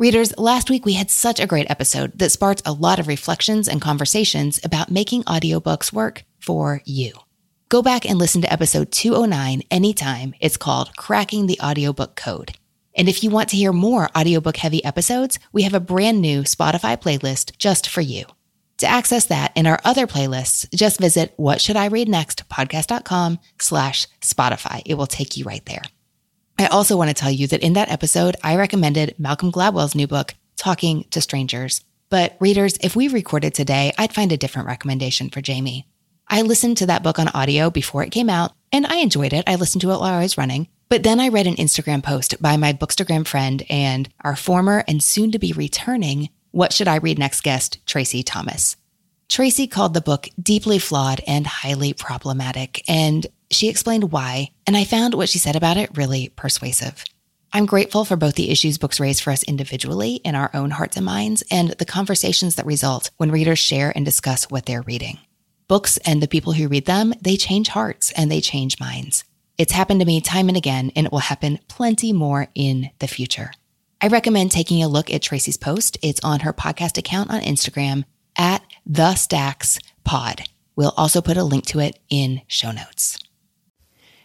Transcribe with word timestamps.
Readers, 0.00 0.32
last 0.38 0.70
week 0.70 0.86
we 0.86 0.94
had 0.94 1.10
such 1.10 1.38
a 1.40 1.46
great 1.46 1.70
episode 1.70 2.18
that 2.18 2.32
sparked 2.32 2.62
a 2.64 2.72
lot 2.72 2.98
of 2.98 3.06
reflections 3.06 3.68
and 3.68 3.82
conversations 3.82 4.58
about 4.64 4.90
making 4.90 5.24
audiobooks 5.24 5.92
work 5.92 6.24
for 6.38 6.80
you. 6.86 7.12
Go 7.68 7.82
back 7.82 8.08
and 8.08 8.18
listen 8.18 8.40
to 8.40 8.50
episode 8.50 8.92
209 8.92 9.62
anytime. 9.70 10.32
It's 10.40 10.56
called 10.56 10.96
Cracking 10.96 11.48
the 11.48 11.60
Audiobook 11.62 12.16
Code. 12.16 12.52
And 12.94 13.10
if 13.10 13.22
you 13.22 13.28
want 13.28 13.50
to 13.50 13.58
hear 13.58 13.74
more 13.74 14.08
audiobook 14.16 14.56
heavy 14.56 14.82
episodes, 14.82 15.38
we 15.52 15.64
have 15.64 15.74
a 15.74 15.80
brand 15.80 16.22
new 16.22 16.44
Spotify 16.44 16.98
playlist 16.98 17.58
just 17.58 17.86
for 17.86 18.00
you. 18.00 18.24
To 18.78 18.86
access 18.86 19.26
that 19.26 19.52
and 19.54 19.66
our 19.66 19.80
other 19.84 20.06
playlists, 20.06 20.66
just 20.74 20.98
visit 20.98 21.34
what 21.36 21.60
should 21.60 21.76
I 21.76 21.88
read 21.88 22.08
next 22.08 22.48
podcast.com 22.48 23.38
slash 23.60 24.06
Spotify. 24.22 24.80
It 24.86 24.94
will 24.94 25.06
take 25.06 25.36
you 25.36 25.44
right 25.44 25.66
there. 25.66 25.82
I 26.60 26.66
also 26.66 26.94
want 26.94 27.08
to 27.08 27.14
tell 27.14 27.30
you 27.30 27.46
that 27.46 27.62
in 27.62 27.72
that 27.72 27.90
episode, 27.90 28.36
I 28.44 28.54
recommended 28.56 29.14
Malcolm 29.18 29.50
Gladwell's 29.50 29.94
new 29.94 30.06
book, 30.06 30.34
Talking 30.58 31.04
to 31.10 31.22
Strangers. 31.22 31.82
But 32.10 32.36
readers, 32.38 32.76
if 32.82 32.94
we 32.94 33.08
recorded 33.08 33.54
today, 33.54 33.92
I'd 33.96 34.12
find 34.12 34.30
a 34.30 34.36
different 34.36 34.68
recommendation 34.68 35.30
for 35.30 35.40
Jamie. 35.40 35.86
I 36.28 36.42
listened 36.42 36.76
to 36.76 36.86
that 36.86 37.02
book 37.02 37.18
on 37.18 37.28
audio 37.28 37.70
before 37.70 38.04
it 38.04 38.10
came 38.10 38.28
out, 38.28 38.52
and 38.72 38.84
I 38.86 38.96
enjoyed 38.96 39.32
it. 39.32 39.48
I 39.48 39.54
listened 39.54 39.80
to 39.80 39.90
it 39.90 40.00
while 40.00 40.12
I 40.12 40.20
was 40.20 40.36
running. 40.36 40.68
But 40.90 41.02
then 41.02 41.18
I 41.18 41.28
read 41.28 41.46
an 41.46 41.56
Instagram 41.56 42.02
post 42.02 42.42
by 42.42 42.58
my 42.58 42.74
Bookstagram 42.74 43.26
friend 43.26 43.64
and 43.70 44.10
our 44.20 44.36
former 44.36 44.84
and 44.86 45.02
soon 45.02 45.32
to 45.32 45.38
be 45.38 45.54
returning 45.54 46.28
What 46.50 46.74
Should 46.74 46.88
I 46.88 46.96
Read 46.96 47.18
Next 47.18 47.40
guest, 47.42 47.78
Traci 47.86 48.22
Thomas. 48.22 48.76
Traci 49.30 49.70
called 49.70 49.94
the 49.94 50.02
book 50.02 50.28
deeply 50.38 50.78
flawed 50.78 51.22
and 51.26 51.46
highly 51.46 51.94
problematic, 51.94 52.84
and 52.86 53.26
she 53.50 53.68
explained 53.68 54.12
why, 54.12 54.52
and 54.66 54.76
I 54.76 54.84
found 54.84 55.14
what 55.14 55.28
she 55.28 55.38
said 55.38 55.56
about 55.56 55.76
it 55.76 55.96
really 55.96 56.28
persuasive. 56.36 57.04
I'm 57.52 57.66
grateful 57.66 58.04
for 58.04 58.16
both 58.16 58.36
the 58.36 58.50
issues 58.50 58.78
books 58.78 59.00
raise 59.00 59.18
for 59.18 59.32
us 59.32 59.42
individually 59.42 60.14
in 60.24 60.36
our 60.36 60.50
own 60.54 60.70
hearts 60.70 60.96
and 60.96 61.04
minds 61.04 61.42
and 61.50 61.70
the 61.70 61.84
conversations 61.84 62.54
that 62.54 62.66
result 62.66 63.10
when 63.16 63.32
readers 63.32 63.58
share 63.58 63.92
and 63.94 64.04
discuss 64.04 64.44
what 64.44 64.66
they're 64.66 64.82
reading. 64.82 65.18
Books 65.66 65.96
and 65.98 66.22
the 66.22 66.28
people 66.28 66.52
who 66.52 66.68
read 66.68 66.86
them, 66.86 67.12
they 67.20 67.36
change 67.36 67.68
hearts 67.68 68.12
and 68.12 68.30
they 68.30 68.40
change 68.40 68.78
minds. 68.78 69.24
It's 69.58 69.72
happened 69.72 70.00
to 70.00 70.06
me 70.06 70.20
time 70.20 70.48
and 70.48 70.56
again, 70.56 70.90
and 70.96 71.06
it 71.06 71.12
will 71.12 71.18
happen 71.18 71.58
plenty 71.68 72.12
more 72.12 72.48
in 72.54 72.90
the 73.00 73.08
future. 73.08 73.52
I 74.00 74.06
recommend 74.06 74.50
taking 74.50 74.82
a 74.82 74.88
look 74.88 75.12
at 75.12 75.20
Traci's 75.20 75.58
post. 75.58 75.98
It's 76.02 76.20
on 76.24 76.40
her 76.40 76.52
podcast 76.52 76.96
account 76.96 77.30
on 77.30 77.40
Instagram 77.42 78.04
at 78.38 78.62
the 78.86 79.14
Stacks 79.16 79.78
Pod. 80.02 80.42
We'll 80.76 80.94
also 80.96 81.20
put 81.20 81.36
a 81.36 81.44
link 81.44 81.66
to 81.66 81.80
it 81.80 81.98
in 82.08 82.40
show 82.46 82.70
notes. 82.70 83.18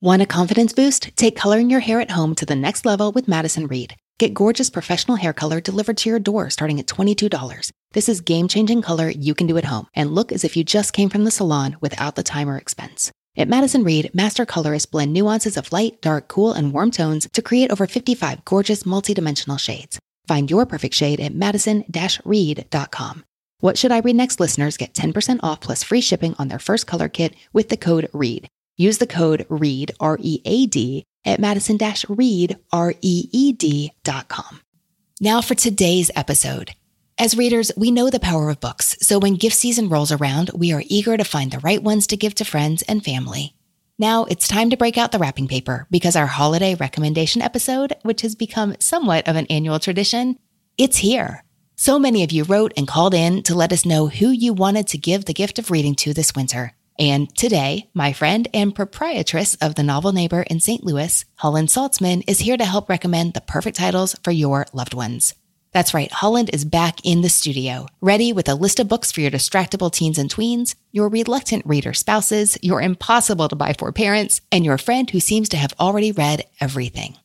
Want 0.00 0.22
a 0.22 0.26
confidence 0.26 0.72
boost? 0.72 1.10
Take 1.16 1.34
coloring 1.34 1.70
your 1.70 1.80
hair 1.80 2.00
at 2.00 2.12
home 2.12 2.36
to 2.36 2.46
the 2.46 2.54
next 2.54 2.86
level 2.86 3.10
with 3.10 3.26
Madison 3.26 3.66
Reed. 3.66 3.96
Get 4.20 4.32
gorgeous 4.32 4.70
professional 4.70 5.16
hair 5.16 5.32
color 5.32 5.60
delivered 5.60 5.96
to 5.96 6.08
your 6.08 6.20
door 6.20 6.50
starting 6.50 6.78
at 6.78 6.86
$22. 6.86 7.72
This 7.94 8.08
is 8.08 8.20
game 8.20 8.46
changing 8.46 8.80
color 8.80 9.08
you 9.08 9.34
can 9.34 9.48
do 9.48 9.56
at 9.56 9.64
home 9.64 9.88
and 9.96 10.14
look 10.14 10.30
as 10.30 10.44
if 10.44 10.56
you 10.56 10.62
just 10.62 10.92
came 10.92 11.10
from 11.10 11.24
the 11.24 11.32
salon 11.32 11.76
without 11.80 12.14
the 12.14 12.22
time 12.22 12.48
or 12.48 12.56
expense. 12.56 13.10
At 13.36 13.48
Madison 13.48 13.82
Reed, 13.82 14.12
master 14.14 14.46
colorists 14.46 14.86
blend 14.86 15.12
nuances 15.12 15.56
of 15.56 15.72
light, 15.72 16.00
dark, 16.00 16.28
cool, 16.28 16.52
and 16.52 16.72
warm 16.72 16.92
tones 16.92 17.26
to 17.32 17.42
create 17.42 17.72
over 17.72 17.88
55 17.88 18.44
gorgeous 18.44 18.84
multidimensional 18.84 19.58
shades. 19.58 19.98
Find 20.28 20.48
your 20.48 20.64
perfect 20.64 20.94
shade 20.94 21.18
at 21.18 21.34
madison-reed.com. 21.34 23.24
What 23.58 23.76
Should 23.76 23.90
I 23.90 23.98
Read 23.98 24.14
Next 24.14 24.38
listeners 24.38 24.76
get 24.76 24.94
10% 24.94 25.40
off 25.42 25.60
plus 25.60 25.82
free 25.82 26.00
shipping 26.00 26.36
on 26.38 26.46
their 26.46 26.60
first 26.60 26.86
color 26.86 27.08
kit 27.08 27.34
with 27.52 27.68
the 27.68 27.76
code 27.76 28.08
READ. 28.12 28.48
Use 28.78 28.98
the 28.98 29.08
code 29.08 29.44
READ, 29.48 29.90
R 29.98 30.16
E 30.20 30.40
A 30.44 30.66
D, 30.66 31.04
at 31.24 31.40
Madison 31.40 31.78
Reed, 32.08 32.56
R 32.72 32.94
E 33.02 33.28
E 33.32 33.52
D.com. 33.52 34.60
Now 35.20 35.40
for 35.40 35.56
today's 35.56 36.12
episode. 36.14 36.70
As 37.18 37.36
readers, 37.36 37.72
we 37.76 37.90
know 37.90 38.08
the 38.08 38.20
power 38.20 38.48
of 38.48 38.60
books, 38.60 38.96
so 39.00 39.18
when 39.18 39.34
gift 39.34 39.56
season 39.56 39.88
rolls 39.88 40.12
around, 40.12 40.52
we 40.54 40.72
are 40.72 40.84
eager 40.86 41.16
to 41.16 41.24
find 41.24 41.50
the 41.50 41.58
right 41.58 41.82
ones 41.82 42.06
to 42.06 42.16
give 42.16 42.36
to 42.36 42.44
friends 42.44 42.82
and 42.82 43.04
family. 43.04 43.56
Now 43.98 44.26
it's 44.26 44.46
time 44.46 44.70
to 44.70 44.76
break 44.76 44.96
out 44.96 45.10
the 45.10 45.18
wrapping 45.18 45.48
paper 45.48 45.88
because 45.90 46.14
our 46.14 46.28
holiday 46.28 46.76
recommendation 46.76 47.42
episode, 47.42 47.96
which 48.02 48.22
has 48.22 48.36
become 48.36 48.76
somewhat 48.78 49.26
of 49.26 49.34
an 49.34 49.46
annual 49.46 49.80
tradition, 49.80 50.38
it's 50.78 50.98
here. 50.98 51.42
So 51.74 51.98
many 51.98 52.22
of 52.22 52.30
you 52.30 52.44
wrote 52.44 52.72
and 52.76 52.86
called 52.86 53.14
in 53.14 53.42
to 53.42 53.56
let 53.56 53.72
us 53.72 53.84
know 53.84 54.06
who 54.06 54.30
you 54.30 54.52
wanted 54.52 54.86
to 54.88 54.98
give 54.98 55.24
the 55.24 55.34
gift 55.34 55.58
of 55.58 55.72
reading 55.72 55.96
to 55.96 56.14
this 56.14 56.32
winter. 56.36 56.74
And 56.98 57.32
today, 57.36 57.88
my 57.94 58.12
friend 58.12 58.48
and 58.52 58.74
proprietress 58.74 59.54
of 59.60 59.76
the 59.76 59.84
Novel 59.84 60.12
Neighbor 60.12 60.42
in 60.42 60.58
St. 60.58 60.82
Louis, 60.82 61.24
Holland 61.36 61.68
Saltsman, 61.68 62.24
is 62.26 62.40
here 62.40 62.56
to 62.56 62.64
help 62.64 62.88
recommend 62.88 63.34
the 63.34 63.40
perfect 63.40 63.76
titles 63.76 64.16
for 64.24 64.32
your 64.32 64.66
loved 64.72 64.94
ones. 64.94 65.34
That's 65.72 65.94
right, 65.94 66.10
Holland 66.10 66.50
is 66.52 66.64
back 66.64 66.98
in 67.04 67.20
the 67.20 67.28
studio, 67.28 67.86
ready 68.00 68.32
with 68.32 68.48
a 68.48 68.54
list 68.54 68.80
of 68.80 68.88
books 68.88 69.12
for 69.12 69.20
your 69.20 69.30
distractible 69.30 69.92
teens 69.92 70.18
and 70.18 70.28
tweens, 70.28 70.74
your 70.90 71.08
reluctant 71.08 71.64
reader 71.66 71.92
spouses, 71.92 72.58
your 72.62 72.82
impossible 72.82 73.48
to 73.48 73.54
buy 73.54 73.74
for 73.74 73.92
parents, 73.92 74.40
and 74.50 74.64
your 74.64 74.78
friend 74.78 75.10
who 75.10 75.20
seems 75.20 75.48
to 75.50 75.56
have 75.56 75.74
already 75.78 76.10
read 76.10 76.46
everything. 76.60 77.16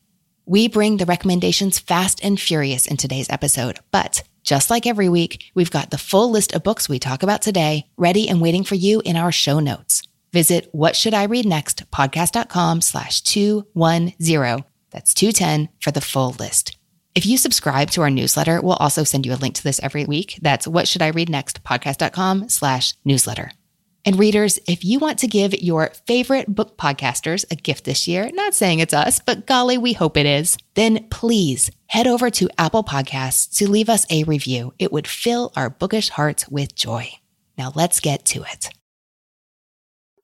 We 0.46 0.68
bring 0.68 0.98
the 0.98 1.06
recommendations 1.06 1.80
fast 1.80 2.22
and 2.22 2.38
furious 2.38 2.86
in 2.86 2.98
today's 2.98 3.30
episode, 3.30 3.80
but 3.90 4.22
just 4.44 4.70
like 4.70 4.86
every 4.86 5.08
week, 5.08 5.42
we've 5.54 5.70
got 5.70 5.90
the 5.90 5.98
full 5.98 6.30
list 6.30 6.54
of 6.54 6.62
books 6.62 6.88
we 6.88 6.98
talk 6.98 7.22
about 7.22 7.42
today 7.42 7.86
ready 7.96 8.28
and 8.28 8.40
waiting 8.40 8.62
for 8.62 8.76
you 8.76 9.02
in 9.04 9.16
our 9.16 9.32
show 9.32 9.58
notes. 9.58 10.02
Visit 10.32 10.68
what 10.72 10.94
should 10.94 11.14
I 11.14 11.24
read 11.24 11.46
next 11.46 11.90
podcast.com 11.90 12.80
slash 12.80 13.22
210. 13.22 14.64
That's 14.90 15.14
210 15.14 15.70
for 15.80 15.90
the 15.90 16.00
full 16.00 16.36
list. 16.38 16.76
If 17.14 17.24
you 17.24 17.38
subscribe 17.38 17.90
to 17.92 18.02
our 18.02 18.10
newsletter, 18.10 18.60
we'll 18.60 18.74
also 18.74 19.04
send 19.04 19.24
you 19.24 19.32
a 19.32 19.36
link 19.36 19.54
to 19.54 19.62
this 19.62 19.80
every 19.80 20.04
week. 20.04 20.38
That's 20.42 20.66
what 20.66 20.88
should 20.88 21.02
I 21.02 21.08
read 21.08 21.28
next 21.28 21.62
podcast.com 21.62 22.48
slash 22.48 22.94
newsletter. 23.04 23.52
And 24.06 24.18
readers, 24.18 24.58
if 24.68 24.84
you 24.84 24.98
want 24.98 25.18
to 25.20 25.26
give 25.26 25.54
your 25.54 25.90
favorite 26.06 26.54
book 26.54 26.76
podcasters 26.76 27.50
a 27.50 27.56
gift 27.56 27.84
this 27.84 28.06
year, 28.06 28.28
not 28.34 28.52
saying 28.54 28.80
it's 28.80 28.92
us, 28.92 29.18
but 29.18 29.46
golly, 29.46 29.78
we 29.78 29.94
hope 29.94 30.18
it 30.18 30.26
is, 30.26 30.58
then 30.74 31.08
please 31.08 31.70
head 31.86 32.06
over 32.06 32.28
to 32.28 32.50
Apple 32.58 32.84
Podcasts 32.84 33.56
to 33.56 33.70
leave 33.70 33.88
us 33.88 34.04
a 34.10 34.24
review. 34.24 34.74
It 34.78 34.92
would 34.92 35.06
fill 35.06 35.52
our 35.56 35.70
bookish 35.70 36.10
hearts 36.10 36.46
with 36.48 36.74
joy. 36.74 37.12
Now 37.56 37.72
let's 37.74 38.00
get 38.00 38.26
to 38.26 38.42
it. 38.42 38.68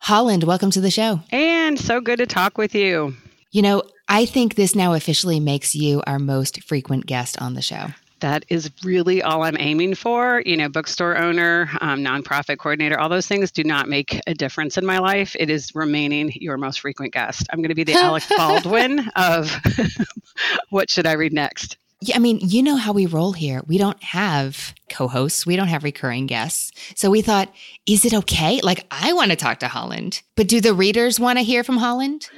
Holland, 0.00 0.44
welcome 0.44 0.71
to 0.73 0.81
the 0.83 0.91
show. 0.91 1.21
And 1.31 1.79
so 1.79 2.03
good 2.03 2.19
to 2.19 2.26
talk 2.26 2.59
with 2.59 2.75
you. 2.75 3.17
You 3.50 3.62
know, 3.62 3.83
I 4.09 4.26
think 4.26 4.56
this 4.56 4.75
now 4.75 4.93
officially 4.93 5.41
makes 5.41 5.75
you 5.75 6.03
our 6.06 6.19
most 6.19 6.65
frequent 6.65 7.06
guest 7.06 7.41
on 7.41 7.55
the 7.55 7.62
show. 7.62 7.87
That 8.21 8.45
is 8.49 8.71
really 8.85 9.23
all 9.23 9.43
I'm 9.43 9.57
aiming 9.59 9.95
for. 9.95 10.43
You 10.45 10.57
know, 10.57 10.69
bookstore 10.69 11.17
owner, 11.17 11.69
um, 11.81 12.01
nonprofit 12.01 12.59
coordinator, 12.59 12.99
all 12.99 13.09
those 13.09 13.27
things 13.27 13.51
do 13.51 13.65
not 13.65 13.89
make 13.89 14.21
a 14.27 14.35
difference 14.35 14.79
in 14.79 14.87
my 14.87 14.99
life. 14.99 15.37
It 15.39 15.51
is 15.51 15.75
remaining 15.75 16.33
your 16.35 16.57
most 16.57 16.81
frequent 16.81 17.13
guest. 17.13 17.47
I'm 17.51 17.61
going 17.61 17.71
to 17.71 17.75
be 17.75 17.85
the 17.85 17.95
Alec 17.95 18.25
Baldwin 18.37 19.09
of 19.17 19.55
what 20.71 20.91
should 20.91 21.07
I 21.07 21.13
read 21.13 21.33
next? 21.33 21.77
Yeah, 22.03 22.17
I 22.17 22.19
mean, 22.19 22.39
you 22.41 22.63
know 22.63 22.77
how 22.77 22.95
we 22.95 23.05
roll 23.05 23.33
here. 23.33 23.61
We 23.67 23.77
don't 23.77 24.03
have 24.03 24.75
co 24.89 25.07
hosts, 25.07 25.45
we 25.45 25.57
don't 25.57 25.69
have 25.69 25.85
recurring 25.85 26.27
guests. 26.27 26.73
So 26.97 27.11
we 27.11 27.21
thought, 27.21 27.53
is 27.87 28.07
it 28.07 28.15
okay? 28.15 28.61
Like, 28.63 28.87
I 28.91 29.13
want 29.13 29.33
to 29.33 29.37
talk 29.37 29.59
to 29.59 29.69
Holland, 29.69 30.23
but 30.35 30.49
do 30.49 30.63
the 30.63 30.73
readers 30.73 31.21
want 31.21 31.39
to 31.39 31.45
hear 31.45 31.63
from 31.63 31.77
Holland? 31.77 32.31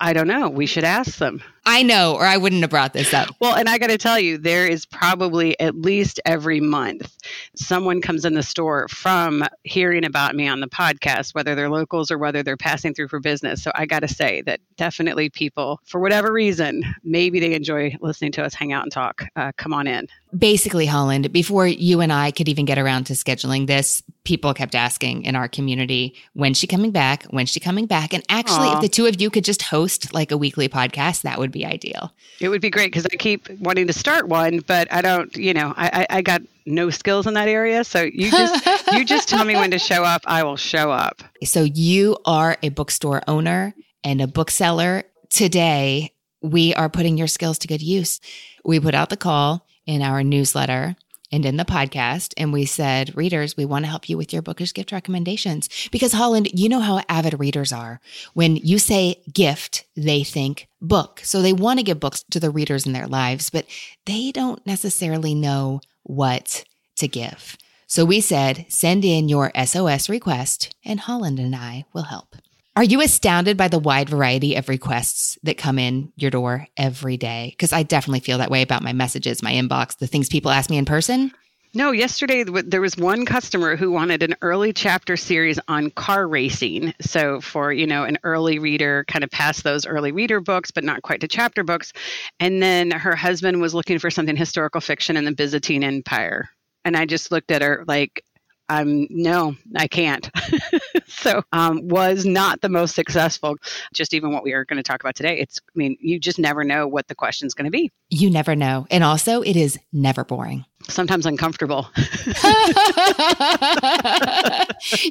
I 0.00 0.12
don't 0.12 0.26
know. 0.26 0.48
We 0.48 0.66
should 0.66 0.84
ask 0.84 1.18
them. 1.18 1.42
I 1.68 1.82
know, 1.82 2.14
or 2.14 2.24
I 2.24 2.36
wouldn't 2.36 2.62
have 2.62 2.70
brought 2.70 2.92
this 2.92 3.12
up. 3.12 3.28
Well, 3.40 3.56
and 3.56 3.68
I 3.68 3.76
got 3.76 3.88
to 3.88 3.98
tell 3.98 4.20
you, 4.20 4.38
there 4.38 4.68
is 4.68 4.86
probably 4.86 5.58
at 5.58 5.74
least 5.74 6.20
every 6.24 6.60
month 6.60 7.16
someone 7.56 8.00
comes 8.00 8.24
in 8.24 8.34
the 8.34 8.42
store 8.42 8.86
from 8.88 9.44
hearing 9.64 10.04
about 10.04 10.36
me 10.36 10.46
on 10.46 10.60
the 10.60 10.68
podcast, 10.68 11.34
whether 11.34 11.56
they're 11.56 11.68
locals 11.68 12.12
or 12.12 12.18
whether 12.18 12.44
they're 12.44 12.56
passing 12.56 12.94
through 12.94 13.08
for 13.08 13.18
business. 13.18 13.64
So 13.64 13.72
I 13.74 13.84
got 13.84 14.00
to 14.00 14.08
say 14.08 14.42
that 14.42 14.60
definitely 14.76 15.28
people, 15.28 15.80
for 15.84 16.00
whatever 16.00 16.32
reason, 16.32 16.84
maybe 17.02 17.40
they 17.40 17.54
enjoy 17.54 17.96
listening 18.00 18.30
to 18.32 18.44
us 18.44 18.54
hang 18.54 18.72
out 18.72 18.84
and 18.84 18.92
talk. 18.92 19.24
Uh, 19.34 19.50
come 19.56 19.74
on 19.74 19.88
in. 19.88 20.06
Basically, 20.36 20.86
Holland, 20.86 21.32
before 21.32 21.66
you 21.66 22.00
and 22.00 22.12
I 22.12 22.30
could 22.30 22.48
even 22.48 22.64
get 22.64 22.78
around 22.78 23.04
to 23.04 23.12
scheduling 23.12 23.66
this, 23.66 24.02
people 24.24 24.52
kept 24.54 24.74
asking 24.74 25.22
in 25.22 25.36
our 25.36 25.48
community, 25.48 26.14
when's 26.34 26.58
she 26.58 26.66
coming 26.66 26.90
back? 26.90 27.24
When's 27.24 27.48
she 27.48 27.60
coming 27.60 27.86
back? 27.86 28.12
And 28.12 28.24
actually, 28.28 28.68
Aww. 28.68 28.74
if 28.74 28.80
the 28.80 28.88
two 28.88 29.06
of 29.06 29.20
you 29.20 29.30
could 29.30 29.44
just 29.44 29.62
host 29.62 30.12
like 30.12 30.32
a 30.32 30.36
weekly 30.36 30.68
podcast, 30.68 31.22
that 31.22 31.38
would 31.38 31.52
be 31.52 31.64
ideal. 31.64 32.12
It 32.40 32.48
would 32.48 32.60
be 32.60 32.70
great 32.70 32.88
because 32.88 33.06
I 33.06 33.16
keep 33.16 33.48
wanting 33.60 33.86
to 33.86 33.92
start 33.92 34.28
one, 34.28 34.58
but 34.60 34.92
I 34.92 35.00
don't, 35.00 35.34
you 35.36 35.54
know, 35.54 35.72
I, 35.76 36.06
I, 36.10 36.16
I 36.18 36.22
got 36.22 36.42
no 36.66 36.90
skills 36.90 37.26
in 37.26 37.34
that 37.34 37.48
area. 37.48 37.84
So 37.84 38.02
you 38.02 38.30
just 38.30 38.66
you 38.92 39.04
just 39.04 39.28
tell 39.28 39.44
me 39.44 39.54
when 39.54 39.70
to 39.70 39.78
show 39.78 40.02
up, 40.02 40.22
I 40.26 40.42
will 40.42 40.56
show 40.56 40.90
up. 40.90 41.22
So 41.44 41.62
you 41.62 42.16
are 42.24 42.56
a 42.62 42.70
bookstore 42.70 43.22
owner 43.28 43.74
and 44.02 44.20
a 44.20 44.26
bookseller. 44.26 45.04
Today, 45.30 46.12
we 46.42 46.74
are 46.74 46.88
putting 46.88 47.16
your 47.16 47.26
skills 47.26 47.58
to 47.58 47.68
good 47.68 47.82
use. 47.82 48.20
We 48.64 48.80
put 48.80 48.94
out 48.94 49.10
the 49.10 49.16
call 49.16 49.65
in 49.86 50.02
our 50.02 50.22
newsletter 50.22 50.96
and 51.32 51.44
in 51.44 51.56
the 51.56 51.64
podcast. 51.64 52.34
And 52.36 52.52
we 52.52 52.64
said, 52.64 53.16
readers, 53.16 53.56
we 53.56 53.64
want 53.64 53.84
to 53.84 53.90
help 53.90 54.08
you 54.08 54.16
with 54.16 54.32
your 54.32 54.42
bookish 54.42 54.72
gift 54.72 54.92
recommendations. 54.92 55.68
Because 55.90 56.12
Holland, 56.12 56.48
you 56.52 56.68
know 56.68 56.80
how 56.80 57.02
avid 57.08 57.38
readers 57.38 57.72
are. 57.72 58.00
When 58.34 58.56
you 58.56 58.78
say 58.78 59.22
gift, 59.32 59.84
they 59.96 60.22
think 60.22 60.68
book. 60.80 61.20
So 61.24 61.42
they 61.42 61.52
want 61.52 61.78
to 61.78 61.84
give 61.84 62.00
books 62.00 62.24
to 62.30 62.40
the 62.40 62.50
readers 62.50 62.86
in 62.86 62.92
their 62.92 63.08
lives, 63.08 63.50
but 63.50 63.66
they 64.04 64.30
don't 64.32 64.64
necessarily 64.66 65.34
know 65.34 65.80
what 66.02 66.64
to 66.96 67.08
give. 67.08 67.56
So 67.88 68.04
we 68.04 68.20
said, 68.20 68.66
send 68.68 69.04
in 69.04 69.28
your 69.28 69.52
SOS 69.64 70.08
request 70.08 70.74
and 70.84 71.00
Holland 71.00 71.38
and 71.38 71.54
I 71.54 71.84
will 71.92 72.02
help. 72.02 72.36
Are 72.76 72.84
you 72.84 73.00
astounded 73.00 73.56
by 73.56 73.68
the 73.68 73.78
wide 73.78 74.10
variety 74.10 74.54
of 74.54 74.68
requests 74.68 75.38
that 75.44 75.56
come 75.56 75.78
in 75.78 76.12
your 76.14 76.30
door 76.30 76.68
every 76.76 77.16
day? 77.16 77.48
Because 77.52 77.72
I 77.72 77.82
definitely 77.82 78.20
feel 78.20 78.36
that 78.36 78.50
way 78.50 78.60
about 78.60 78.82
my 78.82 78.92
messages, 78.92 79.42
my 79.42 79.52
inbox, 79.52 79.96
the 79.96 80.06
things 80.06 80.28
people 80.28 80.50
ask 80.50 80.68
me 80.68 80.76
in 80.76 80.84
person. 80.84 81.32
No, 81.72 81.90
yesterday 81.90 82.44
there 82.44 82.82
was 82.82 82.94
one 82.98 83.24
customer 83.24 83.76
who 83.76 83.90
wanted 83.90 84.22
an 84.22 84.34
early 84.42 84.74
chapter 84.74 85.16
series 85.16 85.58
on 85.68 85.90
car 85.90 86.28
racing. 86.28 86.92
So 87.00 87.40
for, 87.40 87.72
you 87.72 87.86
know, 87.86 88.04
an 88.04 88.18
early 88.24 88.58
reader, 88.58 89.06
kind 89.08 89.24
of 89.24 89.30
past 89.30 89.64
those 89.64 89.86
early 89.86 90.12
reader 90.12 90.40
books, 90.42 90.70
but 90.70 90.84
not 90.84 91.00
quite 91.00 91.22
to 91.22 91.28
chapter 91.28 91.64
books. 91.64 91.94
And 92.40 92.62
then 92.62 92.90
her 92.90 93.16
husband 93.16 93.58
was 93.62 93.72
looking 93.72 93.98
for 93.98 94.10
something 94.10 94.36
historical 94.36 94.82
fiction 94.82 95.16
in 95.16 95.24
the 95.24 95.32
Byzantine 95.32 95.82
Empire. 95.82 96.50
And 96.84 96.94
I 96.94 97.06
just 97.06 97.32
looked 97.32 97.50
at 97.50 97.62
her 97.62 97.84
like, 97.88 98.22
um, 98.68 99.06
no, 99.10 99.56
I 99.76 99.86
can't. 99.86 100.30
so 101.06 101.42
um, 101.52 101.86
was 101.88 102.24
not 102.24 102.60
the 102.60 102.68
most 102.68 102.94
successful. 102.94 103.56
Just 103.94 104.14
even 104.14 104.32
what 104.32 104.42
we 104.42 104.52
are 104.52 104.64
going 104.64 104.78
to 104.78 104.82
talk 104.82 105.02
about 105.02 105.14
today. 105.14 105.38
It's, 105.38 105.60
I 105.60 105.78
mean, 105.78 105.96
you 106.00 106.18
just 106.18 106.38
never 106.38 106.64
know 106.64 106.88
what 106.88 107.08
the 107.08 107.14
question's 107.14 107.54
going 107.54 107.66
to 107.66 107.70
be. 107.70 107.90
You 108.10 108.30
never 108.30 108.56
know. 108.56 108.86
And 108.90 109.04
also, 109.04 109.42
it 109.42 109.56
is 109.56 109.78
never 109.92 110.24
boring. 110.24 110.64
Sometimes 110.88 111.26
uncomfortable. 111.26 111.88
You're 111.96 112.06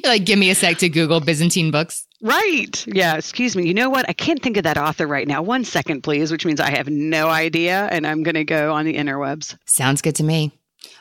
like, 0.04 0.24
give 0.24 0.38
me 0.38 0.50
a 0.50 0.54
sec 0.54 0.78
to 0.78 0.88
Google 0.88 1.20
Byzantine 1.20 1.70
books. 1.70 2.06
Right. 2.22 2.86
Yeah. 2.86 3.16
Excuse 3.16 3.54
me. 3.56 3.66
You 3.66 3.74
know 3.74 3.90
what? 3.90 4.08
I 4.08 4.14
can't 4.14 4.42
think 4.42 4.56
of 4.56 4.62
that 4.64 4.78
author 4.78 5.06
right 5.06 5.28
now. 5.28 5.42
One 5.42 5.64
second, 5.64 6.02
please, 6.02 6.32
which 6.32 6.46
means 6.46 6.60
I 6.60 6.70
have 6.70 6.88
no 6.88 7.28
idea. 7.28 7.88
And 7.90 8.06
I'm 8.06 8.22
going 8.22 8.36
to 8.36 8.44
go 8.44 8.72
on 8.72 8.86
the 8.86 8.96
interwebs. 8.96 9.56
Sounds 9.66 10.00
good 10.00 10.16
to 10.16 10.24
me. 10.24 10.55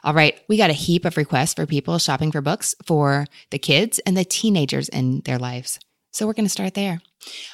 All 0.05 0.13
right, 0.13 0.39
we 0.47 0.55
got 0.55 0.69
a 0.69 0.73
heap 0.73 1.03
of 1.03 1.17
requests 1.17 1.55
for 1.55 1.65
people 1.65 1.97
shopping 1.97 2.31
for 2.31 2.39
books 2.39 2.75
for 2.85 3.25
the 3.49 3.57
kids 3.57 3.97
and 4.05 4.15
the 4.15 4.23
teenagers 4.23 4.87
in 4.87 5.21
their 5.25 5.39
lives. 5.39 5.79
So 6.11 6.27
we're 6.27 6.33
going 6.33 6.45
to 6.45 6.49
start 6.51 6.75
there. 6.75 7.01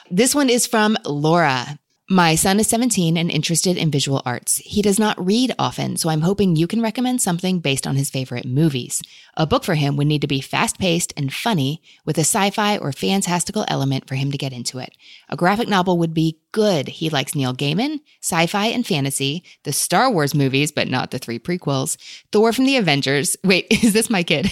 This 0.10 0.36
one 0.36 0.50
is 0.50 0.68
from 0.68 0.98
Laura. 1.06 1.80
My 2.12 2.36
son 2.36 2.60
is 2.60 2.68
17 2.68 3.16
and 3.16 3.32
interested 3.32 3.78
in 3.78 3.90
visual 3.90 4.22
arts. 4.26 4.58
He 4.58 4.82
does 4.82 5.00
not 5.00 5.26
read 5.26 5.56
often, 5.58 5.96
so 5.96 6.10
I'm 6.10 6.20
hoping 6.20 6.58
you 6.58 6.68
can 6.68 6.82
recommend 6.82 7.22
something 7.22 7.60
based 7.60 7.88
on 7.88 7.96
his 7.96 8.10
favorite 8.10 8.44
movies. 8.44 9.02
A 9.38 9.48
book 9.48 9.64
for 9.64 9.76
him 9.76 9.96
would 9.96 10.08
need 10.08 10.20
to 10.20 10.28
be 10.28 10.42
fast 10.42 10.78
paced 10.78 11.14
and 11.16 11.34
funny 11.34 11.82
with 12.04 12.18
a 12.18 12.28
sci 12.28 12.50
fi 12.50 12.78
or 12.78 12.92
fantastical 12.92 13.64
element 13.70 14.10
for 14.10 14.16
him 14.16 14.30
to 14.30 14.38
get 14.38 14.52
into 14.52 14.78
it. 14.78 14.98
A 15.30 15.38
graphic 15.38 15.70
novel 15.70 15.98
would 16.00 16.14
be 16.14 16.38
good. 16.52 16.90
He 16.90 17.10
likes 17.10 17.34
Neil 17.34 17.54
Gaiman, 17.54 18.02
sci 18.22 18.46
fi 18.46 18.66
and 18.66 18.86
fantasy, 18.86 19.42
the 19.64 19.72
Star 19.72 20.12
Wars 20.12 20.36
movies, 20.36 20.74
but 20.74 20.90
not 20.90 21.12
the 21.12 21.18
three 21.18 21.40
prequels, 21.40 21.96
Thor 22.34 22.52
from 22.52 22.66
the 22.66 22.76
Avengers. 22.76 23.38
Wait, 23.46 23.68
is 23.72 23.94
this 23.94 24.10
my 24.10 24.24
kid? 24.24 24.52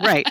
right. 0.00 0.30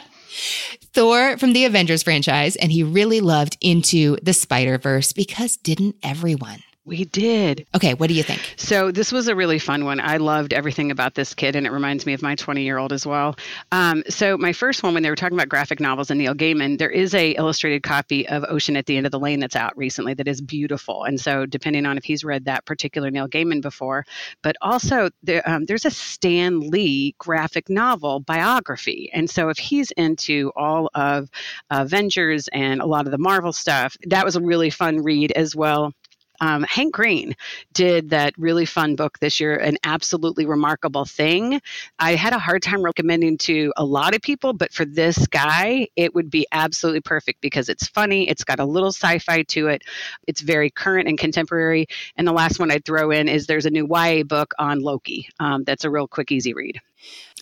Thor 0.94 1.38
from 1.38 1.53
the 1.53 1.65
Avengers 1.65 2.03
franchise, 2.03 2.56
and 2.56 2.71
he 2.71 2.83
really 2.83 3.21
loved 3.21 3.57
Into 3.62 4.18
the 4.21 4.33
Spider 4.33 4.77
Verse 4.77 5.13
because 5.13 5.57
didn't 5.57 5.95
everyone? 6.03 6.63
We 6.85 7.06
did. 7.06 7.65
Okay, 7.74 7.94
what 7.94 8.07
do 8.07 8.13
you 8.13 8.24
think? 8.24 8.56
So, 8.57 8.91
this 8.91 9.13
was 9.13 9.30
a 9.30 9.35
really 9.35 9.57
fun 9.57 9.85
one. 9.85 10.01
I 10.01 10.18
loved 10.18 10.51
everything 10.51 10.91
about 10.91 11.15
this 11.15 11.33
kid, 11.33 11.56
and 11.56 11.65
it 11.65 11.71
reminds 11.71 12.06
me 12.06 12.12
of 12.12 12.21
my 12.21 12.35
20 12.35 12.62
year 12.62 12.77
old 12.77 12.91
as 12.91 13.06
well. 13.06 13.38
Um, 13.71 14.03
so, 14.09 14.38
my 14.38 14.51
first 14.51 14.83
one, 14.83 14.94
when 14.94 15.01
they 15.01 15.09
were 15.09 15.15
talking 15.15 15.38
about 15.38 15.47
graphic 15.47 15.80
novels 15.80 16.12
and 16.12 16.18
Neil 16.18 16.35
Gaiman, 16.35 16.77
there 16.77 16.89
is 16.89 17.15
a 17.15 17.31
illustrated 17.31 17.83
copy 17.83 18.27
of 18.27 18.44
Ocean 18.50 18.75
at 18.75 18.85
the 18.85 18.97
End 18.97 19.06
of 19.06 19.13
the 19.13 19.19
Lane 19.19 19.39
that's 19.39 19.56
out 19.56 19.77
recently 19.77 20.13
that 20.15 20.27
is 20.27 20.41
beautiful. 20.41 21.06
And 21.06 21.18
so, 21.21 21.45
depending 21.45 21.85
on 21.85 21.97
if 21.97 22.03
he's 22.03 22.25
read 22.25 22.44
that 22.45 22.65
particular 22.65 23.09
Neil 23.09 23.29
Gaiman 23.29 23.62
before, 23.62 24.06
but 24.41 24.57
also 24.62 25.09
there, 25.24 25.41
um, 25.50 25.63
there's 25.63 25.86
a 25.86 25.91
Stan 25.91 26.69
Lee 26.69 27.15
graphic 27.18 27.69
novel 27.69 28.19
biography. 28.19 29.09
And 29.13 29.29
so, 29.29 29.47
if 29.47 29.57
he's 29.57 29.91
into 29.91 30.51
all 30.57 30.89
of 30.95 31.29
Avengers 31.69 32.50
and 32.50 32.81
a 32.81 32.86
lot 32.86 33.05
of 33.05 33.13
the 33.13 33.17
Marvel 33.17 33.53
stuff, 33.53 33.96
that 34.08 34.25
was 34.25 34.36
a 34.36 34.41
really 34.41 34.69
fun 34.69 35.01
read 35.01 35.31
as 35.31 35.55
well 35.55 35.93
um, 36.42 36.63
Hank 36.63 36.94
Green 36.94 37.36
did 37.74 38.10
that 38.10 38.34
really 38.38 38.66
fun 38.66 38.96
book 38.96 39.20
this 39.20 39.40
year, 39.40 39.56
An 39.56 39.78
Absolutely 39.84 40.46
Remarkable 40.46 41.06
Thing. 41.06 41.62
I 42.00 42.16
had 42.16 42.34
a 42.34 42.40
hard 42.40 42.62
time 42.62 42.84
recommending 42.84 43.38
to 43.40 43.72
a 43.78 43.86
lot 43.86 44.16
of 44.16 44.22
people, 44.22 44.54
but 44.54 44.74
for 44.74 44.86
this 44.86 45.28
guy, 45.28 45.88
it 45.96 46.13
would 46.16 46.30
be 46.30 46.46
absolutely 46.52 47.02
perfect 47.02 47.42
because 47.42 47.70
it's 47.70 47.88
funny, 47.88 48.28
it's 48.30 48.44
got 48.44 48.60
a 48.60 48.66
little 48.66 48.90
sci 48.90 49.20
fi 49.20 49.44
to 49.44 49.68
it, 49.68 49.84
it's 50.28 50.42
very 50.42 50.70
current 50.70 51.08
and 51.08 51.18
contemporary. 51.18 51.88
And 52.18 52.28
the 52.28 52.34
last 52.34 52.60
one 52.60 52.72
I'd 52.72 52.86
throw 52.86 53.12
in 53.12 53.28
is 53.28 53.48
there's 53.48 53.66
a 53.66 53.70
new 53.70 53.88
YA 53.90 54.24
book 54.24 54.54
on 54.60 54.82
Loki 54.82 55.28
um, 55.40 55.63
that's 55.63 55.84
a 55.84 55.90
real 55.90 56.08
quick, 56.08 56.32
easy 56.32 56.54
read. 56.54 56.80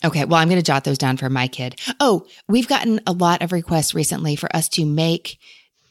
Okay, 0.04 0.26
well, 0.26 0.40
I'm 0.40 0.50
going 0.50 0.60
to 0.60 0.66
jot 0.66 0.84
those 0.84 0.98
down 0.98 1.18
for 1.18 1.30
my 1.30 1.48
kid. 1.48 1.80
Oh, 2.00 2.26
we've 2.48 2.68
gotten 2.68 3.02
a 3.06 3.12
lot 3.12 3.44
of 3.44 3.52
requests 3.52 3.94
recently 3.94 4.36
for 4.36 4.54
us 4.56 4.68
to 4.70 4.86
make 4.86 5.38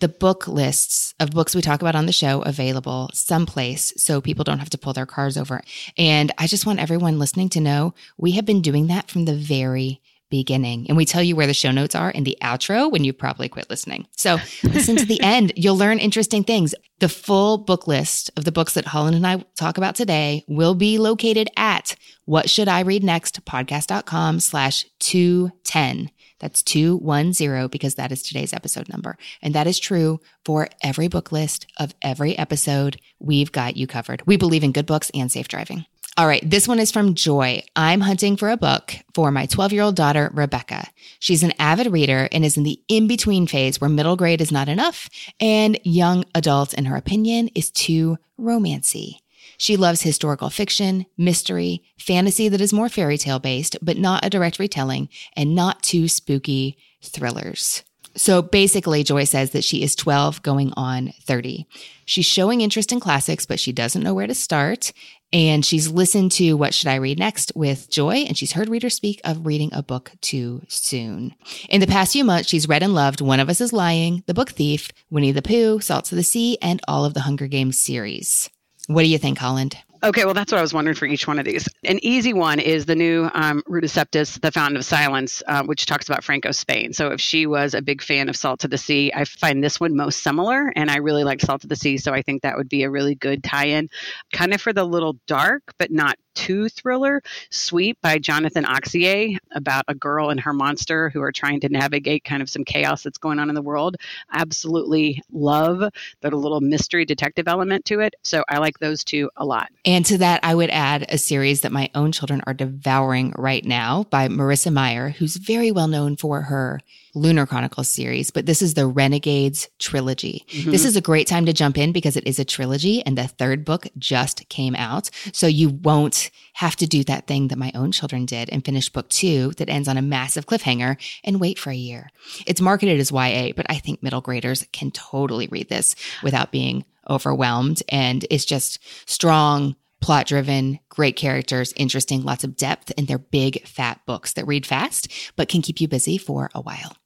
the 0.00 0.08
book 0.08 0.48
lists 0.48 1.14
of 1.20 1.30
books 1.30 1.54
we 1.54 1.62
talk 1.62 1.80
about 1.80 1.94
on 1.94 2.06
the 2.06 2.12
show 2.12 2.42
available 2.42 3.10
someplace 3.12 3.92
so 3.96 4.20
people 4.20 4.44
don't 4.44 4.58
have 4.58 4.70
to 4.70 4.78
pull 4.78 4.92
their 4.92 5.06
cars 5.06 5.36
over. 5.36 5.62
And 5.96 6.32
I 6.38 6.46
just 6.46 6.66
want 6.66 6.80
everyone 6.80 7.18
listening 7.18 7.50
to 7.50 7.60
know 7.60 7.94
we 8.16 8.32
have 8.32 8.44
been 8.44 8.62
doing 8.62 8.88
that 8.88 9.10
from 9.10 9.26
the 9.26 9.34
very 9.34 10.00
beginning. 10.30 10.86
And 10.88 10.96
we 10.96 11.04
tell 11.04 11.22
you 11.22 11.36
where 11.36 11.46
the 11.46 11.54
show 11.54 11.72
notes 11.72 11.94
are 11.94 12.10
in 12.10 12.24
the 12.24 12.38
outro 12.40 12.90
when 12.90 13.04
you 13.04 13.12
probably 13.12 13.48
quit 13.48 13.68
listening. 13.68 14.06
So 14.16 14.38
listen 14.62 14.96
to 14.96 15.04
the 15.04 15.20
end. 15.20 15.52
You'll 15.56 15.76
learn 15.76 15.98
interesting 15.98 16.44
things. 16.44 16.74
The 17.00 17.08
full 17.08 17.58
book 17.58 17.86
list 17.86 18.30
of 18.36 18.44
the 18.44 18.52
books 18.52 18.74
that 18.74 18.86
Holland 18.86 19.16
and 19.16 19.26
I 19.26 19.44
talk 19.56 19.76
about 19.76 19.96
today 19.96 20.44
will 20.48 20.74
be 20.74 20.98
located 20.98 21.50
at 21.56 21.96
what 22.24 22.48
should 22.48 22.68
I 22.68 22.80
read 22.80 23.02
next 23.02 23.44
podcast.com 23.44 24.40
slash 24.40 24.86
210. 25.00 26.10
That's 26.40 26.62
210 26.62 27.68
because 27.68 27.94
that 27.94 28.12
is 28.12 28.22
today's 28.22 28.52
episode 28.52 28.88
number. 28.88 29.16
And 29.40 29.54
that 29.54 29.66
is 29.66 29.78
true 29.78 30.20
for 30.44 30.68
every 30.82 31.08
book 31.08 31.30
list 31.30 31.66
of 31.78 31.94
every 32.02 32.36
episode. 32.36 33.00
We've 33.18 33.52
got 33.52 33.76
you 33.76 33.86
covered. 33.86 34.22
We 34.26 34.36
believe 34.36 34.64
in 34.64 34.72
good 34.72 34.86
books 34.86 35.10
and 35.14 35.30
safe 35.30 35.48
driving. 35.48 35.86
All 36.16 36.26
right, 36.26 36.42
this 36.44 36.66
one 36.66 36.80
is 36.80 36.90
from 36.90 37.14
Joy. 37.14 37.62
I'm 37.76 38.00
hunting 38.00 38.36
for 38.36 38.50
a 38.50 38.56
book 38.56 38.94
for 39.14 39.30
my 39.30 39.46
12 39.46 39.72
year 39.72 39.82
old 39.82 39.96
daughter, 39.96 40.30
Rebecca. 40.34 40.88
She's 41.20 41.42
an 41.42 41.54
avid 41.58 41.86
reader 41.86 42.28
and 42.32 42.44
is 42.44 42.56
in 42.56 42.64
the 42.64 42.80
in 42.88 43.06
between 43.06 43.46
phase 43.46 43.80
where 43.80 43.88
middle 43.88 44.16
grade 44.16 44.40
is 44.40 44.50
not 44.50 44.68
enough 44.68 45.08
and 45.40 45.78
young 45.84 46.24
adult, 46.34 46.74
in 46.74 46.86
her 46.86 46.96
opinion, 46.96 47.48
is 47.54 47.70
too 47.70 48.18
romancy. 48.38 49.18
She 49.60 49.76
loves 49.76 50.00
historical 50.00 50.48
fiction, 50.48 51.04
mystery, 51.18 51.82
fantasy 51.98 52.48
that 52.48 52.62
is 52.62 52.72
more 52.72 52.88
fairy 52.88 53.18
tale 53.18 53.38
based, 53.38 53.76
but 53.82 53.98
not 53.98 54.24
a 54.24 54.30
direct 54.30 54.58
retelling, 54.58 55.10
and 55.36 55.54
not 55.54 55.82
too 55.82 56.08
spooky 56.08 56.78
thrillers. 57.02 57.84
So 58.16 58.40
basically, 58.40 59.04
Joy 59.04 59.24
says 59.24 59.50
that 59.50 59.62
she 59.62 59.82
is 59.82 59.94
12 59.94 60.40
going 60.40 60.72
on 60.78 61.12
30. 61.24 61.66
She's 62.06 62.24
showing 62.24 62.62
interest 62.62 62.90
in 62.90 63.00
classics, 63.00 63.44
but 63.44 63.60
she 63.60 63.70
doesn't 63.70 64.02
know 64.02 64.14
where 64.14 64.26
to 64.26 64.34
start. 64.34 64.94
And 65.30 65.62
she's 65.62 65.90
listened 65.90 66.32
to 66.32 66.54
What 66.54 66.72
Should 66.72 66.88
I 66.88 66.94
Read 66.94 67.18
Next 67.18 67.52
with 67.54 67.90
Joy, 67.90 68.24
and 68.26 68.38
she's 68.38 68.52
heard 68.52 68.70
readers 68.70 68.94
speak 68.94 69.20
of 69.24 69.44
reading 69.44 69.68
a 69.74 69.82
book 69.82 70.12
too 70.22 70.62
soon. 70.68 71.34
In 71.68 71.82
the 71.82 71.86
past 71.86 72.12
few 72.14 72.24
months, 72.24 72.48
she's 72.48 72.66
read 72.66 72.82
and 72.82 72.94
loved 72.94 73.20
One 73.20 73.40
of 73.40 73.50
Us 73.50 73.60
is 73.60 73.74
Lying, 73.74 74.24
The 74.26 74.34
Book 74.34 74.52
Thief, 74.52 74.90
Winnie 75.10 75.32
the 75.32 75.42
Pooh, 75.42 75.80
Salt 75.80 76.06
to 76.06 76.14
the 76.14 76.22
Sea, 76.22 76.56
and 76.62 76.80
all 76.88 77.04
of 77.04 77.12
the 77.12 77.20
Hunger 77.20 77.46
Games 77.46 77.78
series. 77.78 78.48
What 78.90 79.02
do 79.04 79.08
you 79.08 79.18
think, 79.18 79.38
Holland? 79.38 79.76
Okay, 80.02 80.24
well, 80.24 80.34
that's 80.34 80.50
what 80.50 80.58
I 80.58 80.62
was 80.62 80.74
wondering 80.74 80.96
for 80.96 81.06
each 81.06 81.28
one 81.28 81.38
of 81.38 81.44
these. 81.44 81.68
An 81.84 82.04
easy 82.04 82.32
one 82.32 82.58
is 82.58 82.86
the 82.86 82.96
new 82.96 83.30
um, 83.34 83.62
Ruta 83.68 83.86
Sepetys, 83.86 84.40
The 84.40 84.50
Fountain 84.50 84.78
of 84.78 84.84
Silence, 84.84 85.44
uh, 85.46 85.62
which 85.62 85.86
talks 85.86 86.08
about 86.08 86.24
Franco 86.24 86.50
Spain. 86.50 86.92
So 86.92 87.12
if 87.12 87.20
she 87.20 87.46
was 87.46 87.72
a 87.72 87.82
big 87.82 88.02
fan 88.02 88.28
of 88.28 88.34
Salt 88.34 88.58
to 88.60 88.68
the 88.68 88.78
Sea, 88.78 89.12
I 89.14 89.24
find 89.26 89.62
this 89.62 89.78
one 89.78 89.94
most 89.94 90.24
similar, 90.24 90.72
and 90.74 90.90
I 90.90 90.96
really 90.96 91.22
like 91.22 91.40
Salt 91.40 91.60
to 91.60 91.68
the 91.68 91.76
Sea, 91.76 91.98
so 91.98 92.12
I 92.12 92.22
think 92.22 92.42
that 92.42 92.56
would 92.56 92.68
be 92.68 92.82
a 92.82 92.90
really 92.90 93.14
good 93.14 93.44
tie-in, 93.44 93.90
kind 94.32 94.52
of 94.52 94.60
for 94.60 94.72
the 94.72 94.82
little 94.82 95.18
dark, 95.28 95.62
but 95.78 95.92
not 95.92 96.18
too 96.34 96.68
thriller, 96.68 97.22
Sweep 97.50 97.98
by 98.00 98.18
Jonathan 98.18 98.64
Auxier, 98.64 99.36
about 99.52 99.84
a 99.88 99.94
girl 99.94 100.30
and 100.30 100.40
her 100.40 100.52
monster 100.52 101.10
who 101.10 101.22
are 101.22 101.32
trying 101.32 101.60
to 101.60 101.68
navigate 101.68 102.24
kind 102.24 102.42
of 102.42 102.50
some 102.50 102.64
chaos 102.64 103.02
that's 103.02 103.18
going 103.18 103.38
on 103.38 103.48
in 103.48 103.54
the 103.54 103.62
world. 103.62 103.96
Absolutely 104.32 105.22
love 105.32 105.90
the 106.20 106.30
little 106.30 106.60
mystery 106.60 107.04
detective 107.04 107.48
element 107.48 107.84
to 107.86 108.00
it. 108.00 108.14
So 108.22 108.44
I 108.48 108.58
like 108.58 108.78
those 108.78 109.04
two 109.04 109.30
a 109.36 109.44
lot. 109.44 109.68
And 109.84 110.04
to 110.06 110.18
that, 110.18 110.40
I 110.42 110.54
would 110.54 110.70
add 110.70 111.06
a 111.08 111.18
series 111.18 111.62
that 111.62 111.72
my 111.72 111.90
own 111.94 112.12
children 112.12 112.42
are 112.46 112.54
devouring 112.54 113.32
right 113.36 113.64
now 113.64 114.04
by 114.10 114.28
Marissa 114.28 114.72
Meyer, 114.72 115.10
who's 115.10 115.36
very 115.36 115.72
well 115.72 115.88
known 115.88 116.16
for 116.16 116.42
her 116.42 116.80
Lunar 117.14 117.46
Chronicles 117.46 117.88
series, 117.88 118.30
but 118.30 118.46
this 118.46 118.62
is 118.62 118.74
the 118.74 118.86
Renegades 118.86 119.68
trilogy. 119.78 120.44
Mm-hmm. 120.48 120.70
This 120.70 120.84
is 120.84 120.96
a 120.96 121.00
great 121.00 121.26
time 121.26 121.46
to 121.46 121.52
jump 121.52 121.76
in 121.76 121.92
because 121.92 122.16
it 122.16 122.26
is 122.26 122.38
a 122.38 122.44
trilogy 122.44 123.04
and 123.04 123.16
the 123.18 123.26
third 123.26 123.64
book 123.64 123.86
just 123.98 124.48
came 124.48 124.74
out. 124.76 125.10
So 125.32 125.46
you 125.46 125.70
won't 125.70 126.30
have 126.54 126.76
to 126.76 126.86
do 126.86 127.04
that 127.04 127.26
thing 127.26 127.48
that 127.48 127.58
my 127.58 127.72
own 127.74 127.92
children 127.92 128.26
did 128.26 128.50
and 128.50 128.64
finish 128.64 128.88
book 128.88 129.08
two 129.08 129.50
that 129.52 129.68
ends 129.68 129.88
on 129.88 129.96
a 129.96 130.02
massive 130.02 130.46
cliffhanger 130.46 130.96
and 131.24 131.40
wait 131.40 131.58
for 131.58 131.70
a 131.70 131.74
year. 131.74 132.10
It's 132.46 132.60
marketed 132.60 133.00
as 133.00 133.10
YA, 133.10 133.52
but 133.56 133.66
I 133.68 133.78
think 133.78 134.02
middle 134.02 134.20
graders 134.20 134.66
can 134.72 134.90
totally 134.90 135.48
read 135.48 135.68
this 135.68 135.96
without 136.22 136.52
being 136.52 136.84
overwhelmed. 137.08 137.82
And 137.88 138.24
it's 138.30 138.44
just 138.44 138.78
strong, 139.08 139.76
plot 140.00 140.26
driven, 140.26 140.78
great 140.88 141.16
characters, 141.16 141.72
interesting, 141.76 142.22
lots 142.22 142.44
of 142.44 142.56
depth, 142.56 142.92
and 142.96 143.06
they're 143.06 143.18
big, 143.18 143.66
fat 143.66 144.00
books 144.06 144.32
that 144.32 144.46
read 144.46 144.66
fast, 144.66 145.08
but 145.36 145.48
can 145.48 145.62
keep 145.62 145.80
you 145.80 145.88
busy 145.88 146.18
for 146.18 146.50
a 146.54 146.60
while. 146.60 146.96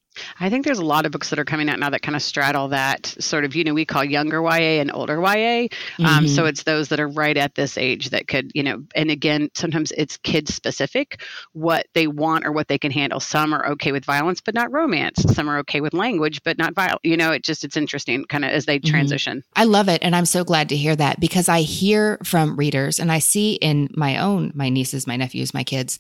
I 0.41 0.51
think 0.51 0.65
there's 0.65 0.79
a 0.79 0.85
lot 0.85 1.07
of 1.07 1.13
books 1.13 1.31
that 1.31 1.39
are 1.39 1.45
coming 1.45 1.69
out 1.69 1.79
now 1.79 1.91
that 1.91 2.03
kind 2.03 2.17
of 2.17 2.23
straddle 2.23 2.69
that 2.69 3.07
sort 3.19 3.45
of, 3.45 3.55
you 3.55 3.65
know, 3.65 3.75
we 3.75 3.85
call 3.85 4.05
younger 4.05 4.43
YA 4.43 4.81
and 4.81 4.91
older 4.93 5.21
YA. 5.21 5.25
Um, 5.25 5.69
mm-hmm. 6.07 6.27
so 6.27 6.47
it's 6.47 6.65
those 6.65 6.89
that 6.89 7.01
are 7.01 7.09
right 7.09 7.37
at 7.37 7.55
this 7.55 7.79
age 7.79 8.11
that 8.11 8.29
could, 8.29 8.51
you 8.55 8.63
know, 8.63 8.85
and 8.95 9.11
again, 9.11 9.51
sometimes 9.55 9.93
it's 9.97 10.17
kid 10.19 10.49
specific 10.49 11.21
what 11.53 11.87
they 11.95 12.07
want 12.07 12.47
or 12.47 12.53
what 12.53 12.69
they 12.69 12.79
can 12.79 12.91
handle. 12.91 13.21
Some 13.21 13.53
are 13.53 13.67
okay 13.71 13.93
with 13.93 14.05
violence, 14.05 14.41
but 14.41 14.55
not 14.55 14.71
romance. 14.73 15.23
Some 15.35 15.49
are 15.49 15.59
okay 15.59 15.81
with 15.81 15.95
language, 15.95 16.43
but 16.43 16.59
not 16.59 16.75
violence. 16.75 17.01
You 17.03 17.17
know, 17.17 17.33
it 17.33 17.43
just, 17.43 17.65
it's 17.65 17.77
interesting 17.77 18.25
kind 18.25 18.45
of 18.45 18.51
as 18.51 18.67
they 18.67 18.79
mm-hmm. 18.79 18.91
transition. 18.91 19.43
I 19.57 19.65
love 19.65 19.89
it. 19.89 20.03
And 20.03 20.15
I'm 20.15 20.27
so 20.27 20.45
glad 20.45 20.69
to 20.69 20.77
hear 20.77 20.95
that 20.97 21.21
because 21.21 21.49
I 21.49 21.61
hear 21.61 22.19
from 22.25 22.57
readers 22.57 22.99
and 22.99 23.11
I 23.11 23.19
see 23.19 23.55
in 23.55 23.89
my 23.95 24.19
own, 24.19 24.53
my 24.55 24.69
nieces, 24.69 25.07
my 25.07 25.17
nephews, 25.17 25.55
my 25.55 25.65
kids, 25.65 25.99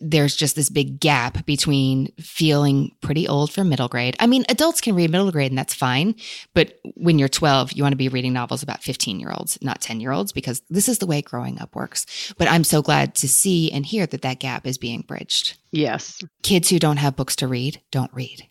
there's 0.00 0.36
just 0.36 0.56
this 0.56 0.68
big 0.68 1.00
gap 1.00 1.46
between 1.46 2.12
feeling 2.18 2.94
pretty 3.00 3.26
old 3.26 3.39
old 3.40 3.52
for 3.52 3.64
middle 3.64 3.88
grade. 3.88 4.16
I 4.20 4.26
mean, 4.26 4.44
adults 4.48 4.80
can 4.80 4.94
read 4.94 5.10
middle 5.10 5.32
grade 5.32 5.50
and 5.50 5.58
that's 5.58 5.74
fine. 5.74 6.14
But 6.54 6.78
when 6.94 7.18
you're 7.18 7.28
12, 7.28 7.72
you 7.72 7.82
want 7.82 7.92
to 7.92 7.96
be 7.96 8.08
reading 8.08 8.32
novels 8.32 8.62
about 8.62 8.82
15 8.82 9.18
year 9.18 9.32
olds, 9.32 9.58
not 9.62 9.80
10 9.80 10.00
year 10.00 10.12
olds, 10.12 10.32
because 10.32 10.62
this 10.70 10.88
is 10.88 10.98
the 10.98 11.06
way 11.06 11.22
growing 11.22 11.60
up 11.60 11.74
works. 11.74 12.32
But 12.38 12.48
I'm 12.48 12.64
so 12.64 12.82
glad 12.82 13.14
to 13.16 13.28
see 13.28 13.72
and 13.72 13.84
hear 13.84 14.06
that 14.06 14.22
that 14.22 14.40
gap 14.40 14.66
is 14.66 14.78
being 14.78 15.02
bridged. 15.02 15.58
Yes. 15.72 16.20
Kids 16.42 16.68
who 16.68 16.78
don't 16.78 16.98
have 16.98 17.16
books 17.16 17.36
to 17.36 17.48
read 17.48 17.80
don't 17.90 18.12
read. 18.12 18.46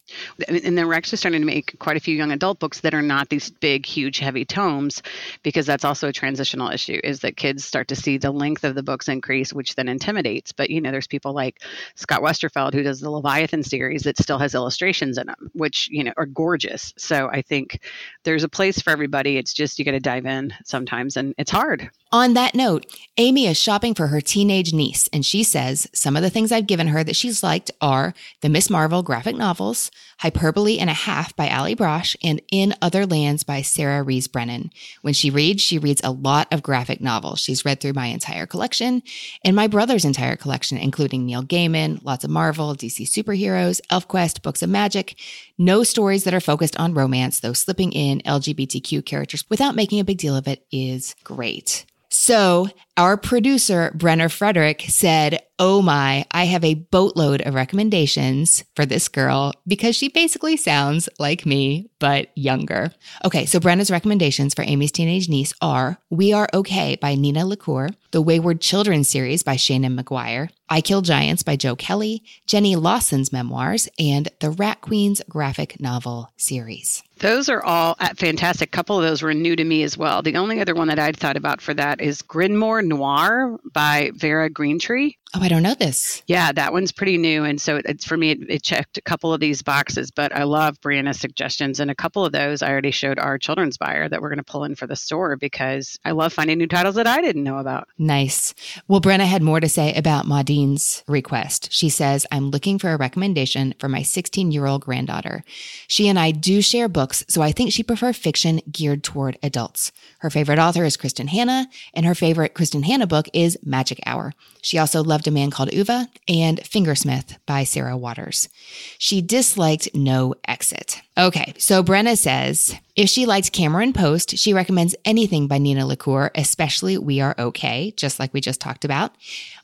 And 0.48 0.78
then 0.78 0.88
we're 0.88 0.94
actually 0.94 1.18
starting 1.18 1.42
to 1.42 1.46
make 1.46 1.78
quite 1.80 1.98
a 1.98 2.00
few 2.00 2.16
young 2.16 2.32
adult 2.32 2.60
books 2.60 2.82
that 2.82 2.94
are 2.94 3.01
not 3.01 3.30
these 3.30 3.50
big, 3.50 3.86
huge, 3.86 4.20
heavy 4.20 4.46
tomes, 4.46 5.01
because 5.44 5.66
that's 5.66 5.86
also 5.86 6.08
a 6.08 6.13
transitional 6.13 6.70
issue. 6.70 7.00
Is 7.04 7.20
that 7.22 7.38
kids 7.38 7.63
start 7.63 7.88
to 7.89 7.96
see 7.96 8.18
the 8.18 8.32
length 8.32 8.63
of 8.63 8.75
the 8.75 8.84
books 8.84 9.08
increase, 9.08 9.54
which 9.54 9.75
then 9.75 9.88
intimidates. 9.88 10.51
But 10.51 10.70
you 10.70 10.82
know, 10.82 10.92
there's 10.92 11.08
people 11.08 11.34
like 11.34 11.62
Scott 11.96 12.22
Westerfeld 12.22 12.74
who 12.74 12.84
does 12.84 13.00
the 13.00 13.10
Leviathan 13.10 13.63
series 13.63 14.04
that 14.04 14.18
still 14.18 14.39
has 14.39 14.56
illustrations 14.56 15.18
in 15.18 15.28
them, 15.28 15.50
which 15.54 15.88
you 15.92 16.04
know 16.04 16.13
are 16.18 16.25
gorgeous. 16.25 16.94
So 16.98 17.30
I 17.32 17.42
think 17.42 17.82
there's 18.24 18.44
a 18.44 18.50
place 18.50 18.82
for 18.82 18.92
everybody. 18.92 19.38
It's 19.38 19.54
just 19.54 19.80
you 19.80 19.86
got 19.86 19.92
to 19.92 20.00
dive 20.00 20.25
in 20.25 20.54
sometimes, 20.66 21.18
and 21.18 21.34
it's 21.38 21.51
hard. 21.51 21.89
On 22.12 22.34
that 22.34 22.56
note, 22.56 22.86
Amy 23.18 23.46
is 23.46 23.58
shopping 23.58 23.94
for 23.94 24.08
her 24.08 24.22
teenage 24.22 24.74
niece, 24.74 25.08
and 25.13 25.25
she 25.25 25.44
says 25.44 25.88
some 25.94 26.16
of 26.16 26.24
the 26.24 26.30
things 26.30 26.51
I've 26.51 26.68
given 26.68 26.88
her 26.88 27.04
that 27.04 27.16
she's 27.16 27.44
liked 27.44 27.72
are 27.82 28.13
the 28.42 28.50
Miss 28.50 28.70
Marvel 28.70 29.04
graphic 29.04 29.36
novels, 29.36 29.92
Hyperbole 30.20 30.79
and 30.79 30.89
a 30.89 30.94
Half 30.94 31.36
by 31.36 31.48
Allie 31.48 31.75
Brosh, 31.75 32.15
and 32.22 32.41
In 32.51 32.74
Other 32.82 33.06
Lands 33.06 33.44
by 33.44 33.62
Sarah 33.62 34.03
Rees 34.03 34.27
Brennan. 34.27 34.70
When 35.01 35.13
she 35.13 35.29
reads, 35.29 35.63
she 35.63 35.77
reads 35.77 36.01
a 36.03 36.12
lot 36.12 36.48
of 36.51 36.62
graphic 36.62 37.00
novels. 37.00 37.39
She's 37.39 37.63
read 37.63 37.79
through 37.79 37.94
my 37.94 38.08
entire 38.08 38.46
collection 38.46 39.01
and 39.46 39.56
my 39.56 39.68
brother's 39.68 40.06
entire 40.06 40.36
collection, 40.36 40.77
including 40.77 41.25
Neil 41.25 41.44
Gaiman, 41.44 42.03
lots 42.03 42.24
of 42.24 42.29
Marvel, 42.29 42.75
DC 42.75 43.08
superheroes, 43.08 43.79
ElfQuest, 43.89 44.41
books 44.41 44.62
of 44.62 44.70
magic. 44.70 45.15
No 45.58 45.84
stories 45.84 46.25
that 46.25 46.34
are 46.34 46.41
focused 46.41 46.77
on 46.77 46.94
romance, 46.94 47.39
though 47.39 47.53
slipping 47.53 47.91
in 47.94 48.20
LGBTQ 48.22 49.06
characters 49.06 49.46
without 49.50 49.75
making 49.75 50.00
a 50.00 50.06
big 50.06 50.18
deal 50.18 50.36
of 50.36 50.48
it 50.48 50.65
is 50.72 51.15
great. 51.24 51.86
So 52.10 52.68
our 52.98 53.18
producer, 53.18 53.94
Brenna 53.96 54.32
Frederick, 54.32 54.86
said, 54.89 55.41
Oh 55.62 55.82
my, 55.82 56.25
I 56.32 56.46
have 56.46 56.63
a 56.63 56.75
boatload 56.75 57.42
of 57.42 57.54
recommendations 57.54 58.63
for 58.78 58.86
this 58.86 59.10
girl 59.10 59.51
because 59.68 59.94
she 59.94 60.08
basically 60.08 60.56
sounds 60.56 61.10
like 61.20 61.46
me, 61.46 61.89
but 62.00 62.30
younger. 62.34 62.94
Okay, 63.25 63.46
so 63.46 63.60
Brenna's 63.60 63.92
recommendations 63.92 64.54
for 64.54 64.62
Amy's 64.62 64.94
teenage 64.94 65.28
niece 65.28 65.54
are 65.62 65.98
We 66.10 66.32
Are 66.32 66.48
Okay 66.54 66.96
by 66.96 67.16
Nina 67.16 67.46
LaCour, 67.46 67.89
the 68.12 68.22
Wayward 68.22 68.62
Children 68.62 69.04
series 69.04 69.44
by 69.44 69.56
Seanan 69.56 70.00
McGuire, 70.00 70.48
I 70.70 70.80
Kill 70.80 71.01
Giants 71.01 71.44
by 71.44 71.58
Joe 71.58 71.75
Kelly, 71.75 72.24
Jenny 72.48 72.78
Lawson's 72.78 73.34
memoirs, 73.34 73.89
and 74.00 74.30
the 74.39 74.51
Rat 74.51 74.80
Queens 74.80 75.22
graphic 75.28 75.82
novel 75.82 76.32
series. 76.38 77.04
Those 77.20 77.50
are 77.50 77.62
all 77.62 77.96
uh, 78.00 78.14
fantastic. 78.16 78.70
A 78.70 78.72
couple 78.72 78.98
of 78.98 79.04
those 79.04 79.22
were 79.22 79.34
new 79.34 79.56
to 79.56 79.64
me 79.64 79.84
as 79.84 79.98
well. 79.98 80.22
The 80.22 80.38
only 80.38 80.62
other 80.62 80.74
one 80.74 80.88
that 80.88 81.00
I'd 81.00 81.18
thought 81.18 81.38
about 81.38 81.62
for 81.62 81.74
that 81.74 82.02
is 82.02 82.22
Grimoire 82.22 82.86
Noir 82.86 83.60
by 83.74 84.12
Vera 84.16 84.50
Greentea. 84.50 85.16
Oh, 85.36 85.42
I 85.44 85.48
don't 85.48 85.62
know 85.62 85.76
this. 85.76 86.24
Yeah, 86.26 86.52
that 86.54 86.74
one's 86.74 86.92
pretty 86.92 87.16
new, 87.16 87.44
and 87.44 87.62
so 87.62 87.80
it's 87.86 88.04
for 88.04 88.18
me. 88.18 88.32
It, 88.32 88.40
it, 88.50 88.64
checked 88.64 88.98
a 88.98 89.02
couple 89.02 89.32
of 89.32 89.40
these 89.40 89.62
boxes, 89.62 90.10
but 90.10 90.36
I 90.36 90.44
love 90.44 90.82
Brianna's 90.82 91.20
suggestions, 91.20 91.80
and 91.80 91.92
a 91.92 91.96
couple 91.96 92.26
of 92.26 92.32
those 92.32 92.64
I 92.64 92.72
already 92.72 92.90
showed 92.90 93.20
our 93.20 93.38
children's 93.38 93.78
buyer 93.78 94.10
that 94.10 94.22
we're 94.22 94.30
going 94.30 94.38
to 94.38 94.44
pull 94.44 94.64
in 94.64 94.74
for 94.74 94.88
the 94.88 94.96
store 94.96 95.36
because 95.36 96.00
I 96.04 96.12
love 96.12 96.34
finding 96.34 96.58
new 96.58 96.66
titles 96.66 96.96
that 96.96 97.06
I 97.06 97.22
didn't 97.22 97.44
know 97.44 97.60
about. 97.60 97.88
Nice. 98.00 98.56
Well, 98.88 99.02
Brenna 99.02 99.28
had 99.28 99.44
more 99.44 99.60
to 99.60 99.70
say 99.70 99.94
about 99.94 100.26
Maudine's 100.26 101.04
request. 101.08 101.72
She 101.72 101.90
says, 101.90 102.26
"I'm 102.32 102.50
looking 102.50 102.80
for 102.80 102.90
a 102.90 102.98
recommendation 102.98 103.76
for 103.78 103.88
my 103.88 104.02
16 104.02 104.52
year 104.52 104.66
old 104.66 104.84
granddaughter. 104.84 105.44
She 105.88 106.08
and 106.08 106.18
I 106.18 106.32
do 106.32 106.64
share 106.64 106.90
books, 106.90 107.09
so 107.13 107.42
I 107.42 107.51
think 107.51 107.72
she 107.72 107.84
prefers 107.84 108.18
fiction 108.18 108.62
geared 108.72 109.04
toward 109.04 109.38
adults. 109.44 109.92
Her 110.20 110.30
favorite 110.30 110.60
author 110.60 110.84
is 110.84 110.98
Kristin 110.98 111.30
Hannah, 111.30 111.68
and 111.94 112.06
her 112.06 112.16
favorite 112.16 112.54
Kristin 112.54 112.84
Hannah 112.84 113.08
book 113.08 113.28
is 113.34 113.58
Magic 113.63 114.00
Hour. 114.06 114.34
She 114.62 114.78
also 114.78 115.04
loved 115.04 115.28
a 115.28 115.32
Man 115.32 115.51
Called 115.51 115.74
Ove 115.74 116.08
and 116.28 116.60
Fingersmith 116.62 117.38
by 117.46 117.63
Sarah 117.63 117.98
Waters. 117.98 118.50
She 118.98 119.22
disliked 119.22 119.94
No 119.94 120.36
Exit. 120.48 121.01
Okay, 121.18 121.54
so 121.58 121.84
Brenna 121.84 122.18
says 122.18 122.75
if 122.96 123.10
she 123.10 123.25
liked 123.25 123.51
Cameron 123.54 123.94
Post, 123.94 124.38
she 124.38 124.54
recommends 124.54 124.96
anything 125.06 125.48
by 125.48 125.58
Nina 125.58 125.86
LaCour, 125.86 126.32
especially 126.36 126.98
We 126.98 127.22
Are 127.22 127.36
Okay, 127.39 127.94
just 127.96 128.20
like 128.20 128.34
we 128.34 128.42
just 128.42 128.60
talked 128.60 128.84
about. 128.84 129.16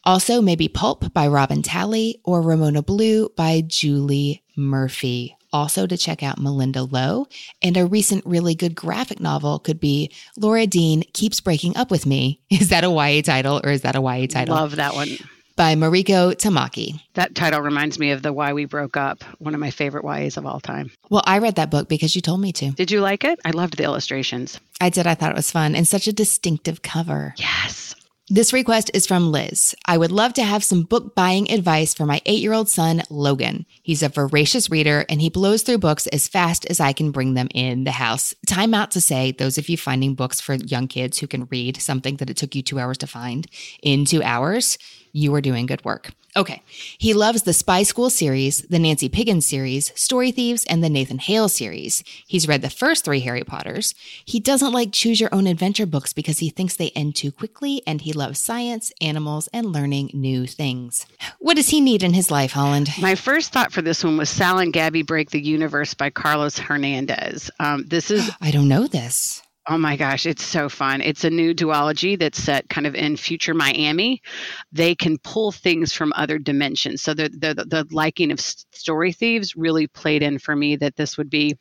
Also, 0.04 0.42
maybe 0.42 0.68
Pulp 0.68 1.14
by 1.14 1.28
Robin 1.28 1.62
Talley 1.62 2.20
or 2.24 2.42
Ramona 2.42 2.82
Blue 2.82 3.30
by 3.36 3.62
Julie 3.66 4.44
Murphy 4.56 5.36
also 5.54 5.88
to 5.88 5.98
check 5.98 6.24
out 6.24 6.40
Malinda 6.40 6.90
Lo. 6.92 7.28
And 7.62 7.78
a 7.78 7.86
recent 7.86 8.26
really 8.26 8.56
good 8.56 8.76
graphic 8.76 9.20
novel 9.20 9.60
could 9.60 9.80
be 9.80 10.12
Laura 10.38 10.68
Dean 10.68 11.04
Keeps 11.14 11.42
Breaking 11.42 11.76
Up 11.78 11.92
With 11.92 12.06
Me. 12.06 12.42
Is 12.50 12.70
that 12.70 12.84
a 12.84 12.90
YA 12.90 13.22
title 13.22 13.62
or 13.64 13.70
is 13.72 13.82
that 13.82 13.96
a 13.96 14.02
YA 14.02 14.28
title? 14.28 14.56
Love 14.56 14.76
that 14.78 14.94
one. 14.96 15.10
by 15.56 15.76
Mariko 15.76 16.34
Tamaki. 16.36 17.00
That 17.14 17.34
title 17.36 17.62
reminds 17.62 17.98
me 17.98 18.12
of 18.12 18.22
the 18.22 18.34
Why 18.34 18.52
We 18.54 18.66
Broke 18.66 18.98
Up, 18.98 19.24
one 19.40 19.54
of 19.54 19.60
my 19.60 19.72
favorite 19.72 20.04
YAs 20.04 20.36
of 20.38 20.46
all 20.46 20.60
time. 20.60 20.92
Well, 21.10 21.24
I 21.26 21.38
read 21.40 21.56
that 21.56 21.72
book 21.72 21.88
because 21.88 22.16
you 22.16 22.22
told 22.22 22.42
me 22.42 22.52
to. 22.54 22.72
Did 22.72 22.92
you 22.92 23.00
like 23.02 23.24
it? 23.24 23.40
I 23.46 23.52
loved 23.52 23.78
the 23.78 23.84
illustrations. 23.84 24.60
I 24.82 24.90
did. 24.90 25.08
I 25.08 25.16
thought 25.16 25.32
it 25.32 25.36
was 25.38 25.52
fun 25.52 25.74
and 25.76 25.88
such 25.88 26.08
a 26.08 26.14
distinctive 26.14 26.82
cover. 26.82 27.34
Yes. 27.38 27.85
This 28.28 28.54
request 28.54 28.90
is 28.96 29.06
from 29.06 29.32
Liz. 29.32 29.76
I 29.86 30.00
would 30.00 30.12
love 30.12 30.34
to 30.34 30.44
have 30.44 30.64
some 30.64 30.82
book 30.82 31.14
buying 31.14 31.52
advice 31.52 31.94
for 31.94 32.08
my 32.08 32.24
eight 32.26 32.42
year 32.42 32.54
old 32.54 32.68
son, 32.68 33.04
Logan. 33.12 33.68
He's 33.84 34.02
a 34.02 34.10
voracious 34.10 34.68
reader 34.68 35.06
and 35.10 35.22
he 35.22 35.30
blows 35.30 35.62
through 35.62 35.78
books 35.78 36.08
as 36.08 36.28
fast 36.28 36.66
as 36.66 36.80
I 36.80 36.92
can 36.92 37.12
bring 37.12 37.36
them 37.36 37.50
in 37.54 37.84
the 37.84 37.92
house. 37.92 38.34
Time 38.48 38.74
out 38.74 38.90
to 38.92 39.02
say, 39.02 39.32
those 39.32 39.60
of 39.60 39.70
you 39.70 39.78
finding 39.78 40.16
books 40.16 40.42
for 40.42 40.56
young 40.56 40.88
kids 40.88 41.20
who 41.20 41.28
can 41.28 41.48
read 41.52 41.80
something 41.80 42.16
that 42.16 42.32
it 42.32 42.36
took 42.36 42.56
you 42.56 42.64
two 42.64 42.80
hours 42.80 42.98
to 42.98 43.08
find 43.08 43.46
in 43.84 44.06
two 44.06 44.24
hours, 44.24 44.80
you 45.12 45.32
are 45.36 45.42
doing 45.42 45.68
good 45.68 45.86
work. 45.86 46.10
Okay. 46.38 46.62
He 46.98 47.14
loves 47.14 47.44
the 47.44 47.54
Spy 47.54 47.84
School 47.84 48.10
series, 48.10 48.64
the 48.64 48.78
Nanny 48.78 49.08
Piggins 49.08 49.46
series, 49.46 49.98
Story 49.98 50.32
Thieves, 50.32 50.66
and 50.66 50.84
the 50.84 50.90
Nathan 50.90 51.18
Hale 51.18 51.48
series. 51.48 52.04
He's 52.28 52.46
read 52.48 52.62
the 52.62 52.70
first 52.70 53.06
three 53.06 53.22
Harry 53.22 53.44
Potters. 53.44 53.96
He 54.26 54.42
doesn't 54.42 54.74
like 54.74 54.92
choose 54.92 55.22
your 55.22 55.34
own 55.34 55.48
adventure 55.48 55.86
books 55.86 56.12
because 56.12 56.40
he 56.40 56.50
thinks 56.50 56.76
they 56.76 56.90
end 56.90 57.16
too 57.16 57.32
quickly, 57.32 57.82
and 57.88 58.02
he 58.02 58.12
loves 58.12 58.44
science, 58.44 58.92
animals, 59.00 59.48
and 59.54 59.72
learning 59.72 60.12
new 60.14 60.46
things. 60.46 61.06
What 61.40 61.56
does 61.56 61.70
he 61.70 61.80
need 61.80 62.04
in 62.04 62.14
his 62.14 62.30
life, 62.30 62.52
Holland? 62.52 62.90
My 63.00 63.16
first 63.16 63.54
thought 63.54 63.72
for 63.72 63.82
this 63.82 64.04
one 64.04 64.18
was 64.18 64.30
Sal 64.30 64.60
and 64.60 64.74
Gabby 64.74 65.04
Break 65.04 65.30
the 65.30 65.42
Universe 65.42 65.94
by 65.94 66.10
Carlos 66.10 66.58
Hernandez. 66.58 67.50
Um, 67.62 67.86
this 67.88 68.12
is. 68.12 68.30
I 68.42 68.52
don't 68.52 68.68
know 68.68 68.88
this. 68.88 69.42
Oh 69.68 69.80
my 69.80 69.98
gosh, 69.98 70.28
it's 70.28 70.44
so 70.44 70.70
fun. 70.70 71.02
It's 71.02 71.24
a 71.24 71.30
new 71.30 71.54
duology 71.54 72.20
that's 72.20 72.42
set 72.42 72.70
kind 72.70 72.86
of 72.86 72.94
in 72.94 73.18
future 73.18 73.56
Miami. 73.56 74.22
They 74.72 74.94
can 74.94 75.18
pull 75.20 75.52
things 75.52 75.92
from 75.92 76.14
other 76.16 76.38
dimensions. 76.38 77.02
So 77.02 77.16
the 77.16 77.30
the, 77.30 77.66
the 77.66 77.88
liking 77.90 78.32
of 78.32 78.40
story 78.40 79.12
thieves 79.12 79.56
really 79.56 79.88
played 79.88 80.22
in 80.22 80.38
for 80.38 80.56
me 80.56 80.76
that 80.78 80.96
this 80.96 81.18
would 81.18 81.32
be 81.32 81.58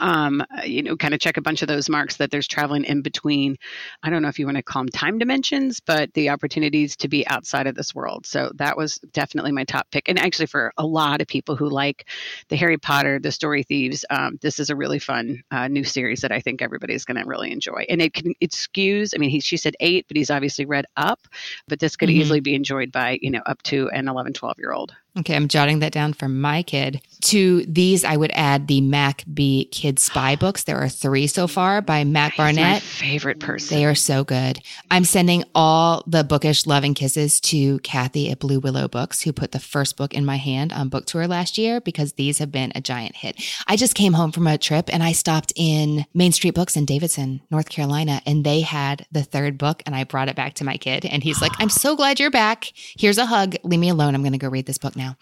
um, 0.00 0.44
you 0.64 0.82
know, 0.82 0.96
kind 0.96 1.14
of 1.14 1.20
check 1.20 1.36
a 1.36 1.42
bunch 1.42 1.62
of 1.62 1.68
those 1.68 1.88
marks 1.88 2.16
that 2.16 2.30
there's 2.30 2.48
traveling 2.48 2.84
in 2.84 3.02
between. 3.02 3.56
I 4.02 4.10
don't 4.10 4.22
know 4.22 4.28
if 4.28 4.38
you 4.38 4.46
want 4.46 4.56
to 4.56 4.62
call 4.62 4.82
them 4.82 4.88
time 4.88 5.18
dimensions, 5.18 5.80
but 5.80 6.12
the 6.14 6.30
opportunities 6.30 6.96
to 6.96 7.08
be 7.08 7.26
outside 7.26 7.66
of 7.66 7.74
this 7.74 7.94
world. 7.94 8.26
So 8.26 8.50
that 8.56 8.76
was 8.76 8.98
definitely 9.12 9.52
my 9.52 9.64
top 9.64 9.90
pick. 9.90 10.08
And 10.08 10.18
actually, 10.18 10.46
for 10.46 10.72
a 10.76 10.86
lot 10.86 11.20
of 11.20 11.26
people 11.26 11.56
who 11.56 11.68
like 11.68 12.08
the 12.48 12.56
Harry 12.56 12.78
Potter, 12.78 13.18
the 13.18 13.32
Story 13.32 13.62
Thieves, 13.62 14.04
um, 14.10 14.38
this 14.40 14.58
is 14.58 14.70
a 14.70 14.76
really 14.76 14.98
fun 14.98 15.42
uh, 15.50 15.68
new 15.68 15.84
series 15.84 16.20
that 16.20 16.32
I 16.32 16.40
think 16.40 16.62
everybody's 16.62 17.04
going 17.04 17.20
to 17.20 17.28
really 17.28 17.52
enjoy. 17.52 17.84
And 17.88 18.00
it 18.00 18.14
can 18.14 18.34
it 18.40 18.50
skews. 18.52 19.12
I 19.14 19.18
mean, 19.18 19.30
he, 19.30 19.40
she 19.40 19.56
said 19.56 19.74
eight, 19.80 20.06
but 20.08 20.16
he's 20.16 20.30
obviously 20.30 20.64
read 20.64 20.86
up. 20.96 21.20
But 21.68 21.80
this 21.80 21.96
could 21.96 22.08
mm-hmm. 22.08 22.20
easily 22.20 22.40
be 22.40 22.54
enjoyed 22.54 22.92
by 22.92 23.18
you 23.20 23.30
know 23.30 23.42
up 23.44 23.62
to 23.64 23.88
an 23.90 24.08
11, 24.08 24.32
12 24.32 24.58
year 24.58 24.72
old. 24.72 24.94
Okay, 25.18 25.36
I'm 25.36 25.48
jotting 25.48 25.80
that 25.80 25.92
down 25.92 26.14
for 26.14 26.26
my 26.26 26.62
kid. 26.62 27.02
To 27.24 27.66
these, 27.66 28.02
I 28.02 28.16
would 28.16 28.32
add 28.34 28.66
the 28.66 28.80
Mac 28.80 29.24
B 29.32 29.66
Kid 29.66 29.98
Spy 29.98 30.36
books. 30.36 30.64
There 30.64 30.78
are 30.78 30.88
three 30.88 31.26
so 31.26 31.46
far 31.46 31.82
by 31.82 32.02
Mac 32.04 32.34
Barnett. 32.38 32.80
favorite 32.80 33.38
person. 33.38 33.76
They 33.76 33.84
are 33.84 33.94
so 33.94 34.24
good. 34.24 34.60
I'm 34.90 35.04
sending 35.04 35.44
all 35.54 36.02
the 36.06 36.24
bookish 36.24 36.66
love 36.66 36.82
and 36.82 36.96
kisses 36.96 37.40
to 37.42 37.78
Kathy 37.80 38.30
at 38.30 38.38
Blue 38.38 38.58
Willow 38.58 38.88
Books, 38.88 39.20
who 39.20 39.34
put 39.34 39.52
the 39.52 39.60
first 39.60 39.98
book 39.98 40.14
in 40.14 40.24
my 40.24 40.36
hand 40.36 40.72
on 40.72 40.88
book 40.88 41.04
tour 41.04 41.28
last 41.28 41.58
year 41.58 41.78
because 41.80 42.14
these 42.14 42.38
have 42.38 42.50
been 42.50 42.72
a 42.74 42.80
giant 42.80 43.16
hit. 43.16 43.36
I 43.68 43.76
just 43.76 43.94
came 43.94 44.14
home 44.14 44.32
from 44.32 44.46
a 44.46 44.56
trip 44.56 44.88
and 44.90 45.02
I 45.02 45.12
stopped 45.12 45.52
in 45.56 46.06
Main 46.14 46.32
Street 46.32 46.54
Books 46.54 46.74
in 46.74 46.86
Davidson, 46.86 47.42
North 47.50 47.68
Carolina, 47.68 48.22
and 48.24 48.44
they 48.44 48.62
had 48.62 49.06
the 49.12 49.22
third 49.22 49.58
book 49.58 49.82
and 49.84 49.94
I 49.94 50.04
brought 50.04 50.30
it 50.30 50.36
back 50.36 50.54
to 50.54 50.64
my 50.64 50.78
kid. 50.78 51.04
And 51.04 51.22
he's 51.22 51.42
like, 51.42 51.52
I'm 51.58 51.68
so 51.68 51.96
glad 51.96 52.18
you're 52.18 52.30
back. 52.30 52.72
Here's 52.74 53.18
a 53.18 53.26
hug. 53.26 53.56
Leave 53.62 53.78
me 53.78 53.90
alone. 53.90 54.14
I'm 54.14 54.22
going 54.22 54.32
to 54.32 54.38
go 54.38 54.48
read 54.48 54.64
this 54.64 54.78
book 54.78 54.96
now 54.96 55.01
now. 55.02 55.16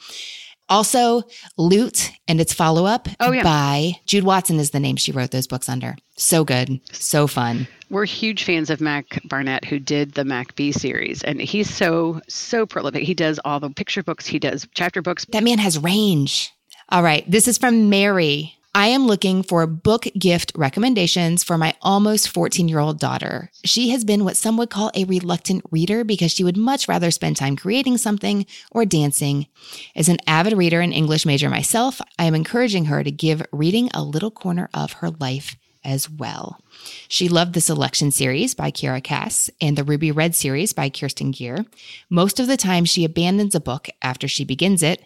Also, 0.69 1.23
Loot 1.57 2.13
and 2.29 2.41
its 2.41 2.53
follow 2.53 2.87
up 2.87 3.09
oh, 3.19 3.33
yeah. 3.33 3.43
by 3.43 3.93
Jude 4.07 4.23
Watson 4.23 4.61
is 4.61 4.71
the 4.71 4.79
name 4.79 4.95
she 4.95 5.11
wrote 5.11 5.33
those 5.33 5.49
books 5.49 5.69
under. 5.69 5.97
So 6.17 6.45
good, 6.45 6.81
so 6.93 7.27
fun. 7.27 7.67
We're 7.91 8.05
huge 8.05 8.45
fans 8.45 8.71
of 8.71 8.81
Mac 8.81 9.21
Barnett, 9.25 9.65
who 9.65 9.81
did 9.81 10.13
the 10.13 10.25
Mac 10.25 10.55
B 10.55 10.71
series, 10.71 11.25
and 11.25 11.41
he's 11.41 11.69
so 11.69 12.21
so 12.29 12.67
prolific. 12.67 13.03
He 13.03 13.15
does 13.15 13.41
all 13.45 13.59
the 13.59 13.71
picture 13.71 14.05
books, 14.05 14.27
he 14.27 14.39
does 14.39 14.69
chapter 14.75 15.03
books. 15.03 15.25
That 15.33 15.43
man 15.43 15.59
has 15.59 15.77
range. 15.77 16.53
All 16.91 17.03
right, 17.03 17.29
this 17.29 17.49
is 17.49 17.59
from 17.59 17.91
Mary. 17.91 18.55
I 18.73 18.87
am 18.87 19.09
looking 19.09 19.43
for 19.43 19.67
book 19.67 20.07
gift 20.17 20.53
recommendations 20.55 21.43
for 21.43 21.59
my 21.59 21.75
almost 21.83 22.29
14 22.29 22.69
year 22.69 22.79
old 22.79 23.01
daughter. 23.01 23.51
She 23.65 23.89
has 23.89 24.05
been 24.05 24.25
what 24.25 24.37
some 24.37 24.57
would 24.59 24.71
call 24.71 24.93
a 24.95 25.05
reluctant 25.07 25.65
reader 25.73 26.05
because 26.05 26.31
she 26.31 26.45
would 26.45 26.57
much 26.57 26.87
rather 26.87 27.11
spend 27.11 27.37
time 27.37 27.57
creating 27.57 27.99
something 27.99 28.47
or 28.71 28.85
dancing. 28.85 29.49
As 29.97 30.09
an 30.09 30.19
avid 30.25 30.53
reader 30.53 30.81
and 30.81 30.93
English 30.93 31.27
major 31.27 31.51
myself, 31.51 32.01
I 32.17 32.27
am 32.27 32.35
encouraging 32.37 32.85
her 32.85 33.03
to 33.03 33.11
give 33.11 33.43
reading 33.51 33.91
a 33.93 34.05
little 34.05 34.31
corner 34.31 34.71
of 34.73 34.93
her 34.95 35.11
life 35.11 35.57
as 35.85 36.09
well. 36.09 36.61
She 37.09 37.29
loved 37.29 37.55
the 37.55 37.61
Selection 37.61 38.11
series 38.11 38.55
by 38.55 38.71
Kiera 38.71 39.03
Cass 39.03 39.51
and 39.61 39.77
the 39.77 39.85
Ruby 39.85 40.13
Red 40.13 40.35
series 40.35 40.73
by 40.73 40.91
Kerstin 40.91 41.33
Gier. 41.33 41.65
Most 42.09 42.39
of 42.39 42.47
the 42.47 42.57
time, 42.57 42.85
she 42.85 43.05
abandons 43.05 43.55
a 43.55 43.61
book 43.61 43.89
after 44.03 44.29
she 44.29 44.45
begins 44.45 44.83
it. 44.83 45.05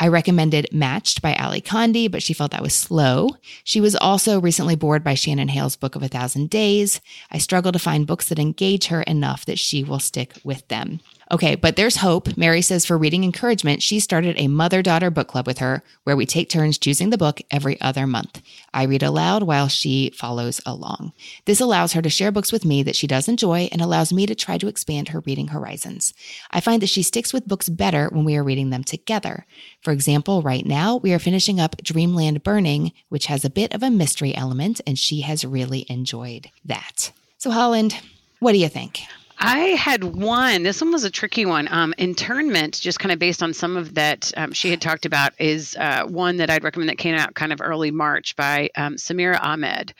I 0.00 0.08
recommended 0.08 0.68
Matched 0.72 1.22
by 1.22 1.34
Ally 1.34 1.60
Condie, 1.60 2.10
but 2.10 2.22
she 2.22 2.34
felt 2.34 2.50
that 2.50 2.62
was 2.62 2.74
slow. 2.74 3.28
She 3.62 3.80
was 3.80 3.94
also 3.94 4.40
recently 4.40 4.74
bored 4.74 5.04
by 5.04 5.14
Shannon 5.14 5.48
Hale's 5.48 5.76
Book 5.76 5.94
of 5.94 6.02
a 6.02 6.08
Thousand 6.08 6.50
Days. 6.50 7.00
I 7.30 7.38
struggle 7.38 7.72
to 7.72 7.78
find 7.78 8.06
books 8.06 8.28
that 8.28 8.38
engage 8.38 8.86
her 8.86 9.02
enough 9.02 9.44
that 9.46 9.58
she 9.58 9.84
will 9.84 10.00
stick 10.00 10.34
with 10.42 10.66
them. 10.68 11.00
Okay, 11.32 11.54
but 11.54 11.76
there's 11.76 11.96
hope. 11.96 12.36
Mary 12.36 12.60
says 12.60 12.84
for 12.84 12.98
reading 12.98 13.24
encouragement, 13.24 13.82
she 13.82 13.98
started 13.98 14.36
a 14.38 14.48
mother 14.48 14.82
daughter 14.82 15.10
book 15.10 15.28
club 15.28 15.46
with 15.46 15.58
her 15.58 15.82
where 16.04 16.16
we 16.16 16.26
take 16.26 16.50
turns 16.50 16.76
choosing 16.76 17.10
the 17.10 17.18
book 17.18 17.40
every 17.50 17.80
other 17.80 18.06
month. 18.06 18.42
I 18.74 18.84
read 18.84 19.02
aloud 19.02 19.42
while 19.42 19.68
she 19.68 20.10
follows 20.10 20.60
along. 20.66 21.12
This 21.46 21.60
allows 21.60 21.94
her 21.94 22.02
to 22.02 22.10
share 22.10 22.30
books 22.30 22.52
with 22.52 22.64
me 22.64 22.82
that 22.82 22.96
she 22.96 23.06
does 23.06 23.26
enjoy 23.26 23.68
and 23.72 23.80
allows 23.80 24.12
me 24.12 24.26
to 24.26 24.34
try 24.34 24.58
to 24.58 24.68
expand 24.68 25.08
her 25.08 25.20
reading 25.20 25.48
horizons. 25.48 26.12
I 26.50 26.60
find 26.60 26.82
that 26.82 26.88
she 26.88 27.02
sticks 27.02 27.32
with 27.32 27.48
books 27.48 27.68
better 27.68 28.08
when 28.12 28.24
we 28.24 28.36
are 28.36 28.44
reading 28.44 28.70
them 28.70 28.84
together. 28.84 29.46
For 29.80 29.92
example, 29.92 30.42
right 30.42 30.66
now 30.66 30.96
we 30.96 31.12
are 31.14 31.18
finishing 31.18 31.58
up 31.58 31.76
Dreamland 31.82 32.42
Burning, 32.42 32.92
which 33.08 33.26
has 33.26 33.44
a 33.44 33.50
bit 33.50 33.74
of 33.74 33.82
a 33.82 33.90
mystery 33.90 34.34
element, 34.34 34.80
and 34.86 34.98
she 34.98 35.22
has 35.22 35.44
really 35.44 35.86
enjoyed 35.88 36.50
that. 36.64 37.12
So, 37.38 37.50
Holland, 37.50 37.96
what 38.40 38.52
do 38.52 38.58
you 38.58 38.68
think? 38.68 39.00
I 39.38 39.58
had 39.58 40.04
one. 40.04 40.62
This 40.62 40.80
one 40.80 40.92
was 40.92 41.04
a 41.04 41.10
tricky 41.10 41.44
one. 41.44 41.68
Um, 41.70 41.94
internment, 41.98 42.80
just 42.80 42.98
kind 42.98 43.12
of 43.12 43.18
based 43.18 43.42
on 43.42 43.52
some 43.52 43.76
of 43.76 43.94
that 43.94 44.32
um, 44.36 44.52
she 44.52 44.70
had 44.70 44.80
talked 44.80 45.06
about, 45.06 45.32
is 45.38 45.76
uh, 45.76 46.04
one 46.06 46.36
that 46.38 46.50
I'd 46.50 46.64
recommend 46.64 46.88
that 46.88 46.98
came 46.98 47.14
out 47.14 47.34
kind 47.34 47.52
of 47.52 47.60
early 47.60 47.90
March 47.90 48.36
by 48.36 48.70
um, 48.76 48.94
Samira 48.94 49.38
Ahmed. 49.42 49.92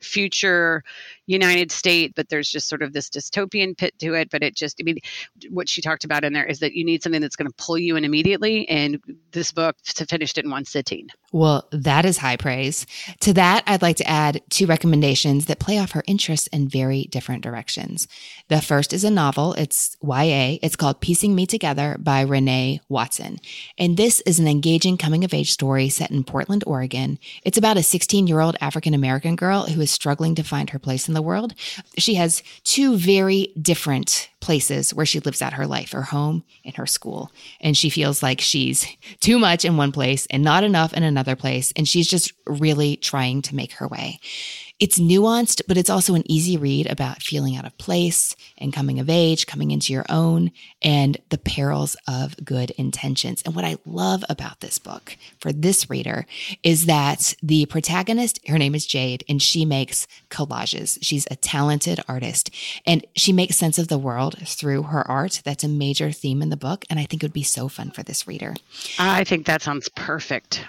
Future 0.00 0.82
United 1.30 1.72
State, 1.72 2.14
but 2.14 2.28
there's 2.28 2.50
just 2.50 2.68
sort 2.68 2.82
of 2.82 2.92
this 2.92 3.08
dystopian 3.08 3.76
pit 3.76 3.94
to 4.00 4.14
it. 4.14 4.30
But 4.30 4.42
it 4.42 4.54
just, 4.54 4.80
I 4.80 4.84
mean, 4.84 4.98
what 5.48 5.68
she 5.68 5.80
talked 5.80 6.04
about 6.04 6.24
in 6.24 6.32
there 6.32 6.44
is 6.44 6.58
that 6.60 6.74
you 6.74 6.84
need 6.84 7.02
something 7.02 7.20
that's 7.20 7.36
going 7.36 7.50
to 7.50 7.54
pull 7.56 7.78
you 7.78 7.96
in 7.96 8.04
immediately. 8.04 8.68
And 8.68 9.00
this 9.32 9.52
book 9.52 9.76
to 9.94 10.06
finished 10.06 10.38
it 10.38 10.44
in 10.44 10.50
one 10.50 10.64
sitting. 10.64 11.08
Well, 11.32 11.68
that 11.70 12.04
is 12.04 12.18
high 12.18 12.36
praise. 12.36 12.84
To 13.20 13.32
that, 13.34 13.62
I'd 13.66 13.82
like 13.82 13.96
to 13.96 14.08
add 14.08 14.42
two 14.50 14.66
recommendations 14.66 15.46
that 15.46 15.60
play 15.60 15.78
off 15.78 15.92
her 15.92 16.02
interests 16.06 16.48
in 16.48 16.68
very 16.68 17.04
different 17.04 17.44
directions. 17.44 18.08
The 18.48 18.60
first 18.60 18.92
is 18.92 19.04
a 19.04 19.10
novel. 19.10 19.54
It's 19.54 19.96
YA. 20.02 20.58
It's 20.62 20.74
called 20.74 21.00
Piecing 21.00 21.34
Me 21.34 21.46
Together 21.46 21.96
by 22.00 22.22
Renee 22.22 22.80
Watson. 22.88 23.38
And 23.78 23.96
this 23.96 24.20
is 24.22 24.40
an 24.40 24.48
engaging 24.48 24.96
coming 24.96 25.22
of 25.24 25.32
age 25.32 25.52
story 25.52 25.88
set 25.88 26.10
in 26.10 26.24
Portland, 26.24 26.64
Oregon. 26.66 27.18
It's 27.44 27.58
about 27.58 27.76
a 27.76 27.82
16 27.82 28.26
year 28.26 28.40
old 28.40 28.56
African 28.60 28.94
American 28.94 29.36
girl 29.36 29.66
who 29.66 29.80
is 29.80 29.92
struggling 29.92 30.34
to 30.34 30.42
find 30.42 30.70
her 30.70 30.78
place 30.80 31.06
in 31.06 31.14
the 31.14 31.19
the 31.20 31.26
world. 31.26 31.54
She 31.98 32.14
has 32.14 32.42
two 32.64 32.96
very 32.96 33.52
different 33.60 34.30
places 34.40 34.94
where 34.94 35.04
she 35.04 35.20
lives 35.20 35.42
out 35.42 35.52
her 35.52 35.66
life 35.66 35.92
her 35.92 36.02
home 36.02 36.44
and 36.64 36.74
her 36.76 36.86
school. 36.86 37.30
And 37.60 37.76
she 37.76 37.90
feels 37.90 38.22
like 38.22 38.40
she's 38.40 38.86
too 39.20 39.38
much 39.38 39.66
in 39.66 39.76
one 39.76 39.92
place 39.92 40.26
and 40.30 40.42
not 40.42 40.64
enough 40.64 40.94
in 40.94 41.02
another 41.02 41.36
place. 41.36 41.74
And 41.76 41.86
she's 41.86 42.08
just 42.08 42.32
really 42.46 42.96
trying 42.96 43.42
to 43.42 43.54
make 43.54 43.72
her 43.74 43.86
way. 43.86 44.18
It's 44.80 44.98
nuanced, 44.98 45.62
but 45.68 45.76
it's 45.76 45.90
also 45.90 46.14
an 46.14 46.30
easy 46.30 46.56
read 46.56 46.90
about 46.90 47.22
feeling 47.22 47.54
out 47.56 47.66
of 47.66 47.76
place 47.76 48.34
and 48.56 48.72
coming 48.72 48.98
of 48.98 49.10
age, 49.10 49.46
coming 49.46 49.70
into 49.70 49.92
your 49.92 50.06
own, 50.08 50.50
and 50.80 51.18
the 51.28 51.38
perils 51.38 51.96
of 52.08 52.34
good 52.44 52.70
intentions. 52.72 53.42
And 53.44 53.54
what 53.54 53.64
I 53.64 53.76
love 53.84 54.24
about 54.28 54.60
this 54.60 54.78
book 54.78 55.16
for 55.38 55.52
this 55.52 55.90
reader 55.90 56.24
is 56.62 56.86
that 56.86 57.34
the 57.42 57.66
protagonist, 57.66 58.40
her 58.48 58.58
name 58.58 58.74
is 58.74 58.86
Jade, 58.86 59.22
and 59.28 59.42
she 59.42 59.64
makes 59.64 60.06
collages. 60.30 60.98
She's 61.02 61.26
a 61.30 61.36
talented 61.36 62.00
artist 62.08 62.50
and 62.86 63.04
she 63.14 63.32
makes 63.32 63.56
sense 63.56 63.78
of 63.78 63.88
the 63.88 63.98
world 63.98 64.36
through 64.46 64.84
her 64.84 65.08
art. 65.08 65.42
That's 65.44 65.64
a 65.64 65.68
major 65.68 66.10
theme 66.10 66.40
in 66.40 66.48
the 66.48 66.56
book. 66.56 66.84
And 66.88 66.98
I 66.98 67.04
think 67.04 67.22
it 67.22 67.26
would 67.26 67.32
be 67.32 67.42
so 67.42 67.68
fun 67.68 67.90
for 67.90 68.02
this 68.02 68.26
reader. 68.26 68.54
I 68.98 69.24
think 69.24 69.46
that 69.46 69.62
sounds 69.62 69.88
perfect. 69.90 70.64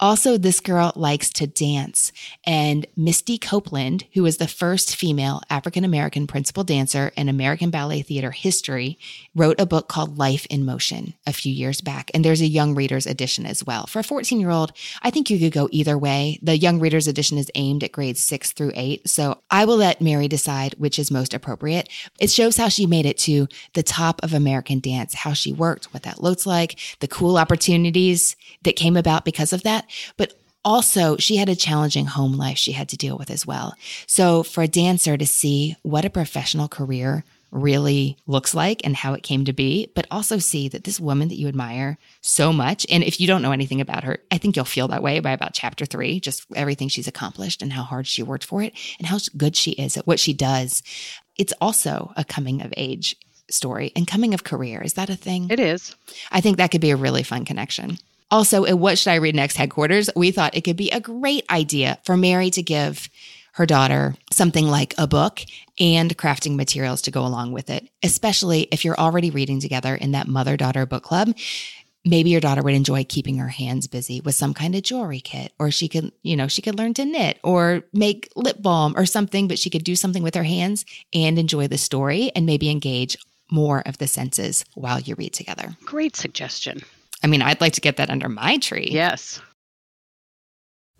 Also, 0.00 0.38
this 0.38 0.60
girl 0.60 0.92
likes 0.96 1.30
to 1.30 1.46
dance. 1.46 2.10
And 2.44 2.86
Misty 2.96 3.36
Copeland, 3.36 4.06
who 4.14 4.22
was 4.22 4.38
the 4.38 4.48
first 4.48 4.96
female 4.96 5.42
African 5.50 5.84
American 5.84 6.26
principal 6.26 6.64
dancer 6.64 7.12
in 7.16 7.28
American 7.28 7.70
Ballet 7.70 8.00
Theater 8.00 8.30
history, 8.30 8.98
wrote 9.34 9.60
a 9.60 9.66
book 9.66 9.88
called 9.88 10.16
Life 10.16 10.46
in 10.48 10.64
Motion 10.64 11.12
a 11.26 11.34
few 11.34 11.52
years 11.52 11.82
back. 11.82 12.10
And 12.14 12.24
there's 12.24 12.40
a 12.40 12.46
young 12.46 12.74
reader's 12.74 13.06
edition 13.06 13.44
as 13.44 13.62
well. 13.62 13.86
For 13.86 13.98
a 13.98 14.04
14 14.04 14.40
year 14.40 14.50
old, 14.50 14.72
I 15.02 15.10
think 15.10 15.28
you 15.28 15.38
could 15.38 15.52
go 15.52 15.68
either 15.70 15.98
way. 15.98 16.38
The 16.42 16.56
young 16.56 16.80
reader's 16.80 17.06
edition 17.06 17.36
is 17.36 17.50
aimed 17.54 17.84
at 17.84 17.92
grades 17.92 18.20
six 18.20 18.52
through 18.52 18.72
eight. 18.74 19.06
So 19.06 19.42
I 19.50 19.66
will 19.66 19.76
let 19.76 20.00
Mary 20.00 20.28
decide 20.28 20.74
which 20.78 20.98
is 20.98 21.10
most 21.10 21.34
appropriate. 21.34 21.90
It 22.18 22.30
shows 22.30 22.56
how 22.56 22.68
she 22.68 22.86
made 22.86 23.04
it 23.04 23.18
to 23.18 23.48
the 23.74 23.82
top 23.82 24.20
of 24.22 24.32
American 24.32 24.80
dance, 24.80 25.12
how 25.14 25.34
she 25.34 25.52
worked, 25.52 25.92
what 25.92 26.04
that 26.04 26.22
looks 26.22 26.46
like, 26.46 26.78
the 27.00 27.08
cool 27.08 27.36
opportunities 27.36 28.34
that 28.62 28.76
came 28.76 28.96
about 28.96 29.26
because 29.26 29.52
of 29.52 29.62
that. 29.64 29.89
But 30.16 30.34
also, 30.64 31.16
she 31.16 31.36
had 31.36 31.48
a 31.48 31.56
challenging 31.56 32.06
home 32.06 32.34
life 32.36 32.58
she 32.58 32.72
had 32.72 32.88
to 32.90 32.96
deal 32.96 33.16
with 33.16 33.30
as 33.30 33.46
well. 33.46 33.74
So, 34.06 34.42
for 34.42 34.62
a 34.62 34.68
dancer 34.68 35.16
to 35.16 35.26
see 35.26 35.76
what 35.82 36.04
a 36.04 36.10
professional 36.10 36.68
career 36.68 37.24
really 37.50 38.16
looks 38.26 38.54
like 38.54 38.80
and 38.84 38.94
how 38.94 39.14
it 39.14 39.22
came 39.22 39.44
to 39.44 39.52
be, 39.52 39.90
but 39.94 40.06
also 40.10 40.38
see 40.38 40.68
that 40.68 40.84
this 40.84 41.00
woman 41.00 41.28
that 41.28 41.38
you 41.38 41.48
admire 41.48 41.98
so 42.20 42.52
much, 42.52 42.86
and 42.90 43.02
if 43.02 43.20
you 43.20 43.26
don't 43.26 43.42
know 43.42 43.52
anything 43.52 43.80
about 43.80 44.04
her, 44.04 44.18
I 44.30 44.38
think 44.38 44.54
you'll 44.54 44.64
feel 44.64 44.88
that 44.88 45.02
way 45.02 45.20
by 45.20 45.32
about 45.32 45.54
chapter 45.54 45.84
three, 45.84 46.20
just 46.20 46.46
everything 46.54 46.88
she's 46.88 47.08
accomplished 47.08 47.62
and 47.62 47.72
how 47.72 47.82
hard 47.82 48.06
she 48.06 48.22
worked 48.22 48.44
for 48.44 48.62
it 48.62 48.74
and 48.98 49.08
how 49.08 49.18
good 49.36 49.56
she 49.56 49.72
is 49.72 49.96
at 49.96 50.06
what 50.06 50.20
she 50.20 50.32
does. 50.32 50.82
It's 51.38 51.54
also 51.60 52.12
a 52.16 52.24
coming 52.24 52.62
of 52.62 52.72
age 52.76 53.16
story 53.50 53.92
and 53.96 54.06
coming 54.06 54.34
of 54.34 54.44
career. 54.44 54.80
Is 54.80 54.94
that 54.94 55.10
a 55.10 55.16
thing? 55.16 55.48
It 55.50 55.60
is. 55.60 55.94
I 56.30 56.40
think 56.40 56.58
that 56.58 56.70
could 56.70 56.80
be 56.80 56.90
a 56.90 56.96
really 56.96 57.22
fun 57.22 57.44
connection. 57.44 57.98
Also, 58.30 58.64
at 58.64 58.78
What 58.78 58.98
Should 58.98 59.10
I 59.10 59.16
Read 59.16 59.34
Next 59.34 59.56
headquarters, 59.56 60.08
we 60.14 60.30
thought 60.30 60.56
it 60.56 60.62
could 60.62 60.76
be 60.76 60.90
a 60.90 61.00
great 61.00 61.44
idea 61.50 61.98
for 62.04 62.16
Mary 62.16 62.50
to 62.50 62.62
give 62.62 63.08
her 63.54 63.66
daughter 63.66 64.14
something 64.30 64.66
like 64.66 64.94
a 64.96 65.06
book 65.06 65.40
and 65.78 66.16
crafting 66.16 66.54
materials 66.54 67.02
to 67.02 67.10
go 67.10 67.26
along 67.26 67.52
with 67.52 67.68
it, 67.68 67.88
especially 68.02 68.62
if 68.70 68.84
you're 68.84 68.98
already 68.98 69.30
reading 69.30 69.60
together 69.60 69.94
in 69.94 70.12
that 70.12 70.28
mother 70.28 70.56
daughter 70.56 70.86
book 70.86 71.02
club. 71.02 71.34
Maybe 72.04 72.30
your 72.30 72.40
daughter 72.40 72.62
would 72.62 72.72
enjoy 72.74 73.04
keeping 73.04 73.36
her 73.38 73.48
hands 73.48 73.86
busy 73.86 74.20
with 74.20 74.34
some 74.34 74.54
kind 74.54 74.74
of 74.74 74.82
jewelry 74.82 75.20
kit, 75.20 75.52
or 75.58 75.70
she 75.70 75.88
could, 75.88 76.12
you 76.22 76.36
know, 76.36 76.48
she 76.48 76.62
could 76.62 76.78
learn 76.78 76.94
to 76.94 77.04
knit 77.04 77.38
or 77.42 77.82
make 77.92 78.30
lip 78.36 78.62
balm 78.62 78.94
or 78.96 79.04
something, 79.04 79.48
but 79.48 79.58
she 79.58 79.68
could 79.68 79.84
do 79.84 79.96
something 79.96 80.22
with 80.22 80.34
her 80.34 80.44
hands 80.44 80.86
and 81.12 81.38
enjoy 81.38 81.66
the 81.66 81.76
story 81.76 82.30
and 82.34 82.46
maybe 82.46 82.70
engage 82.70 83.18
more 83.50 83.82
of 83.84 83.98
the 83.98 84.06
senses 84.06 84.64
while 84.74 85.00
you 85.00 85.14
read 85.16 85.34
together. 85.34 85.76
Great 85.84 86.16
suggestion. 86.16 86.80
I 87.22 87.26
mean, 87.26 87.42
I'd 87.42 87.60
like 87.60 87.74
to 87.74 87.80
get 87.80 87.96
that 87.96 88.10
under 88.10 88.28
my 88.28 88.58
tree. 88.58 88.88
Yes. 88.90 89.40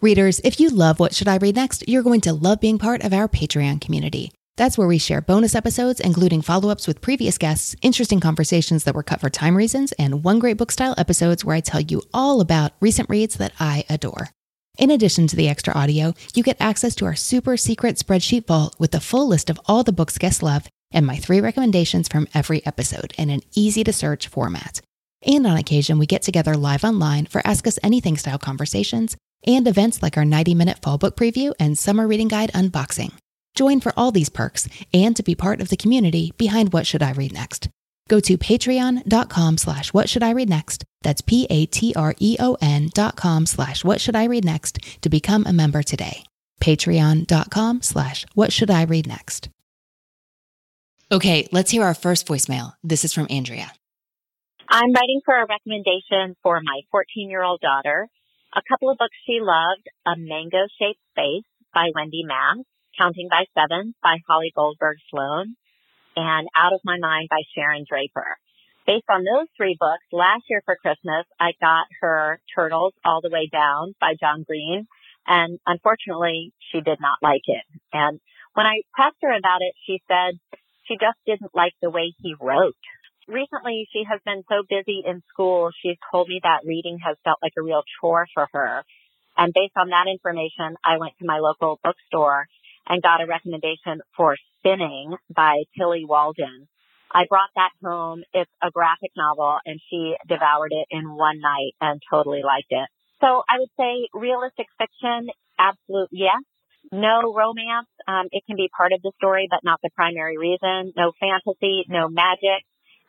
Readers, 0.01 0.41
if 0.45 0.59
you 0.61 0.71
love 0.71 0.99
What 0.99 1.15
Should 1.15 1.29
I 1.29 1.37
Read 1.37 1.57
Next, 1.57 1.87
you're 1.89 2.03
going 2.03 2.23
to 2.23 2.33
love 2.33 2.61
being 2.61 2.79
part 2.79 3.03
of 3.03 3.13
our 3.13 3.29
Patreon 3.29 3.81
community. 3.81 4.33
That's 4.57 4.77
where 4.77 4.89
we 4.89 4.99
share 4.99 5.21
bonus 5.21 5.55
episodes, 5.55 6.01
including 6.01 6.43
follow 6.43 6.71
ups 6.71 6.87
with 6.87 7.01
previous 7.01 7.39
guests, 7.39 7.77
interesting 7.83 8.21
conversations 8.21 8.85
that 8.85 8.95
were 8.95 9.03
cut 9.03 9.21
for 9.21 9.31
time 9.31 9.57
reasons, 9.57 9.93
and 9.93 10.25
one 10.25 10.39
great 10.39 10.57
book 10.57 10.71
style 10.73 10.95
episodes 10.99 11.45
where 11.45 11.57
I 11.57 11.61
tell 11.61 11.81
you 11.81 12.03
all 12.13 12.41
about 12.41 12.73
recent 12.81 13.09
reads 13.09 13.37
that 13.37 13.53
I 13.59 13.85
adore. 13.89 14.31
In 14.79 14.91
addition 14.91 15.27
to 15.27 15.37
the 15.37 15.49
extra 15.49 15.75
audio, 15.75 16.15
you 16.35 16.43
get 16.43 16.57
access 16.61 16.95
to 16.97 17.05
our 17.05 17.15
super 17.15 17.57
secret 17.57 17.97
spreadsheet 17.97 18.47
vault 18.47 18.77
with 18.79 18.93
the 18.93 19.01
full 19.01 19.29
list 19.29 19.51
of 19.51 19.61
all 19.67 19.83
the 19.83 19.93
books 19.93 20.19
guests 20.19 20.43
love 20.43 20.67
and 20.91 21.07
my 21.07 21.17
three 21.17 21.41
recommendations 21.41 22.09
from 22.09 22.29
every 22.35 22.65
episode 22.67 23.13
in 23.19 23.31
an 23.31 23.41
easy 23.55 23.85
to 23.85 23.93
search 23.93 24.29
format. 24.29 24.81
And 25.23 25.47
on 25.47 25.57
occasion, 25.57 25.99
we 25.99 26.07
get 26.07 26.23
together 26.23 26.57
live 26.57 26.85
online 26.85 27.27
for 27.27 27.43
Ask 27.45 27.67
Us 27.67 27.79
Anything 27.83 28.17
style 28.17 28.39
conversations 28.39 29.17
and 29.47 29.67
events 29.67 30.03
like 30.03 30.17
our 30.17 30.25
90 30.25 30.55
minute 30.55 30.81
fall 30.83 30.99
book 30.99 31.17
preview 31.17 31.53
and 31.59 31.79
summer 31.79 32.07
reading 32.07 32.29
guide 32.29 32.53
unboxing. 32.53 33.13
Join 33.55 33.81
for 33.81 33.93
all 33.97 34.13
these 34.13 34.29
perks 34.29 34.69
and 34.95 35.17
to 35.17 35.23
be 35.23 35.35
part 35.35 35.61
of 35.61 35.69
the 35.69 35.77
community 35.77 36.33
behind 36.39 36.73
What 36.73 36.87
Should 36.87 37.03
I 37.03 37.13
Read 37.13 37.33
Next. 37.33 37.69
Go 38.11 38.19
to 38.19 38.37
patreon.com 38.37 39.57
slash 39.59 39.93
what 39.95 40.09
should 40.09 40.25
I 40.25 40.31
read 40.31 40.49
next. 40.49 40.85
That's 41.03 41.21
P-A-T-R-E-O-N 41.21 42.89
dot 42.93 43.15
com 43.15 43.47
slash 43.47 43.85
what 43.85 44.01
should 44.01 44.17
I 44.17 44.25
read 44.25 44.45
next 44.45 45.01
to 45.03 45.09
become 45.09 45.47
a 45.47 45.53
member 45.53 45.85
today. 45.85 46.25
Patreon.com 46.61 47.83
slash 47.83 48.27
what 48.35 48.53
should 48.53 48.69
I 48.71 48.83
read 48.83 49.07
next. 49.07 49.49
Okay, 51.13 51.49
let's 51.53 51.71
hear 51.71 51.85
our 51.85 51.95
first 51.95 52.27
voicemail. 52.27 52.73
This 52.83 53.05
is 53.05 53.13
from 53.13 53.29
Andrea. 53.31 53.73
I'm 54.73 54.93
writing 54.93 55.21
for 55.25 55.35
a 55.35 55.49
recommendation 55.51 56.37
for 56.45 56.61
my 56.63 56.83
14 56.93 57.29
year 57.29 57.43
old 57.43 57.61
daughter. 57.61 58.07
A 58.55 58.63
couple 58.71 58.89
of 58.89 58.99
books 58.99 59.17
she 59.27 59.41
loved, 59.43 59.83
A 60.07 60.15
Mango 60.17 60.63
Shaped 60.79 61.01
Space 61.11 61.43
by 61.75 61.91
Wendy 61.93 62.23
Mass, 62.23 62.63
Counting 62.97 63.27
by 63.29 63.47
Seven 63.51 63.97
by 64.01 64.19
Holly 64.29 64.53
Goldberg 64.55 64.99
Sloan, 65.11 65.57
and 66.15 66.47
Out 66.57 66.73
of 66.73 66.79
My 66.85 66.99
Mind 67.01 67.27
by 67.29 67.43
Sharon 67.53 67.85
Draper. 67.89 68.39
Based 68.87 69.11
on 69.11 69.25
those 69.25 69.49
three 69.57 69.77
books, 69.79 70.07
last 70.13 70.45
year 70.49 70.63
for 70.65 70.77
Christmas, 70.77 71.27
I 71.41 71.51
got 71.61 71.87
her 72.01 72.39
Turtles 72.55 72.95
All 73.05 73.21
the 73.21 73.31
Way 73.31 73.49
Down 73.51 73.97
by 74.01 74.15
John 74.21 74.45
Green, 74.47 74.87
and 75.27 75.59
unfortunately, 75.67 76.53
she 76.71 76.81
did 76.81 77.01
not 77.01 77.19
like 77.23 77.43
it. 77.47 77.67
And 77.93 78.21
when 78.55 78.67
I 78.67 78.83
pressed 78.95 79.19
her 79.23 79.37
about 79.37 79.63
it, 79.63 79.75
she 79.85 80.01
said 80.07 80.39
she 80.87 80.95
just 80.95 81.19
didn't 81.27 81.57
like 81.57 81.75
the 81.83 81.91
way 81.91 82.15
he 82.23 82.37
wrote 82.41 82.79
recently 83.31 83.88
she 83.93 84.05
has 84.09 84.21
been 84.25 84.43
so 84.49 84.62
busy 84.69 85.03
in 85.07 85.23
school, 85.33 85.71
she's 85.83 85.97
told 86.11 86.29
me 86.29 86.40
that 86.43 86.66
reading 86.66 86.99
has 87.05 87.16
felt 87.25 87.38
like 87.43 87.53
a 87.59 87.62
real 87.62 87.83
chore 88.01 88.27
for 88.35 88.49
her. 88.53 88.85
And 89.37 89.53
based 89.55 89.75
on 89.77 89.88
that 89.90 90.07
information, 90.11 90.77
I 90.85 90.99
went 90.99 91.14
to 91.19 91.27
my 91.27 91.38
local 91.38 91.79
bookstore 91.83 92.47
and 92.87 93.03
got 93.03 93.23
a 93.23 93.27
recommendation 93.27 94.03
for 94.16 94.37
Spinning 94.59 95.16
by 95.35 95.62
Tillie 95.79 96.05
Walden. 96.05 96.69
I 97.12 97.25
brought 97.29 97.51
that 97.57 97.71
home. 97.83 98.23
It's 98.33 98.51
a 98.62 98.71
graphic 98.71 99.12
novel 99.16 99.59
and 99.64 99.81
she 99.88 100.14
devoured 100.29 100.73
it 100.73 100.87
in 100.90 101.16
one 101.16 101.40
night 101.40 101.73
and 101.81 102.01
totally 102.11 102.43
liked 102.45 102.71
it. 102.71 102.88
So 103.21 103.43
I 103.49 103.59
would 103.59 103.71
say 103.79 104.09
realistic 104.14 104.66
fiction, 104.79 105.29
absolute 105.59 106.09
yes. 106.12 106.43
No 106.93 107.35
romance. 107.37 107.88
Um, 108.09 108.27
it 108.33 108.43
can 108.47 108.57
be 108.57 108.71
part 108.75 108.93
of 108.93 109.03
the 109.03 109.12
story, 109.16 109.47
but 109.51 109.61
not 109.62 109.81
the 109.83 109.90
primary 109.95 110.38
reason. 110.38 110.93
No 110.97 111.12
fantasy, 111.21 111.85
no 111.88 112.09
magic. 112.09 112.64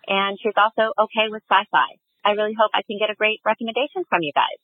And 0.07 0.37
she's 0.41 0.53
also 0.57 0.91
okay 0.97 1.29
with 1.29 1.43
sci-fi. 1.49 1.97
I 2.23 2.31
really 2.31 2.55
hope 2.57 2.71
I 2.73 2.81
can 2.85 2.97
get 2.99 3.09
a 3.09 3.15
great 3.15 3.39
recommendation 3.45 4.03
from 4.09 4.21
you 4.21 4.31
guys. 4.33 4.59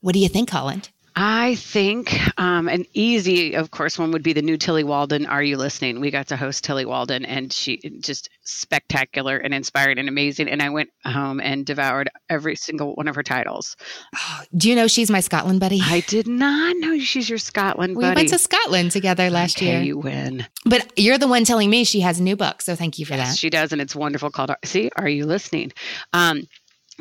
What 0.00 0.14
do 0.14 0.20
you 0.20 0.28
think, 0.28 0.50
Holland? 0.50 0.90
I 1.16 1.54
think 1.54 2.12
um, 2.40 2.68
an 2.68 2.86
easy, 2.92 3.54
of 3.54 3.70
course, 3.70 3.98
one 3.98 4.10
would 4.10 4.24
be 4.24 4.32
the 4.32 4.42
new 4.42 4.56
Tillie 4.56 4.82
Walden. 4.82 5.26
Are 5.26 5.42
you 5.42 5.56
listening? 5.56 6.00
We 6.00 6.10
got 6.10 6.28
to 6.28 6.36
host 6.36 6.64
Tillie 6.64 6.86
Walden, 6.86 7.24
and 7.24 7.52
she 7.52 7.76
just 8.00 8.30
spectacular 8.42 9.36
and 9.36 9.54
inspiring 9.54 9.98
and 9.98 10.08
amazing. 10.08 10.48
And 10.48 10.60
I 10.60 10.70
went 10.70 10.90
home 11.04 11.40
and 11.40 11.64
devoured 11.64 12.10
every 12.28 12.56
single 12.56 12.94
one 12.94 13.06
of 13.06 13.14
her 13.14 13.22
titles. 13.22 13.76
Oh, 14.16 14.40
do 14.56 14.68
you 14.68 14.74
know 14.74 14.88
she's 14.88 15.10
my 15.10 15.20
Scotland 15.20 15.60
buddy? 15.60 15.80
I 15.82 16.00
did 16.00 16.26
not 16.26 16.76
know 16.78 16.98
she's 16.98 17.28
your 17.28 17.38
Scotland 17.38 17.94
buddy. 17.94 18.08
We 18.08 18.14
went 18.14 18.28
to 18.30 18.38
Scotland 18.38 18.90
together 18.90 19.30
last 19.30 19.58
okay, 19.58 19.66
year. 19.66 19.82
You 19.82 19.98
win. 19.98 20.46
But 20.64 20.98
you're 20.98 21.18
the 21.18 21.28
one 21.28 21.44
telling 21.44 21.70
me 21.70 21.84
she 21.84 22.00
has 22.00 22.18
a 22.18 22.22
new 22.24 22.34
book, 22.34 22.60
so 22.60 22.74
thank 22.74 22.98
you 22.98 23.06
for 23.06 23.14
yes, 23.14 23.30
that. 23.30 23.38
She 23.38 23.50
does, 23.50 23.70
and 23.70 23.80
it's 23.80 23.94
wonderful. 23.94 24.30
Called 24.30 24.50
See, 24.64 24.90
Are 24.96 25.08
You 25.08 25.26
Listening? 25.26 25.72
Um, 26.12 26.48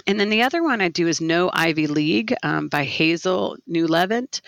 and 0.07 0.19
then 0.19 0.29
the 0.29 0.41
other 0.41 0.63
one 0.63 0.81
I 0.81 0.89
do 0.89 1.07
is 1.07 1.21
No 1.21 1.49
Ivy 1.53 1.87
League 1.87 2.33
um, 2.43 2.67
by 2.67 2.83
Hazel 2.83 3.57
Newlevant. 3.69 4.41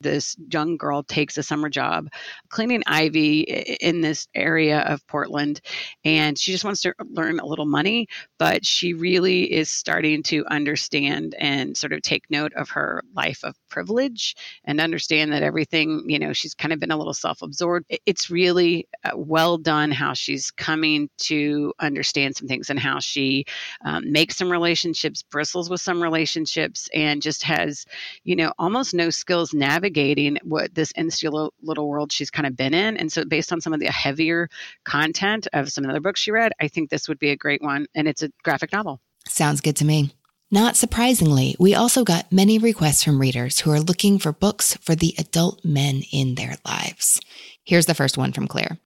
This 0.00 0.36
young 0.50 0.76
girl 0.76 1.02
takes 1.02 1.38
a 1.38 1.42
summer 1.42 1.68
job 1.68 2.08
cleaning 2.48 2.82
ivy 2.86 3.40
in 3.40 4.00
this 4.00 4.28
area 4.34 4.80
of 4.80 5.06
Portland, 5.06 5.60
and 6.04 6.38
she 6.38 6.52
just 6.52 6.64
wants 6.64 6.82
to 6.82 6.94
learn 7.10 7.38
a 7.38 7.46
little 7.46 7.66
money, 7.66 8.08
but 8.38 8.64
she 8.64 8.94
really 8.94 9.52
is 9.52 9.70
starting 9.70 10.22
to 10.24 10.44
understand 10.46 11.34
and 11.38 11.76
sort 11.76 11.92
of 11.92 12.02
take 12.02 12.30
note 12.30 12.52
of 12.54 12.70
her 12.70 13.02
life 13.14 13.42
of 13.44 13.54
privilege 13.68 14.36
and 14.64 14.80
understand 14.80 15.32
that 15.32 15.42
everything, 15.42 16.04
you 16.06 16.18
know, 16.18 16.32
she's 16.32 16.54
kind 16.54 16.72
of 16.72 16.80
been 16.80 16.90
a 16.90 16.96
little 16.96 17.14
self 17.14 17.42
absorbed. 17.42 17.86
It's 18.06 18.30
really 18.30 18.88
uh, 19.04 19.10
well 19.14 19.58
done 19.58 19.90
how 19.90 20.14
she's 20.14 20.50
coming 20.50 21.08
to 21.18 21.72
understand 21.80 22.36
some 22.36 22.48
things 22.48 22.70
and 22.70 22.78
how 22.78 22.98
she 23.00 23.44
um, 23.84 24.10
makes 24.10 24.36
some 24.36 24.50
relationships, 24.50 24.91
bristles 25.30 25.70
with 25.70 25.80
some 25.80 26.02
relationships, 26.02 26.88
and 26.94 27.22
just 27.22 27.42
has, 27.44 27.86
you 28.24 28.36
know, 28.36 28.52
almost 28.58 28.94
no 28.94 29.10
skills 29.10 29.54
navigating 29.54 30.38
what 30.42 30.74
this 30.74 30.92
insular 30.96 31.50
little 31.62 31.88
world 31.88 32.12
she's 32.12 32.30
kind 32.30 32.46
of 32.46 32.56
been 32.56 32.74
in. 32.74 32.96
And 32.96 33.12
so, 33.12 33.24
based 33.24 33.52
on 33.52 33.60
some 33.60 33.72
of 33.72 33.80
the 33.80 33.90
heavier 33.90 34.48
content 34.84 35.48
of 35.52 35.70
some 35.70 35.84
of 35.84 35.90
other 35.90 36.00
books 36.00 36.20
she 36.20 36.30
read, 36.30 36.52
I 36.60 36.68
think 36.68 36.90
this 36.90 37.08
would 37.08 37.18
be 37.18 37.30
a 37.30 37.36
great 37.36 37.62
one. 37.62 37.86
And 37.94 38.08
it's 38.08 38.22
a 38.22 38.30
graphic 38.42 38.72
novel. 38.72 39.00
Sounds 39.28 39.60
good 39.60 39.76
to 39.76 39.84
me. 39.84 40.12
Not 40.50 40.76
surprisingly, 40.76 41.56
we 41.58 41.74
also 41.74 42.04
got 42.04 42.30
many 42.30 42.58
requests 42.58 43.02
from 43.02 43.18
readers 43.18 43.60
who 43.60 43.70
are 43.70 43.80
looking 43.80 44.18
for 44.18 44.32
books 44.32 44.76
for 44.82 44.94
the 44.94 45.14
adult 45.16 45.64
men 45.64 46.02
in 46.12 46.34
their 46.34 46.56
lives. 46.66 47.18
Here's 47.64 47.86
the 47.86 47.94
first 47.94 48.18
one 48.18 48.32
from 48.32 48.46
Claire. 48.46 48.76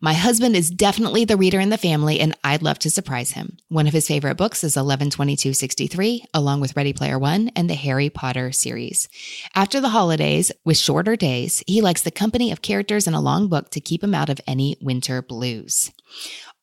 My 0.00 0.12
husband 0.12 0.56
is 0.56 0.70
definitely 0.70 1.24
the 1.24 1.36
reader 1.36 1.60
in 1.60 1.70
the 1.70 1.78
family, 1.78 2.20
and 2.20 2.36
I'd 2.42 2.62
love 2.62 2.78
to 2.80 2.90
surprise 2.90 3.32
him. 3.32 3.56
One 3.68 3.86
of 3.86 3.92
his 3.92 4.08
favorite 4.08 4.36
books 4.36 4.64
is 4.64 4.74
112263, 4.74 6.26
along 6.34 6.60
with 6.60 6.76
Ready 6.76 6.92
Player 6.92 7.18
One 7.18 7.50
and 7.56 7.70
the 7.70 7.74
Harry 7.74 8.10
Potter 8.10 8.52
series. 8.52 9.08
After 9.54 9.80
the 9.80 9.90
holidays, 9.90 10.52
with 10.64 10.76
shorter 10.76 11.16
days, 11.16 11.62
he 11.66 11.80
likes 11.80 12.02
the 12.02 12.10
company 12.10 12.50
of 12.50 12.62
characters 12.62 13.06
in 13.06 13.14
a 13.14 13.20
long 13.20 13.48
book 13.48 13.70
to 13.70 13.80
keep 13.80 14.02
him 14.02 14.14
out 14.14 14.28
of 14.28 14.40
any 14.46 14.76
winter 14.80 15.22
blues. 15.22 15.90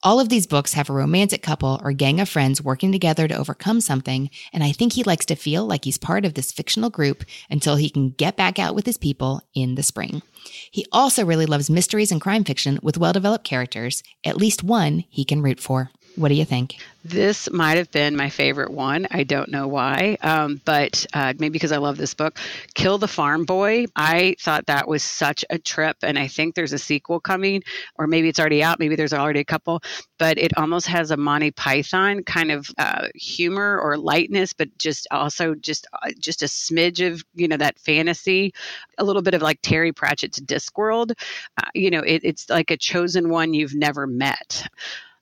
All 0.04 0.20
of 0.20 0.30
these 0.30 0.48
books 0.48 0.74
have 0.74 0.90
a 0.90 0.94
romantic 0.94 1.44
couple 1.44 1.80
or 1.84 1.92
gang 1.92 2.20
of 2.20 2.28
friends 2.28 2.60
working 2.60 2.92
together 2.92 3.28
to 3.28 3.38
overcome 3.38 3.82
something, 3.82 4.32
and 4.52 4.64
I 4.64 4.72
think 4.72 4.94
he 4.94 5.04
likes 5.04 5.28
to 5.28 5.36
feel 5.36 5.68
like 5.68 5.86
he's 5.86 6.00
part 6.00 6.26
of 6.26 6.34
this 6.34 6.52
fictional 6.52 6.90
group 6.90 7.24
until 7.52 7.76
he 7.76 7.88
can 7.88 8.10
get 8.10 8.36
back 8.36 8.58
out 8.58 8.74
with 8.74 8.88
his 8.88 8.98
people 8.98 9.42
in 9.54 9.76
the 9.76 9.84
spring. 9.84 10.24
He 10.72 10.88
also 10.92 11.24
really 11.24 11.46
loves 11.46 11.70
mysteries 11.70 12.12
and 12.12 12.20
crime 12.20 12.44
fiction 12.44 12.80
with 12.82 12.98
well 12.98 13.14
developed 13.14 13.44
characters, 13.44 14.02
at 14.26 14.38
least 14.38 14.64
one 14.64 15.04
he 15.08 15.24
can 15.24 15.44
root 15.44 15.60
for. 15.60 15.92
What 16.15 16.28
do 16.28 16.36
you 16.36 16.45
think? 16.45 16.76
This 17.04 17.50
might 17.50 17.78
have 17.78 17.89
been 17.89 18.15
my 18.15 18.30
favorite 18.30 18.69
one. 18.69 19.08
I 19.10 19.24
don't 19.24 19.50
know 19.50 19.67
why, 19.67 20.17
um, 20.21 20.62
but 20.65 21.06
uh, 21.13 21.34
maybe 21.39 21.54
because 21.54 21.71
I 21.71 21.78
love 21.78 21.97
this 21.97 22.13
book. 22.13 22.38
Kill 22.76 22.97
the 22.97 23.08
Farm 23.08 23.45
Boy. 23.45 23.86
I 23.95 24.36
thought 24.39 24.67
that 24.67 24.88
was 24.88 25.02
such 25.02 25.43
a 25.50 25.58
trip, 25.58 25.97
and 26.04 26.19
I 26.19 26.28
think 26.28 26.54
there's 26.54 26.74
a 26.74 26.78
sequel 26.78 27.19
coming, 27.19 27.63
or 27.95 28.08
maybe 28.08 28.28
it's 28.30 28.39
already 28.39 28.62
out. 28.62 28.78
Maybe 28.78 28.95
there's 28.95 29.13
already 29.13 29.39
a 29.39 29.45
couple, 29.45 29.82
but 30.19 30.38
it 30.38 30.56
almost 30.58 30.86
has 30.88 31.10
a 31.10 31.17
Monty 31.17 31.52
Python 31.52 32.24
kind 32.24 32.52
of 32.52 32.69
uh, 32.78 33.08
humor 33.15 33.80
or 33.80 33.97
lightness, 33.97 34.54
but 34.54 34.78
just 34.78 35.08
also 35.10 35.56
just 35.56 35.88
uh, 36.04 36.12
just 36.19 36.43
a 36.43 36.47
smidge 36.47 37.06
of 37.06 37.24
you 37.34 37.47
know 37.47 37.58
that 37.58 37.80
fantasy, 37.80 38.54
a 38.97 39.04
little 39.04 39.24
bit 39.24 39.34
of 39.34 39.41
like 39.41 39.60
Terry 39.63 39.93
Pratchett's 39.93 40.41
Discworld. 40.41 41.13
Uh, 41.58 41.69
you 41.74 41.89
know, 41.89 42.02
it, 42.02 42.21
it's 42.24 42.50
like 42.50 42.69
a 42.69 42.78
chosen 42.78 43.30
one 43.30 43.54
you've 43.54 43.76
never 43.76 44.06
met. 44.06 44.67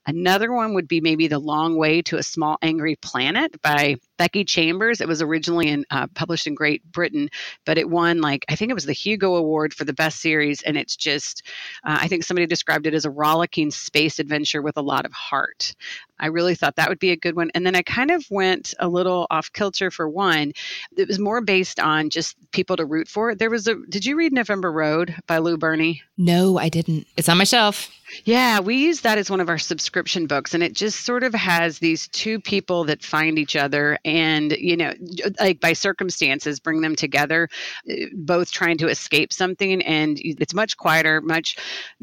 Another 0.10 0.52
one 0.52 0.74
would 0.74 0.88
be 0.88 1.02
maybe 1.02 1.28
The 1.28 1.38
Long 1.38 1.78
Way 1.78 2.02
to 2.02 2.18
a 2.18 2.24
Small 2.24 2.58
Angry 2.64 2.96
Planet 2.96 3.62
by 3.62 3.98
Becky 4.20 4.44
Chambers. 4.44 5.00
It 5.00 5.08
was 5.08 5.22
originally 5.22 5.70
in, 5.70 5.86
uh, 5.90 6.06
published 6.14 6.46
in 6.46 6.54
Great 6.54 6.84
Britain, 6.92 7.30
but 7.66 7.78
it 7.78 7.90
won 7.90 8.20
like 8.20 8.46
I 8.50 8.56
think 8.56 8.70
it 8.70 8.76
was 8.76 8.86
the 8.86 8.94
Hugo 8.94 9.36
Award 9.36 9.74
for 9.74 9.86
the 9.86 9.94
best 9.94 10.20
series, 10.22 10.62
and 10.62 10.78
it's 10.78 10.98
just 10.98 11.48
uh, 11.86 11.98
I 12.02 12.10
think 12.10 12.26
somebody 12.26 12.46
described 12.46 12.86
it 12.86 12.94
as 12.94 13.06
a 13.06 13.10
rollicking 13.10 13.72
space 13.72 14.20
adventure 14.20 14.62
with 14.62 14.76
a 14.78 14.82
lot 14.82 15.06
of 15.06 15.14
heart. 15.14 15.74
I 16.20 16.28
really 16.28 16.54
thought 16.54 16.76
that 16.76 16.90
would 16.90 17.00
be 17.00 17.12
a 17.12 17.16
good 17.16 17.38
one, 17.38 17.50
and 17.56 17.66
then 17.66 17.76
I 17.76 17.82
kind 17.82 18.12
of 18.12 18.26
went 18.30 18.74
a 18.78 18.90
little 18.90 19.26
off 19.30 19.54
kilter 19.54 19.90
for 19.90 20.10
one. 20.10 20.52
It 20.98 21.08
was 21.08 21.18
more 21.18 21.40
based 21.40 21.80
on 21.80 22.10
just 22.10 22.36
people 22.52 22.76
to 22.76 22.86
root 22.86 23.08
for. 23.08 23.36
There 23.36 23.50
was 23.50 23.68
a. 23.68 23.76
Did 23.88 24.06
you 24.06 24.18
read 24.18 24.34
November 24.34 24.70
Road 24.70 25.16
by 25.28 25.38
Lou 25.38 25.58
Berney? 25.58 26.04
No, 26.18 26.58
I 26.58 26.68
didn't. 26.68 27.08
It's 27.16 27.30
on 27.30 27.38
my 27.38 27.46
shelf. 27.46 27.90
Yeah, 28.26 28.60
we 28.60 28.76
use 28.76 29.02
that 29.02 29.18
as 29.18 29.30
one 29.30 29.40
of 29.40 29.50
our 29.50 29.58
subscription 29.58 30.26
books, 30.26 30.54
and 30.54 30.64
it 30.64 30.74
just 30.74 31.06
sort 31.06 31.24
of 31.24 31.34
has 31.34 31.80
these 31.80 32.08
two 32.08 32.40
people 32.40 32.84
that 32.86 33.04
find 33.04 33.38
each 33.38 33.56
other 33.56 34.00
and, 34.10 34.52
you 34.54 34.76
know, 34.76 34.94
like 35.40 35.60
by 35.60 35.74
circumstances, 35.74 36.60
bring 36.60 36.82
them 36.82 36.96
together, 36.96 37.48
eh, 37.88 38.08
both 38.14 38.52
trying 38.52 38.78
to 38.80 38.88
escape 38.88 39.32
something. 39.32 39.82
And 39.84 40.20
it's 40.22 40.54
much 40.54 40.78
quieter, 40.78 41.22
much, 41.22 41.58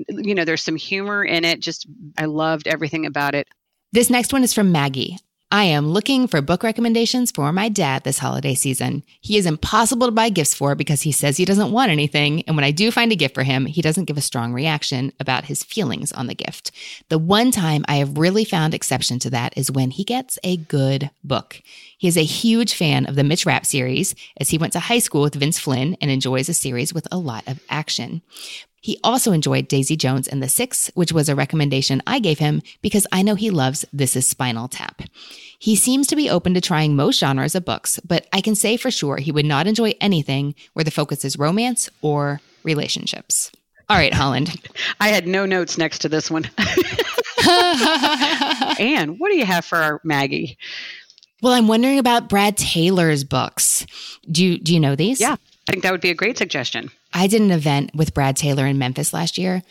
you 0.08 0.34
know, 0.34 0.44
there's 0.44 0.62
some 0.62 0.76
humor 0.76 1.24
in 1.24 1.44
it. 1.44 1.60
Just, 1.60 1.86
I 2.16 2.26
loved 2.26 2.68
everything 2.68 3.06
about 3.06 3.34
it. 3.34 3.48
This 3.92 4.10
next 4.10 4.32
one 4.32 4.44
is 4.44 4.52
from 4.52 4.72
Maggie. 4.72 5.18
I 5.52 5.62
am 5.64 5.90
looking 5.90 6.26
for 6.26 6.42
book 6.42 6.64
recommendations 6.64 7.30
for 7.30 7.52
my 7.52 7.68
dad 7.68 8.02
this 8.02 8.18
holiday 8.18 8.56
season. 8.56 9.04
He 9.20 9.36
is 9.36 9.46
impossible 9.46 10.08
to 10.08 10.10
buy 10.10 10.28
gifts 10.28 10.54
for 10.54 10.74
because 10.74 11.02
he 11.02 11.12
says 11.12 11.36
he 11.36 11.44
doesn't 11.44 11.70
want 11.70 11.92
anything. 11.92 12.42
And 12.48 12.56
when 12.56 12.64
I 12.64 12.72
do 12.72 12.90
find 12.90 13.12
a 13.12 13.16
gift 13.16 13.32
for 13.32 13.44
him, 13.44 13.64
he 13.64 13.80
doesn't 13.80 14.06
give 14.06 14.16
a 14.16 14.22
strong 14.22 14.52
reaction 14.52 15.12
about 15.20 15.44
his 15.44 15.62
feelings 15.62 16.10
on 16.10 16.26
the 16.26 16.34
gift. 16.34 16.72
The 17.10 17.18
one 17.18 17.52
time 17.52 17.84
I 17.86 17.96
have 17.96 18.18
really 18.18 18.44
found 18.44 18.74
exception 18.74 19.20
to 19.20 19.30
that 19.30 19.56
is 19.56 19.70
when 19.70 19.92
he 19.92 20.02
gets 20.02 20.36
a 20.42 20.56
good 20.56 21.10
book. 21.22 21.62
He 21.96 22.08
is 22.08 22.18
a 22.18 22.24
huge 22.24 22.74
fan 22.74 23.06
of 23.06 23.14
the 23.14 23.24
Mitch 23.24 23.46
Rapp 23.46 23.66
series 23.66 24.16
as 24.40 24.50
he 24.50 24.58
went 24.58 24.72
to 24.72 24.80
high 24.80 24.98
school 24.98 25.22
with 25.22 25.36
Vince 25.36 25.60
Flynn 25.60 25.96
and 26.00 26.10
enjoys 26.10 26.48
a 26.48 26.54
series 26.54 26.92
with 26.92 27.06
a 27.12 27.18
lot 27.18 27.46
of 27.46 27.60
action. 27.70 28.20
He 28.80 28.98
also 29.02 29.32
enjoyed 29.32 29.68
Daisy 29.68 29.96
Jones 29.96 30.28
and 30.28 30.42
the 30.42 30.48
Six, 30.48 30.90
which 30.94 31.12
was 31.12 31.28
a 31.28 31.34
recommendation 31.34 32.02
I 32.06 32.18
gave 32.18 32.38
him 32.38 32.62
because 32.82 33.06
I 33.10 33.22
know 33.22 33.34
he 33.34 33.50
loves 33.50 33.84
This 33.92 34.16
is 34.16 34.28
Spinal 34.28 34.68
Tap. 34.68 35.02
He 35.58 35.74
seems 35.74 36.06
to 36.08 36.16
be 36.16 36.30
open 36.30 36.54
to 36.54 36.60
trying 36.60 36.94
most 36.94 37.18
genres 37.18 37.54
of 37.54 37.64
books, 37.64 37.98
but 38.06 38.26
I 38.32 38.40
can 38.40 38.54
say 38.54 38.76
for 38.76 38.90
sure 38.90 39.16
he 39.16 39.32
would 39.32 39.46
not 39.46 39.66
enjoy 39.66 39.94
anything 40.00 40.54
where 40.74 40.84
the 40.84 40.90
focus 40.90 41.24
is 41.24 41.38
romance 41.38 41.88
or 42.02 42.40
relationships. 42.62 43.50
All 43.88 43.96
right, 43.96 44.12
Holland. 44.12 44.54
I 45.00 45.08
had 45.08 45.26
no 45.26 45.46
notes 45.46 45.78
next 45.78 46.00
to 46.00 46.08
this 46.08 46.30
one. 46.30 46.50
Anne, 48.78 49.18
what 49.18 49.30
do 49.30 49.36
you 49.36 49.46
have 49.46 49.64
for 49.64 49.78
our 49.78 50.00
Maggie? 50.04 50.58
Well, 51.42 51.52
I'm 51.52 51.68
wondering 51.68 51.98
about 51.98 52.28
Brad 52.28 52.56
Taylor's 52.56 53.24
books. 53.24 53.86
Do 54.30 54.44
you 54.44 54.58
do 54.58 54.74
you 54.74 54.80
know 54.80 54.96
these? 54.96 55.20
Yeah. 55.20 55.36
I 55.68 55.72
think 55.72 55.82
that 55.82 55.92
would 55.92 56.00
be 56.00 56.10
a 56.10 56.14
great 56.14 56.38
suggestion. 56.38 56.90
I 57.12 57.26
did 57.26 57.42
an 57.42 57.50
event 57.50 57.90
with 57.94 58.14
Brad 58.14 58.36
Taylor 58.36 58.66
in 58.66 58.78
Memphis 58.78 59.12
last 59.12 59.36
year. 59.36 59.62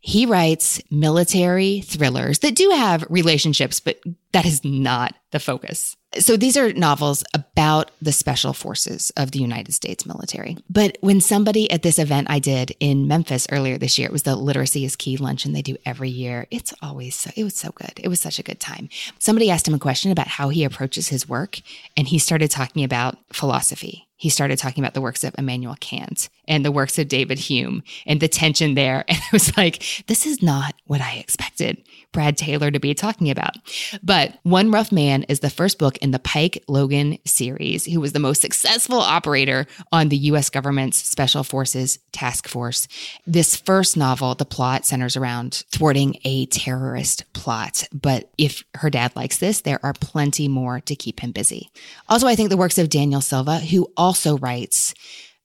He 0.00 0.26
writes 0.26 0.82
military 0.90 1.80
thrillers 1.80 2.40
that 2.40 2.54
do 2.54 2.70
have 2.70 3.06
relationships, 3.08 3.80
but 3.80 4.00
that 4.34 4.44
is 4.44 4.64
not 4.64 5.14
the 5.30 5.38
focus. 5.38 5.96
So 6.18 6.36
these 6.36 6.56
are 6.56 6.72
novels 6.72 7.24
about 7.34 7.92
the 8.02 8.12
special 8.12 8.52
forces 8.52 9.10
of 9.16 9.30
the 9.30 9.38
United 9.38 9.72
States 9.72 10.04
military. 10.04 10.56
But 10.68 10.98
when 11.00 11.20
somebody 11.20 11.70
at 11.70 11.82
this 11.82 11.98
event 12.00 12.28
I 12.30 12.40
did 12.40 12.74
in 12.80 13.06
Memphis 13.08 13.46
earlier 13.50 13.78
this 13.78 13.96
year, 13.96 14.08
it 14.08 14.12
was 14.12 14.24
the 14.24 14.34
Literacy 14.34 14.84
is 14.84 14.96
Key 14.96 15.16
luncheon 15.16 15.52
they 15.52 15.62
do 15.62 15.76
every 15.86 16.10
year. 16.10 16.46
It's 16.50 16.74
always 16.82 17.14
so, 17.14 17.30
it 17.36 17.44
was 17.44 17.56
so 17.56 17.70
good. 17.70 17.92
It 17.96 18.08
was 18.08 18.20
such 18.20 18.40
a 18.40 18.44
good 18.44 18.60
time. 18.60 18.88
Somebody 19.18 19.50
asked 19.50 19.68
him 19.68 19.74
a 19.74 19.78
question 19.78 20.10
about 20.10 20.28
how 20.28 20.48
he 20.48 20.64
approaches 20.64 21.08
his 21.08 21.28
work, 21.28 21.60
and 21.96 22.08
he 22.08 22.18
started 22.18 22.50
talking 22.50 22.84
about 22.84 23.16
philosophy 23.32 24.08
he 24.16 24.30
started 24.30 24.58
talking 24.58 24.82
about 24.82 24.94
the 24.94 25.02
works 25.02 25.22
of 25.22 25.34
Immanuel 25.36 25.76
Kant 25.80 26.30
and 26.46 26.64
the 26.64 26.72
works 26.72 26.98
of 26.98 27.08
David 27.08 27.38
Hume 27.38 27.82
and 28.06 28.20
the 28.20 28.28
tension 28.28 28.74
there. 28.74 29.04
And 29.14 29.18
I 29.18 29.28
was 29.32 29.56
like, 29.56 29.82
this 30.06 30.24
is 30.26 30.42
not 30.42 30.74
what 30.86 31.00
I 31.00 31.16
expected 31.16 31.82
Brad 32.14 32.38
Taylor 32.38 32.70
to 32.70 32.80
be 32.80 32.94
talking 32.94 33.30
about. 33.30 33.56
But 34.02 34.38
One 34.44 34.70
Rough 34.70 34.90
Man 34.90 35.24
is 35.24 35.40
the 35.40 35.50
first 35.50 35.78
book 35.78 35.98
in 35.98 36.12
the 36.12 36.18
Pike 36.18 36.64
Logan 36.66 37.18
series, 37.26 37.84
who 37.84 38.00
was 38.00 38.12
the 38.12 38.18
most 38.18 38.40
successful 38.40 39.00
operator 39.00 39.66
on 39.92 40.08
the 40.08 40.16
US 40.16 40.48
government's 40.48 40.96
Special 40.96 41.44
Forces 41.44 41.98
Task 42.12 42.48
Force. 42.48 42.88
This 43.26 43.56
first 43.56 43.96
novel, 43.96 44.34
the 44.34 44.46
plot 44.46 44.86
centers 44.86 45.16
around 45.16 45.64
thwarting 45.70 46.16
a 46.24 46.46
terrorist 46.46 47.30
plot. 47.34 47.86
But 47.92 48.30
if 48.38 48.64
her 48.76 48.88
dad 48.88 49.14
likes 49.16 49.36
this, 49.36 49.60
there 49.60 49.80
are 49.82 49.92
plenty 49.92 50.48
more 50.48 50.80
to 50.80 50.96
keep 50.96 51.20
him 51.20 51.32
busy. 51.32 51.68
Also, 52.08 52.26
I 52.26 52.36
think 52.36 52.48
the 52.48 52.56
works 52.56 52.78
of 52.78 52.88
Daniel 52.88 53.20
Silva, 53.20 53.58
who 53.58 53.88
also 53.96 54.38
writes 54.38 54.94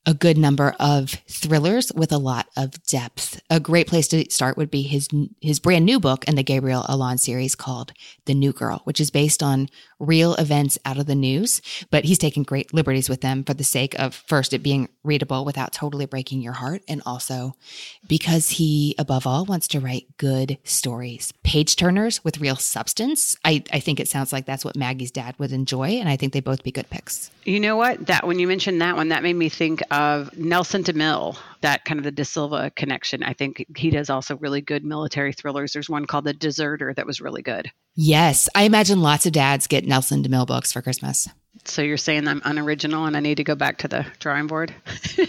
a 0.05 0.13
good 0.13 0.37
number 0.37 0.75
of 0.79 1.11
thrillers 1.29 1.91
with 1.93 2.11
a 2.11 2.17
lot 2.17 2.47
of 2.55 2.83
depth. 2.85 3.41
A 3.49 3.59
great 3.59 3.87
place 3.87 4.07
to 4.09 4.29
start 4.31 4.57
would 4.57 4.71
be 4.71 4.81
his 4.81 5.09
his 5.41 5.59
brand 5.59 5.85
new 5.85 5.99
book 5.99 6.27
in 6.27 6.35
the 6.35 6.43
Gabriel 6.43 6.85
Allon 6.87 7.17
series 7.17 7.55
called 7.55 7.93
The 8.25 8.33
New 8.33 8.53
Girl, 8.53 8.81
which 8.85 8.99
is 8.99 9.11
based 9.11 9.43
on 9.43 9.69
real 9.99 10.33
events 10.35 10.77
out 10.85 10.97
of 10.97 11.05
the 11.05 11.15
news, 11.15 11.61
but 11.91 12.05
he's 12.05 12.17
taken 12.17 12.43
great 12.43 12.73
liberties 12.73 13.09
with 13.09 13.21
them 13.21 13.43
for 13.43 13.53
the 13.53 13.63
sake 13.63 13.97
of 13.99 14.15
first 14.15 14.53
it 14.53 14.63
being 14.63 14.87
readable 15.03 15.43
without 15.43 15.73
totally 15.73 16.05
breaking 16.05 16.41
your 16.41 16.53
heart 16.53 16.81
and 16.87 17.01
also 17.05 17.53
because 18.07 18.51
he 18.51 18.95
above 18.97 19.27
all 19.27 19.45
wants 19.45 19.67
to 19.67 19.79
write 19.79 20.05
good 20.17 20.57
stories. 20.63 21.33
Page 21.43 21.75
turners 21.75 22.23
with 22.23 22.39
real 22.39 22.55
substance. 22.55 23.37
I 23.43 23.63
I 23.71 23.79
think 23.79 23.99
it 23.99 24.07
sounds 24.07 24.31
like 24.31 24.45
that's 24.45 24.65
what 24.65 24.77
Maggie's 24.77 25.11
dad 25.11 25.35
would 25.37 25.51
enjoy 25.51 25.89
and 25.89 26.07
I 26.07 26.15
think 26.15 26.33
they 26.33 26.39
both 26.39 26.63
be 26.63 26.71
good 26.71 26.89
picks. 26.89 27.29
You 27.43 27.59
know 27.59 27.75
what? 27.75 28.07
That 28.07 28.25
when 28.25 28.39
you 28.39 28.47
mentioned 28.47 28.81
that 28.81 28.95
one 28.95 29.09
that 29.09 29.23
made 29.23 29.35
me 29.35 29.49
think 29.49 29.81
of 29.91 30.35
Nelson 30.37 30.83
DeMille, 30.83 31.37
that 31.61 31.85
kind 31.85 31.99
of 31.99 32.03
the 32.03 32.11
De 32.11 32.25
Silva 32.25 32.71
connection. 32.75 33.23
I 33.23 33.33
think 33.33 33.65
he 33.75 33.89
does 33.89 34.09
also 34.09 34.37
really 34.37 34.61
good 34.61 34.83
military 34.83 35.33
thrillers. 35.33 35.73
There's 35.73 35.89
one 35.89 36.05
called 36.05 36.25
The 36.25 36.33
Deserter 36.33 36.93
that 36.93 37.05
was 37.05 37.21
really 37.21 37.41
good. 37.41 37.71
Yes. 37.95 38.47
I 38.55 38.63
imagine 38.63 39.01
lots 39.01 39.25
of 39.25 39.33
dads 39.33 39.67
get 39.67 39.85
Nelson 39.85 40.23
DeMille 40.23 40.47
books 40.47 40.71
for 40.71 40.81
Christmas. 40.81 41.27
So 41.65 41.81
you're 41.81 41.97
saying 41.97 42.27
I'm 42.27 42.41
unoriginal 42.45 43.05
and 43.05 43.17
I 43.17 43.19
need 43.19 43.35
to 43.35 43.43
go 43.43 43.55
back 43.55 43.79
to 43.79 43.87
the 43.87 44.05
drawing 44.19 44.47
board? 44.47 44.73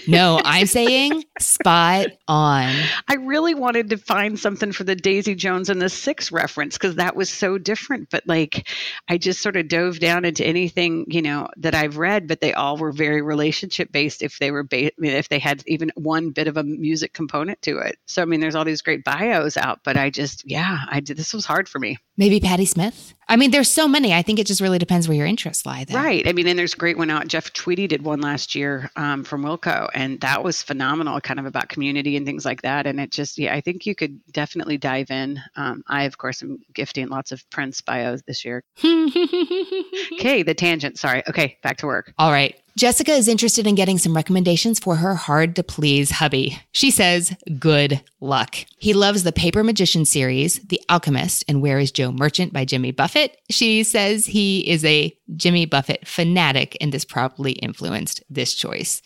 no, 0.07 0.41
I'm 0.45 0.67
saying 0.67 1.25
spot 1.39 2.09
on. 2.29 2.73
I 3.09 3.15
really 3.15 3.55
wanted 3.55 3.91
to 3.91 3.97
find 3.97 4.39
something 4.39 4.71
for 4.73 4.85
the 4.85 4.95
Daisy 4.95 5.35
Jones 5.35 5.69
and 5.69 5.83
the 5.83 5.89
Six 5.89 6.31
reference 6.31 6.79
because 6.79 6.97
that 6.97 7.17
was 7.17 7.31
so 7.31 7.59
different. 7.59 8.11
But 8.11 8.27
like, 8.27 8.69
I 9.09 9.19
just 9.19 9.41
sort 9.41 9.57
of 9.57 9.69
dove 9.69 9.99
down 9.99 10.25
into 10.25 10.47
anything 10.47 11.05
you 11.09 11.23
know 11.23 11.49
that 11.57 11.75
I've 11.75 11.97
read, 11.97 12.29
but 12.29 12.41
they 12.41 12.53
all 12.53 12.77
were 12.77 12.93
very 12.93 13.23
relationship 13.23 13.91
based. 13.91 14.23
If 14.23 14.39
they 14.39 14.51
were, 14.51 14.63
ba- 14.63 14.93
if 14.99 15.29
they 15.29 15.39
had 15.39 15.65
even 15.67 15.91
one 15.97 16.20
bit 16.29 16.47
of 16.47 16.59
a 16.59 16.63
music 16.63 17.15
component 17.15 17.63
to 17.63 17.79
it. 17.79 17.97
So 18.07 18.21
I 18.21 18.27
mean, 18.27 18.41
there's 18.41 18.55
all 18.55 18.67
these 18.67 18.83
great 18.83 19.03
bios 19.03 19.57
out, 19.57 19.81
but 19.83 19.97
I 19.97 20.11
just, 20.11 20.49
yeah, 20.49 20.81
I 20.89 21.01
did. 21.01 21.17
This 21.17 21.33
was 21.33 21.47
hard 21.47 21.69
for 21.69 21.79
me. 21.79 21.97
Maybe 22.19 22.39
Patti 22.39 22.67
Smith. 22.67 23.15
I 23.31 23.37
mean, 23.37 23.53
there's 23.53 23.71
so 23.71 23.87
many. 23.87 24.13
I 24.13 24.23
think 24.23 24.41
it 24.41 24.47
just 24.49 24.61
really 24.61 24.79
depends 24.79 25.07
where 25.07 25.17
your 25.17 25.27
interests 25.27 25.65
lie. 25.65 25.85
Though. 25.85 25.95
Right. 25.95 26.27
I 26.27 26.33
mean, 26.33 26.49
and 26.49 26.59
there's 26.59 26.75
a 26.75 26.77
great 26.77 26.99
one 26.99 27.11
out. 27.11 27.29
Jeff 27.29 27.53
Tweedy 27.53 27.87
did 27.87 28.03
one 28.03 28.21
last 28.21 28.57
year 28.57 28.91
um, 28.97 29.23
from 29.23 29.45
Wilco, 29.45 29.89
and 29.95 30.21
that 30.21 30.43
was 30.43 30.63
phenomenal, 30.63 31.21
kind 31.21 31.39
of 31.39 31.47
about 31.47 31.69
community 31.69 32.17
and 32.17 32.27
things 32.27 32.45
like 32.45 32.63
that. 32.63 32.89
And 32.89 32.99
it 32.99 33.13
just, 33.13 33.39
yeah, 33.39 33.55
I 33.55 33.61
think 33.61 33.87
you 33.87 33.95
could 33.95 34.21
definitely 34.33 34.79
dive 34.79 35.13
in. 35.13 35.41
Um, 35.55 35.85
I, 35.87 36.05
of 36.05 36.19
course, 36.19 36.43
am 36.43 36.59
gifting 36.75 37.09
lots 37.09 37.31
of 37.31 37.49
Prince 37.51 37.81
bios 37.81 38.21
this 38.27 38.45
year. 38.45 38.65
okay, 38.85 40.43
the 40.43 40.55
tangent. 40.57 40.99
Sorry. 40.99 41.23
Okay, 41.29 41.57
back 41.63 41.77
to 41.79 41.87
work. 41.87 42.13
All 42.19 42.33
right. 42.33 42.61
Jessica 42.77 43.13
is 43.13 43.29
interested 43.29 43.67
in 43.67 43.75
getting 43.75 43.99
some 43.99 44.17
recommendations 44.17 44.79
for 44.79 44.97
her 44.97 45.15
hard 45.15 45.57
to 45.57 45.63
please 45.63 46.11
hubby. 46.13 46.59
She 46.73 46.91
says, 46.91 47.37
good 47.59 48.01
luck. 48.21 48.57
He 48.79 48.95
loves 48.95 49.23
the 49.23 49.33
Paper 49.33 49.63
Magician 49.63 50.05
series, 50.07 50.61
The 50.61 50.81
Alchemist, 50.89 51.45
and 51.47 51.61
Where 51.61 51.79
is 51.79 51.93
Joe 51.93 52.11
Merchant 52.11 52.53
by 52.53 52.65
Jimmy 52.65 52.93
Buffett. 52.93 53.20
She 53.51 53.83
says 53.83 54.27
he 54.27 54.69
is 54.69 54.85
a 54.85 55.17
Jimmy 55.37 55.67
Buffett 55.67 56.07
fanatic 56.07 56.77
and 56.81 56.93
this 56.93 57.05
probably 57.05 57.53
influenced 57.53 58.23
this 58.31 58.55
choice. 58.55 59.03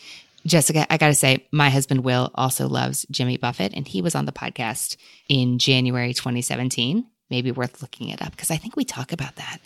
Jessica, 0.46 0.87
I 0.92 0.98
got 0.98 1.09
to 1.09 1.14
say, 1.14 1.46
my 1.53 1.70
husband 1.70 2.05
Will 2.05 2.31
also 2.35 2.68
loves 2.68 3.07
Jimmy 3.11 3.38
Buffett, 3.38 3.72
and 3.72 3.88
he 3.88 4.03
was 4.03 4.14
on 4.14 4.27
the 4.27 4.33
podcast 4.33 4.98
in 5.29 5.59
January 5.59 6.12
2017 6.12 7.07
maybe 7.31 7.50
worth 7.50 7.83
looking 7.83 8.09
it 8.11 8.22
up 8.22 8.31
because 8.31 8.50
I 8.50 8.57
think 8.57 8.77
we 8.77 8.85
talk 8.85 9.12
about 9.12 9.37
that. 9.37 9.59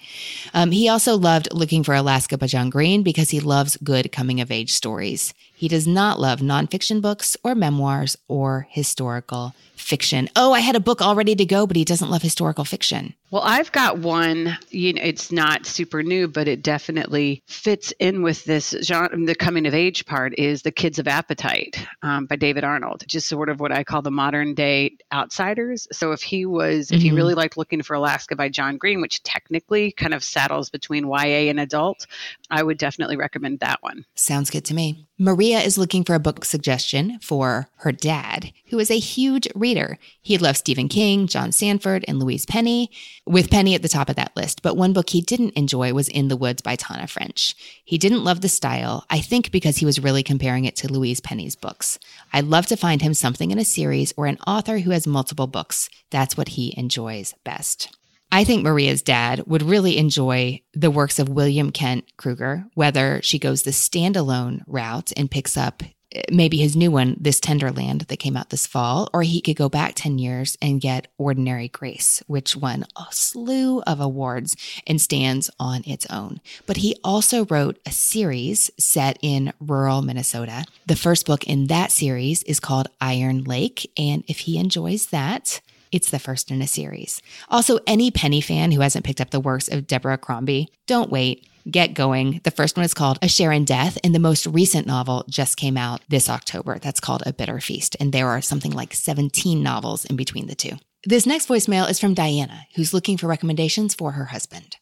Um, 0.55 0.71
he 0.71 0.89
also 0.89 1.17
loved 1.17 1.53
Looking 1.53 1.83
for 1.83 1.95
Alaska 1.95 2.39
by 2.39 2.47
John 2.47 2.71
Green 2.71 3.03
because 3.03 3.31
he 3.31 3.41
loves 3.41 3.77
good 3.83 4.11
coming 4.13 4.41
of 4.41 4.51
age 4.51 4.73
stories. 4.73 5.35
He 5.59 5.67
does 5.67 5.89
not 5.89 6.21
love 6.21 6.39
nonfiction 6.39 7.03
books 7.03 7.37
or 7.43 7.57
memoirs 7.57 8.17
or 8.29 8.69
historical 8.71 9.57
fiction. 9.75 10.29
Oh, 10.37 10.53
I 10.53 10.61
had 10.61 10.77
a 10.77 10.81
book 10.81 11.03
all 11.03 11.17
ready 11.17 11.35
to 11.35 11.45
go, 11.45 11.67
but 11.67 11.77
he 11.77 11.85
doesn't 11.85 12.11
love 12.11 12.23
historical 12.23 12.65
fiction. 12.65 13.15
Well, 13.31 13.43
I've 13.43 13.73
got 13.73 13.99
one, 13.99 14.57
you 14.71 14.93
know, 14.95 15.03
it's 15.03 15.31
not 15.31 15.67
super 15.67 16.03
new, 16.03 16.29
but 16.29 16.49
it 16.49 16.63
definitely 16.63 17.43
fits 17.47 17.93
in 17.99 18.23
with 18.23 18.45
this 18.45 18.75
genre. 18.83 19.11
The 19.19 19.35
coming 19.35 19.67
of 19.67 19.75
age 19.75 20.07
part 20.07 20.39
is 20.39 20.63
The 20.63 20.71
Kids 20.71 20.99
of 20.99 21.07
Appetite 21.07 21.85
um, 22.03 22.27
by 22.27 22.37
David 22.37 22.65
Arnold, 22.65 23.05
just 23.07 23.29
sort 23.29 23.51
of 23.51 23.61
what 23.61 23.73
I 23.73 23.85
call 23.85 24.01
the 24.01 24.11
modern 24.11 24.55
day 24.55 24.97
outsiders. 25.13 25.87
So 25.93 26.13
if 26.13 26.23
he 26.23 26.47
was, 26.47 26.87
mm-hmm. 26.87 26.95
if 26.95 27.03
he 27.03 27.09
mm-hmm. 27.09 27.17
really 27.17 27.35
liked 27.35 27.57
Looking 27.59 27.83
for 27.83 27.95
Alaska 27.95 28.35
by 28.37 28.49
John 28.49 28.79
Green, 28.79 29.01
which 29.01 29.23
technically 29.25 29.93
kind 29.93 30.15
of 30.15 30.25
saddles 30.25 30.71
between 30.71 31.07
YA 31.07 31.51
and 31.51 31.61
adult, 31.61 32.07
I 32.51 32.63
would 32.63 32.79
definitely 32.79 33.17
recommend 33.17 33.61
that 33.61 33.83
one. 33.83 34.07
Sounds 34.15 34.49
good 34.49 34.65
to 34.67 34.75
me. 34.75 35.07
Maria 35.49 35.65
is 35.65 35.79
looking 35.79 36.05
for 36.05 36.15
a 36.15 36.21
book 36.21 36.45
suggestion 36.45 37.19
for 37.23 37.71
her 37.77 37.91
dad, 37.91 38.53
who 38.67 38.79
is 38.79 38.91
a 38.91 38.99
huge 38.99 39.49
reader. 39.55 39.97
He 40.21 40.37
loves 40.37 40.59
Stephen 40.59 40.89
King, 40.89 41.27
John 41.27 41.53
Sandford, 41.53 42.05
and 42.07 42.19
Louise 42.19 42.45
Penny, 42.45 42.91
with 43.25 43.51
Penny 43.51 43.75
at 43.75 43.81
the 43.81 43.89
top 43.89 44.11
of 44.11 44.17
that 44.17 44.37
list. 44.37 44.61
But 44.61 44.77
one 44.77 44.93
book 44.93 45.09
he 45.09 45.23
didn't 45.23 45.57
enjoy 45.57 45.95
was 45.95 46.11
In 46.11 46.29
the 46.29 46.37
Woods 46.37 46.61
by 46.61 46.77
Tana 46.77 47.07
French. 47.07 47.55
He 47.83 47.97
didn't 47.97 48.25
love 48.25 48.43
the 48.43 48.49
style, 48.51 49.07
I 49.09 49.21
think 49.21 49.51
because 49.51 49.79
he 49.79 49.87
was 49.87 50.03
really 50.03 50.23
comparing 50.23 50.67
it 50.67 50.77
to 50.77 50.93
Louise 50.93 51.21
Penny's 51.23 51.57
books. 51.57 51.99
I'd 52.31 52.45
love 52.45 52.67
to 52.67 52.77
find 52.77 53.01
him 53.01 53.15
something 53.15 53.51
in 53.51 53.59
a 53.59 53.65
series 53.65 54.13
or 54.19 54.27
an 54.27 54.37
author 54.47 54.81
who 54.81 54.91
has 54.91 55.07
multiple 55.07 55.47
books. 55.47 55.89
That's 56.11 56.37
what 56.37 56.49
he 56.49 56.75
enjoys 56.77 57.33
best. 57.43 57.97
I 58.31 58.45
think 58.45 58.63
Maria's 58.63 59.03
dad 59.03 59.45
would 59.47 59.63
really 59.63 59.97
enjoy 59.97 60.61
the 60.75 60.91
works 60.91 61.19
of 61.19 61.31
William 61.31 61.73
Kent 61.73 62.05
Krueger, 62.19 62.67
whether 62.75 63.21
she 63.23 63.39
goes 63.39 63.63
the 63.63 63.71
standalone 63.71 64.63
route 64.67 65.13
and 65.17 65.31
picks 65.31 65.57
up 65.57 65.83
eh, 66.13 66.23
maybe 66.31 66.59
his 66.59 66.77
new 66.77 66.91
one, 66.91 67.17
This 67.19 67.41
Tenderland, 67.41 68.03
that 68.03 68.19
came 68.19 68.37
out 68.37 68.51
this 68.51 68.67
fall, 68.67 69.09
or 69.15 69.23
he 69.23 69.41
could 69.41 69.57
go 69.57 69.71
back 69.71 69.95
10 69.95 70.19
years 70.19 70.59
and 70.61 70.81
get 70.81 71.09
Ordinary 71.17 71.69
Grace, 71.69 72.23
which 72.27 72.55
won 72.55 72.85
a 72.97 73.07
slew 73.11 73.81
of 73.83 73.99
awards 73.99 74.57
and 74.87 75.01
stands 75.01 75.51
on 75.59 75.83
its 75.87 76.07
own. 76.11 76.43
But 76.67 76.79
he 76.79 76.99
also 77.03 77.47
wrote 77.47 77.79
a 77.87 77.93
series 77.93 78.71
set 78.79 79.19
in 79.23 79.55
rural 79.59 80.03
Minnesota. 80.03 80.67
The 80.87 80.97
first 80.97 81.25
book 81.25 81.45
in 81.45 81.69
that 81.69 81.93
series 81.93 82.43
is 82.43 82.61
called 82.61 82.89
Iron 83.01 83.45
Lake. 83.45 83.91
And 83.97 84.23
if 84.29 84.41
he 84.41 84.59
enjoys 84.59 85.07
that, 85.07 85.63
it's 85.93 86.11
the 86.11 86.19
first 86.19 86.51
in 86.51 86.63
a 86.63 86.67
series. 86.67 87.23
Also, 87.49 87.79
any 87.87 88.11
Penny 88.11 88.41
fan 88.41 88.73
who 88.73 88.81
hasn't 88.81 89.05
picked 89.05 89.21
up 89.21 89.31
the 89.31 89.41
works 89.41 89.69
of 89.69 89.87
Deborah 89.87 90.19
Crombie, 90.19 90.69
don't 90.87 91.11
wait. 91.11 91.49
Get 91.71 91.93
going. 91.93 92.41
The 92.45 92.51
first 92.51 92.77
one 92.77 92.85
is 92.85 92.95
called 92.95 93.19
A 93.21 93.29
Share 93.29 93.53
in 93.53 93.67
Death, 93.67 93.99
and 94.03 94.15
the 94.15 94.19
most 94.19 94.47
recent 94.47 94.87
novel 94.87 95.25
just 95.29 95.59
came 95.59 95.77
out 95.77 96.01
this 96.09 96.31
October. 96.31 96.79
That's 96.79 97.01
called 97.01 97.23
A 97.27 97.33
Bitter 97.33 97.61
Feast, 97.61 97.97
and 98.01 98.13
there 98.13 98.29
are 98.29 98.41
something 98.41 98.73
like 98.73 98.95
17 98.95 99.63
novels 99.63 100.05
in 100.07 100.17
between 100.17 100.47
the 100.47 100.55
two. 100.55 100.79
This 101.05 101.27
next 101.27 101.47
voicemail 101.47 101.89
is 101.91 102.01
from 102.01 102.15
Diana, 102.15 102.67
who's 102.75 102.95
looking 102.95 103.17
for 103.19 103.27
recommendations 103.27 103.95
for 103.95 104.13
her 104.13 104.27
husband. 104.27 104.77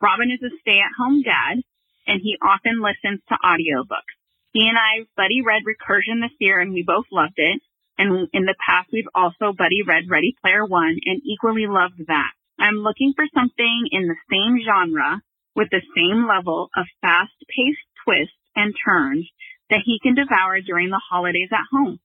Robin 0.00 0.30
is 0.30 0.42
a 0.42 0.54
stay 0.60 0.78
at 0.78 0.96
home 0.96 1.22
dad, 1.22 1.62
and 2.06 2.20
he 2.22 2.36
often 2.40 2.80
listens 2.80 3.20
to 3.28 3.36
audiobooks. 3.44 4.14
He 4.52 4.66
and 4.68 4.78
I 4.78 5.06
buddy 5.16 5.42
read 5.44 5.62
Recursion 5.66 6.22
this 6.22 6.36
year, 6.38 6.60
and 6.60 6.72
we 6.72 6.82
both 6.86 7.04
loved 7.12 7.34
it. 7.36 7.60
And 7.98 8.28
in 8.32 8.44
the 8.44 8.54
past, 8.64 8.88
we've 8.92 9.10
also 9.14 9.52
buddy 9.52 9.82
read 9.86 10.08
Ready 10.08 10.34
Player 10.40 10.64
One 10.64 10.96
and 11.04 11.20
equally 11.24 11.66
loved 11.66 12.06
that. 12.06 12.30
I'm 12.58 12.76
looking 12.76 13.12
for 13.14 13.26
something 13.34 13.88
in 13.90 14.06
the 14.08 14.16
same 14.30 14.58
genre 14.64 15.20
with 15.54 15.68
the 15.70 15.82
same 15.96 16.26
level 16.26 16.70
of 16.76 16.86
fast 17.02 17.34
paced 17.48 17.86
twists 18.04 18.34
and 18.54 18.74
turns 18.84 19.28
that 19.70 19.80
he 19.84 19.98
can 20.02 20.14
devour 20.14 20.60
during 20.60 20.90
the 20.90 21.02
holidays 21.10 21.50
at 21.52 21.66
home. 21.70 21.98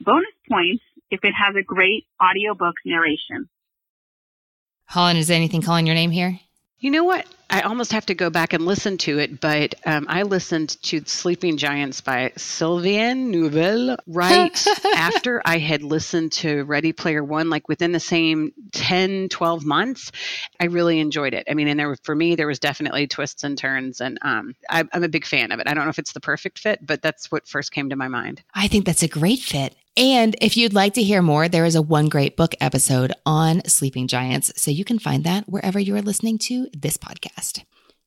Bonus 0.00 0.34
points 0.48 0.82
if 1.10 1.20
it 1.22 1.32
has 1.34 1.54
a 1.58 1.64
great 1.64 2.06
audiobook 2.22 2.74
narration. 2.86 3.48
Holland, 4.86 5.18
is 5.18 5.30
anything 5.30 5.62
calling 5.62 5.86
your 5.86 5.94
name 5.94 6.10
here? 6.10 6.38
You 6.80 6.90
know 6.90 7.04
what? 7.04 7.26
I 7.50 7.62
almost 7.62 7.92
have 7.92 8.06
to 8.06 8.14
go 8.14 8.30
back 8.30 8.52
and 8.52 8.64
listen 8.64 8.96
to 8.98 9.18
it, 9.18 9.40
but 9.40 9.74
um, 9.84 10.06
I 10.08 10.22
listened 10.22 10.80
to 10.84 11.02
Sleeping 11.04 11.56
Giants 11.56 12.00
by 12.00 12.32
Sylvain 12.36 13.32
Neuvel 13.32 13.98
right 14.06 14.66
after 14.94 15.42
I 15.44 15.58
had 15.58 15.82
listened 15.82 16.32
to 16.32 16.62
Ready 16.62 16.92
Player 16.92 17.24
One, 17.24 17.50
like 17.50 17.68
within 17.68 17.92
the 17.92 18.00
same 18.00 18.52
10, 18.72 19.28
12 19.30 19.64
months. 19.64 20.12
I 20.60 20.66
really 20.66 21.00
enjoyed 21.00 21.34
it. 21.34 21.48
I 21.50 21.54
mean, 21.54 21.68
and 21.68 21.78
there 21.78 21.96
for 22.02 22.14
me, 22.14 22.36
there 22.36 22.46
was 22.46 22.60
definitely 22.60 23.08
twists 23.08 23.42
and 23.42 23.58
turns, 23.58 24.00
and 24.00 24.18
um, 24.22 24.54
I, 24.70 24.84
I'm 24.92 25.04
a 25.04 25.08
big 25.08 25.26
fan 25.26 25.50
of 25.50 25.58
it. 25.58 25.68
I 25.68 25.74
don't 25.74 25.84
know 25.84 25.90
if 25.90 25.98
it's 25.98 26.12
the 26.12 26.20
perfect 26.20 26.60
fit, 26.60 26.86
but 26.86 27.02
that's 27.02 27.32
what 27.32 27.48
first 27.48 27.72
came 27.72 27.90
to 27.90 27.96
my 27.96 28.08
mind. 28.08 28.42
I 28.54 28.68
think 28.68 28.86
that's 28.86 29.02
a 29.02 29.08
great 29.08 29.40
fit. 29.40 29.74
And 29.96 30.36
if 30.40 30.56
you'd 30.56 30.72
like 30.72 30.94
to 30.94 31.02
hear 31.02 31.20
more, 31.20 31.48
there 31.48 31.64
is 31.64 31.74
a 31.74 31.82
one 31.82 32.08
great 32.08 32.36
book 32.36 32.54
episode 32.60 33.12
on 33.26 33.64
sleeping 33.66 34.06
giants. 34.06 34.52
So 34.56 34.70
you 34.70 34.84
can 34.84 34.98
find 34.98 35.24
that 35.24 35.48
wherever 35.48 35.78
you 35.78 35.96
are 35.96 36.02
listening 36.02 36.38
to 36.38 36.68
this 36.72 36.96
podcast. 36.96 37.64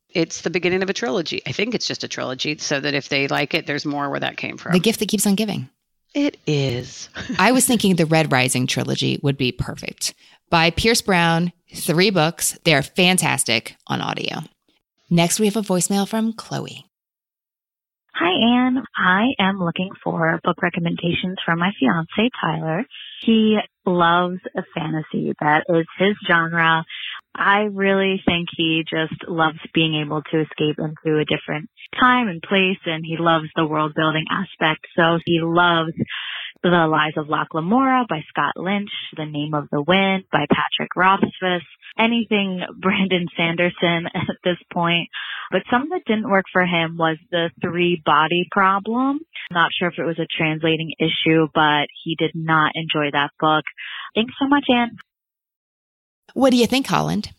It's 0.09 0.41
the 0.41 0.49
beginning 0.49 0.83
of 0.83 0.89
a 0.89 0.93
trilogy. 0.93 1.41
I 1.45 1.51
think 1.51 1.73
it's 1.73 1.87
just 1.87 2.03
a 2.03 2.07
trilogy, 2.07 2.57
so 2.59 2.79
that 2.79 2.93
if 2.93 3.09
they 3.09 3.27
like 3.27 3.53
it, 3.53 3.65
there's 3.65 3.85
more 3.85 4.09
where 4.09 4.19
that 4.19 4.37
came 4.37 4.57
from. 4.57 4.73
The 4.73 4.79
gift 4.79 4.99
that 4.99 5.09
keeps 5.09 5.25
on 5.25 5.35
giving. 5.35 5.69
It 6.13 6.37
is. 6.45 7.09
I 7.39 7.51
was 7.51 7.65
thinking 7.65 7.95
the 7.95 8.05
Red 8.05 8.31
Rising 8.31 8.67
trilogy 8.67 9.19
would 9.23 9.37
be 9.37 9.51
perfect. 9.51 10.13
By 10.51 10.69
Pierce 10.69 11.01
Brown, 11.01 11.51
three 11.73 12.11
books. 12.11 12.59
They're 12.63 12.83
fantastic 12.83 13.75
on 13.87 14.01
audio. 14.01 14.41
Next, 15.09 15.39
we 15.39 15.47
have 15.47 15.57
a 15.57 15.61
voicemail 15.61 16.07
from 16.07 16.33
Chloe. 16.33 16.85
Hi, 18.15 18.29
Anne. 18.29 18.83
I 18.95 19.29
am 19.39 19.57
looking 19.57 19.89
for 20.03 20.39
book 20.43 20.61
recommendations 20.61 21.37
from 21.43 21.57
my 21.57 21.71
fiance, 21.79 22.29
Tyler. 22.39 22.85
He 23.23 23.57
loves 23.87 24.37
a 24.55 24.61
fantasy. 24.75 25.33
That 25.41 25.63
is 25.67 25.87
his 25.97 26.15
genre. 26.27 26.85
I 27.33 27.61
really 27.71 28.21
think 28.23 28.49
he 28.55 28.83
just 28.87 29.27
loves 29.27 29.57
being 29.73 29.95
able 29.95 30.21
to 30.31 30.41
escape 30.41 30.77
into 30.77 31.17
a 31.17 31.25
different 31.25 31.71
time 31.99 32.27
and 32.27 32.39
place 32.43 32.77
and 32.85 33.03
he 33.03 33.17
loves 33.17 33.47
the 33.55 33.65
world 33.65 33.93
building 33.95 34.25
aspect. 34.29 34.85
So 34.95 35.17
he 35.25 35.39
loves 35.41 35.93
The 36.63 36.87
Lies 36.87 37.13
of 37.17 37.27
Locke 37.27 37.53
Lamora 37.53 38.05
by 38.07 38.21
Scott 38.29 38.53
Lynch, 38.55 38.89
The 39.17 39.25
Name 39.25 39.53
of 39.53 39.67
the 39.69 39.81
Wind 39.81 40.23
by 40.31 40.45
Patrick 40.49 40.95
Rothfuss, 40.95 41.61
anything 41.99 42.61
Brandon 42.79 43.27
Sanderson 43.35 44.07
at 44.15 44.37
this 44.45 44.57
point. 44.71 45.09
But 45.51 45.63
something 45.69 45.89
that 45.89 46.05
didn't 46.05 46.29
work 46.29 46.45
for 46.53 46.65
him 46.65 46.95
was 46.97 47.17
the 47.31 47.49
three 47.61 48.01
body 48.05 48.47
problem. 48.49 49.19
Not 49.51 49.71
sure 49.77 49.89
if 49.89 49.99
it 49.99 50.05
was 50.05 50.19
a 50.19 50.37
translating 50.37 50.93
issue, 50.99 51.47
but 51.53 51.87
he 52.03 52.15
did 52.17 52.31
not 52.33 52.71
enjoy 52.75 53.11
that 53.11 53.31
book. 53.39 53.65
Thanks 54.15 54.33
so 54.39 54.47
much, 54.47 54.65
Anne. 54.69 54.95
What 56.33 56.51
do 56.51 56.57
you 56.57 56.65
think, 56.65 56.87
Holland? 56.87 57.31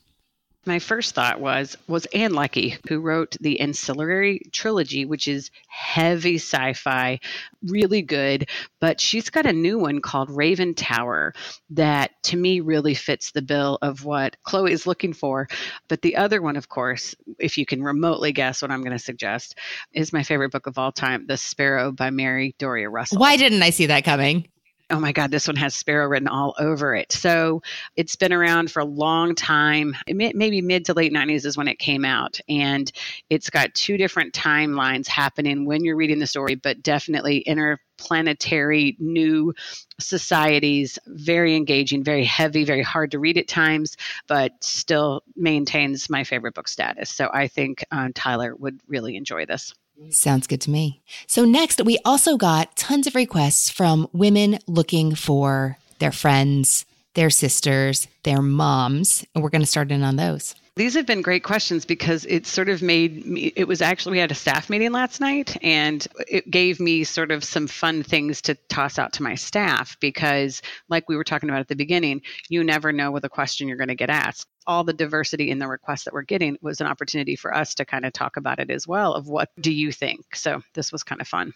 My 0.67 0.79
first 0.79 1.15
thought 1.15 1.41
was 1.41 1.77
was 1.89 2.07
Ann 2.07 2.33
Leckie, 2.33 2.79
who 2.89 3.01
wrote 3.01 3.37
the 3.41 3.61
Ancillary 3.61 4.41
trilogy, 4.51 5.05
which 5.05 5.29
is 5.29 5.51
heavy 5.69 6.37
sci-fi, 6.37 7.21
really 7.67 8.01
good. 8.01 8.49
But 8.81 9.01
she's 9.01 9.29
got 9.29 9.45
a 9.45 9.53
new 9.53 9.79
one 9.79 10.01
called 10.01 10.31
Raven 10.31 10.75
Tower 10.75 11.35
that, 11.71 12.23
to 12.25 12.37
me, 12.37 12.61
really 12.61 12.95
fits 12.95 13.31
the 13.31 13.43
bill 13.43 13.79
of 13.83 14.05
what 14.05 14.37
Chloe 14.43 14.73
is 14.73 14.87
looking 14.87 15.13
for. 15.13 15.49
But 15.89 16.01
the 16.01 16.17
other 16.17 16.41
one, 16.41 16.57
of 16.57 16.69
course, 16.69 17.15
if 17.39 17.59
you 17.59 17.67
can 17.67 17.83
remotely 17.83 18.33
guess 18.33 18.63
what 18.63 18.71
I'm 18.71 18.83
going 18.83 18.97
to 18.97 18.99
suggest, 18.99 19.59
is 19.93 20.13
my 20.13 20.23
favorite 20.23 20.53
book 20.53 20.67
of 20.67 20.79
all 20.79 20.93
time, 20.93 21.27
The 21.27 21.37
Sparrow 21.37 21.93
by 21.93 22.09
Mary 22.09 22.55
Doria 22.59 22.89
Russell. 22.89 23.19
Why 23.19 23.37
didn't 23.37 23.63
I 23.63 23.71
see 23.71 23.87
that 23.87 24.05
coming? 24.05 24.49
Oh 24.91 25.01
my 25.01 25.13
God, 25.13 25.31
this 25.31 25.47
one 25.47 25.57
has 25.57 25.75
Sparrow 25.75 26.07
written 26.07 26.29
all 26.29 26.55
over 26.59 26.95
it. 26.95 27.11
So 27.11 27.63
it's 27.97 28.17
been 28.17 28.35
around 28.35 28.71
for 28.71 28.81
a 28.81 28.85
long 28.85 29.35
time. 29.35 29.97
Maybe 30.07 30.61
mid 30.61 30.85
to 30.87 30.95
late 30.95 31.13
90s 31.13 31.47
is 31.47 31.57
when 31.57 31.69
it 31.69 31.79
came 31.79 32.05
out. 32.05 32.39
And 32.51 32.91
it's 33.31 33.49
got 33.49 33.75
two 33.75 33.97
different 33.97 34.35
timelines 34.35 35.09
happening 35.09 35.65
when 35.65 35.85
you're 35.85 35.97
reading 35.97 36.19
the 36.19 36.27
story, 36.27 36.55
but 36.55 36.83
definitely 36.83 37.39
interplanetary 37.39 38.97
new 38.99 39.55
societies. 39.99 40.99
Very 41.07 41.57
engaging, 41.57 42.05
very 42.05 42.25
heavy, 42.25 42.65
very 42.65 42.83
hard 42.83 43.13
to 43.13 43.19
read 43.19 43.39
at 43.39 43.49
times, 43.49 43.97
but 44.27 44.53
still 44.63 45.23
maintains 45.35 46.11
my 46.11 46.25
favorite 46.25 46.55
book 46.55 46.69
status. 46.69 47.09
So 47.09 47.31
I 47.33 47.49
think 47.49 47.85
uh, 47.91 48.11
Tyler 48.15 48.55
would 48.55 48.81
really 48.87 49.17
enjoy 49.17 49.47
this. 49.47 49.73
Sounds 50.11 50.47
good 50.47 50.61
to 50.63 50.71
me. 50.71 51.03
So, 51.27 51.45
next, 51.45 51.83
we 51.85 51.99
also 52.05 52.37
got 52.37 52.77
tons 52.77 53.07
of 53.07 53.15
requests 53.15 53.71
from 53.71 54.09
women 54.13 54.59
looking 54.67 55.15
for 55.15 55.79
their 55.99 56.13
friends, 56.13 56.85
their 57.15 57.31
sisters, 57.31 58.09
their 58.25 58.43
moms, 58.43 59.25
and 59.35 59.43
we're 59.43 59.51
going 59.51 59.63
to 59.63 59.67
start 59.67 59.91
in 59.91 60.03
on 60.03 60.17
those. 60.17 60.55
These 60.77 60.95
have 60.95 61.07
been 61.07 61.23
great 61.23 61.45
questions 61.45 61.85
because 61.85 62.25
it 62.25 62.47
sort 62.47 62.69
of 62.69 62.83
made 62.83 63.25
me, 63.25 63.53
it 63.55 63.69
was 63.69 63.81
actually, 63.81 64.13
we 64.13 64.19
had 64.19 64.33
a 64.33 64.35
staff 64.35 64.69
meeting 64.69 64.91
last 64.91 65.21
night 65.21 65.57
and 65.63 66.05
it 66.29 66.51
gave 66.51 66.81
me 66.81 67.05
sort 67.05 67.31
of 67.31 67.45
some 67.45 67.69
fun 67.69 68.03
things 68.03 68.43
to 68.43 68.57
toss 68.69 68.99
out 68.99 69.13
to 69.13 69.23
my 69.23 69.37
staff 69.37 69.97
because, 70.01 70.63
like 70.89 71.09
we 71.09 71.17
were 71.17 71.23
talking 71.23 71.49
about 71.49 71.61
at 71.61 71.69
the 71.69 71.77
beginning, 71.77 72.23
you 72.49 72.65
never 72.65 72.91
know 72.91 73.13
what 73.13 73.25
a 73.25 73.29
question 73.29 73.69
you're 73.69 73.77
going 73.77 73.87
to 73.87 73.95
get 73.95 74.11
asked 74.11 74.49
all 74.67 74.85
the 74.85 74.93
diversity 74.93 75.51
in 75.51 75.59
the 75.59 75.69
requests 75.69 76.05
that 76.05 76.15
we're 76.15 76.23
getting 76.23 76.57
was 76.63 76.81
an 76.81 76.87
opportunity 76.87 77.37
for 77.37 77.55
us 77.55 77.75
to 77.75 77.85
kind 77.85 78.05
of 78.05 78.13
talk 78.13 78.37
about 78.37 78.59
it 78.59 78.71
as 78.71 78.87
well 78.87 79.15
of 79.15 79.29
what 79.29 79.51
do 79.61 79.73
you 79.73 79.93
think 79.93 80.35
so 80.35 80.63
this 80.75 80.93
was 80.93 81.03
kind 81.03 81.21
of 81.21 81.29
fun 81.29 81.53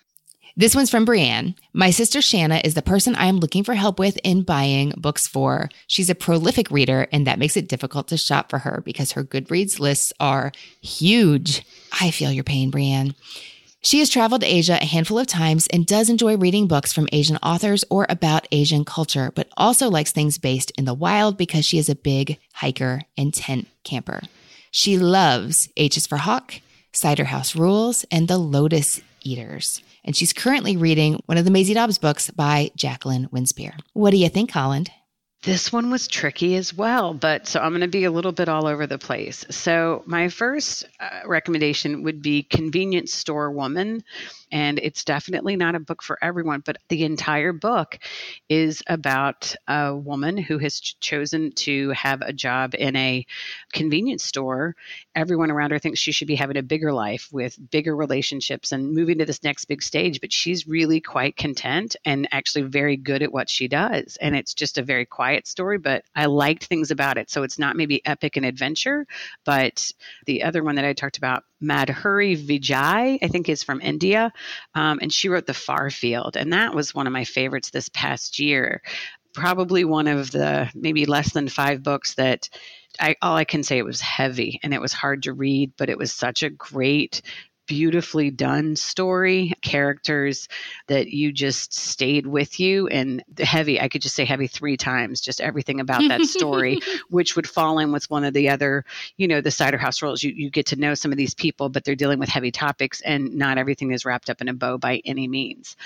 this 0.57 0.75
one's 0.75 0.91
from 0.91 1.05
Brienne. 1.05 1.55
My 1.73 1.91
sister 1.91 2.21
Shanna 2.21 2.61
is 2.65 2.75
the 2.75 2.83
person 2.83 3.15
I 3.15 3.27
am 3.27 3.37
looking 3.37 3.63
for 3.63 3.75
help 3.75 4.01
with 4.01 4.19
in 4.25 4.43
buying 4.43 4.93
books 4.97 5.29
for. 5.29 5.69
She's 5.87 6.11
a 6.11 6.17
prolific 6.17 6.69
reader, 6.73 7.07
and 7.13 7.29
that 7.29 7.39
makes 7.39 7.57
it 7.57 7.69
difficult 7.69 8.09
to 8.09 8.17
shop 8.17 8.51
for 8.51 8.59
her 8.59 8.83
because 8.85 9.13
her 9.13 9.23
Goodreads 9.23 9.79
lists 9.79 10.13
are 10.19 10.51
huge. 10.81 11.65
I 12.01 12.11
feel 12.11 12.33
your 12.33 12.43
pain, 12.43 12.71
Brienne. 12.71 13.15
She 13.81 14.01
has 14.01 14.11
traveled 14.11 14.41
to 14.41 14.47
Asia 14.47 14.79
a 14.81 14.85
handful 14.85 15.19
of 15.19 15.27
times 15.27 15.67
and 15.69 15.87
does 15.87 16.11
enjoy 16.11 16.37
reading 16.37 16.67
books 16.67 16.93
from 16.93 17.09
Asian 17.13 17.37
authors 17.39 17.85
or 17.89 18.07
about 18.09 18.49
Asian 18.51 18.85
culture, 18.85 19.33
but 19.35 19.49
also 19.57 19.89
likes 19.89 20.13
things 20.13 20.37
based 20.37 20.73
in 20.73 20.85
the 20.85 20.95
wild 20.95 21.37
because 21.37 21.65
she 21.65 21.79
is 21.79 21.89
a 21.89 21.95
big 21.95 22.39
hiker 22.55 23.03
and 23.17 23.33
tent 23.33 23.69
camper. 23.85 24.23
She 24.71 24.99
loves 24.99 25.69
H 25.77 25.97
is 25.97 26.07
for 26.07 26.19
Hawk, 26.19 26.61
Cider 26.93 27.25
House 27.25 27.55
Rules, 27.55 28.05
and 28.11 28.29
The 28.29 28.39
Lotus 28.39 29.01
Eaters 29.23 29.83
and 30.09 30.17
she's 30.17 30.33
currently 30.33 30.75
reading 30.75 31.21
one 31.27 31.37
of 31.37 31.45
the 31.45 31.51
Maisie 31.51 31.75
Dobbs 31.75 31.99
books 31.99 32.31
by 32.31 32.71
Jacqueline 32.75 33.29
Winspear. 33.29 33.79
What 33.93 34.11
do 34.13 34.17
you 34.17 34.31
think, 34.31 34.51
Holland? 34.51 34.91
This 35.43 35.73
one 35.73 35.91
was 35.91 36.09
tricky 36.09 36.57
as 36.57 36.75
well, 36.75 37.15
but 37.15 37.47
so 37.47 37.61
I'm 37.61 37.71
going 37.71 37.83
to 37.83 37.89
be 37.89 38.05
a 38.05 38.11
little 38.11 38.33
bit 38.33 38.49
all 38.49 38.67
over 38.67 38.87
the 38.89 38.99
place. 38.99 39.45
So, 39.51 40.03
my 40.05 40.29
first 40.29 40.85
uh, 40.99 41.21
recommendation 41.27 42.03
would 42.03 42.21
be 42.23 42.43
Convenience 42.43 43.15
Store 43.15 43.51
Woman 43.51 44.03
and 44.51 44.79
it's 44.79 45.05
definitely 45.05 45.57
not 45.57 45.75
a 45.75 45.81
book 45.81 46.03
for 46.03 46.19
everyone, 46.23 46.63
but 46.65 46.79
the 46.89 47.05
entire 47.05 47.53
book 47.53 47.99
is 48.49 48.83
about 48.87 49.55
a 49.67 49.95
woman 49.95 50.37
who 50.37 50.59
has 50.59 50.81
ch- 50.81 50.99
chosen 51.01 51.53
to 51.53 51.91
have 51.91 52.23
a 52.23 52.33
job 52.33 52.75
in 52.75 52.97
a 52.97 53.27
convenience 53.73 54.25
store. 54.25 54.75
Everyone 55.15 55.51
around 55.51 55.71
her 55.73 55.79
thinks 55.79 56.01
she 56.01 56.13
should 56.13 56.29
be 56.29 56.37
having 56.37 56.57
a 56.57 56.63
bigger 56.63 56.93
life 56.93 57.29
with 57.33 57.59
bigger 57.71 57.95
relationships 57.95 58.73
and 58.73 58.93
moving 58.93 59.19
to 59.19 59.25
this 59.25 59.43
next 59.43 59.67
big 59.67 59.83
stage, 59.83 60.21
but 60.21 60.33
she's 60.33 60.67
really 60.67 61.01
quite 61.01 61.37
content 61.37 61.97
and 62.05 62.29
actually 62.33 62.63
very 62.63 62.97
good 62.97 63.23
at 63.23 63.33
what 63.33 63.51
she 63.51 63.69
does. 63.69 64.17
And 64.21 64.35
it's 64.35 64.55
just 64.55 64.79
a 64.79 64.83
very 64.83 65.05
quiet 65.05 65.47
story, 65.47 65.79
but 65.79 66.05
I 66.15 66.27
liked 66.27 66.65
things 66.65 66.91
about 66.91 67.19
it. 67.19 67.31
So 67.31 67.43
it's 67.43 67.59
not 67.59 67.77
maybe 67.77 68.05
epic 68.07 68.37
and 68.37 68.47
adventure, 68.47 69.07
but 69.45 69.91
the 70.27 70.43
other 70.43 70.63
one 70.63 70.77
that 70.77 70.85
I 70.85 70.93
talked 70.93 71.19
about, 71.19 71.45
Madhuri 71.63 72.37
Vijay, 72.37 73.19
I 73.23 73.29
think 73.29 73.49
is 73.49 73.63
from 73.63 73.81
India. 73.81 74.33
Um, 74.75 74.99
and 75.03 75.13
she 75.13 75.29
wrote 75.29 75.47
The 75.47 75.55
Far 75.55 75.91
Field. 75.91 76.37
And 76.37 76.53
that 76.53 76.75
was 76.75 76.95
one 76.95 77.07
of 77.07 77.13
my 77.13 77.25
favorites 77.25 77.71
this 77.71 77.89
past 77.89 78.39
year. 78.39 78.83
Probably 79.35 79.85
one 79.85 80.07
of 80.07 80.31
the 80.31 80.71
maybe 80.75 81.07
less 81.07 81.33
than 81.33 81.49
five 81.49 81.83
books 81.83 82.15
that 82.15 82.49
I, 83.01 83.17
all 83.23 83.37
I 83.37 83.45
can 83.45 83.63
say 83.63 83.79
it 83.79 83.85
was 83.85 84.01
heavy 84.01 84.59
and 84.63 84.75
it 84.75 84.81
was 84.81 84.93
hard 84.93 85.25
to 85.25 85.33
read, 85.33 85.73
but 85.77 85.91
it 85.91 85.99
was 85.99 86.13
such 86.13 86.43
a 86.43 86.51
great 86.51 87.23
beautifully 87.69 88.31
done 88.31 88.75
story, 88.75 89.53
characters 89.63 90.49
that 90.89 91.09
you 91.09 91.31
just 91.31 91.73
stayed 91.73 92.27
with 92.27 92.59
you. 92.59 92.89
And 92.89 93.23
heavy, 93.39 93.81
I 93.81 93.89
could 93.89 94.03
just 94.03 94.17
say 94.17 94.25
heavy 94.25 94.49
three 94.49 94.77
times, 94.77 95.21
just 95.21 95.41
everything 95.41 95.79
about 95.79 96.03
that 96.09 96.23
story, 96.23 96.81
which 97.11 97.37
would 97.37 97.49
fall 97.49 97.79
in 97.79 97.93
with 97.93 98.11
one 98.11 98.25
of 98.25 98.35
the 98.35 98.49
other, 98.49 98.85
you 99.17 99.29
know, 99.29 99.41
the 99.41 99.51
cider 99.53 99.77
house 99.77 100.03
rules. 100.03 100.23
You, 100.23 100.33
you 100.35 100.51
get 100.51 100.67
to 100.67 100.77
know 100.77 100.95
some 100.95 101.13
of 101.13 101.19
these 101.19 101.35
people, 101.35 101.69
but 101.69 101.85
they're 101.85 101.95
dealing 101.95 102.19
with 102.19 102.31
heavy 102.31 102.51
topics 102.51 103.01
and 103.03 103.35
not 103.35 103.59
everything 103.59 103.93
is 103.93 104.05
wrapped 104.05 104.31
up 104.31 104.41
in 104.41 104.49
a 104.49 104.55
bow 104.55 104.79
by 104.79 105.03
any 105.05 105.29
means. 105.29 105.77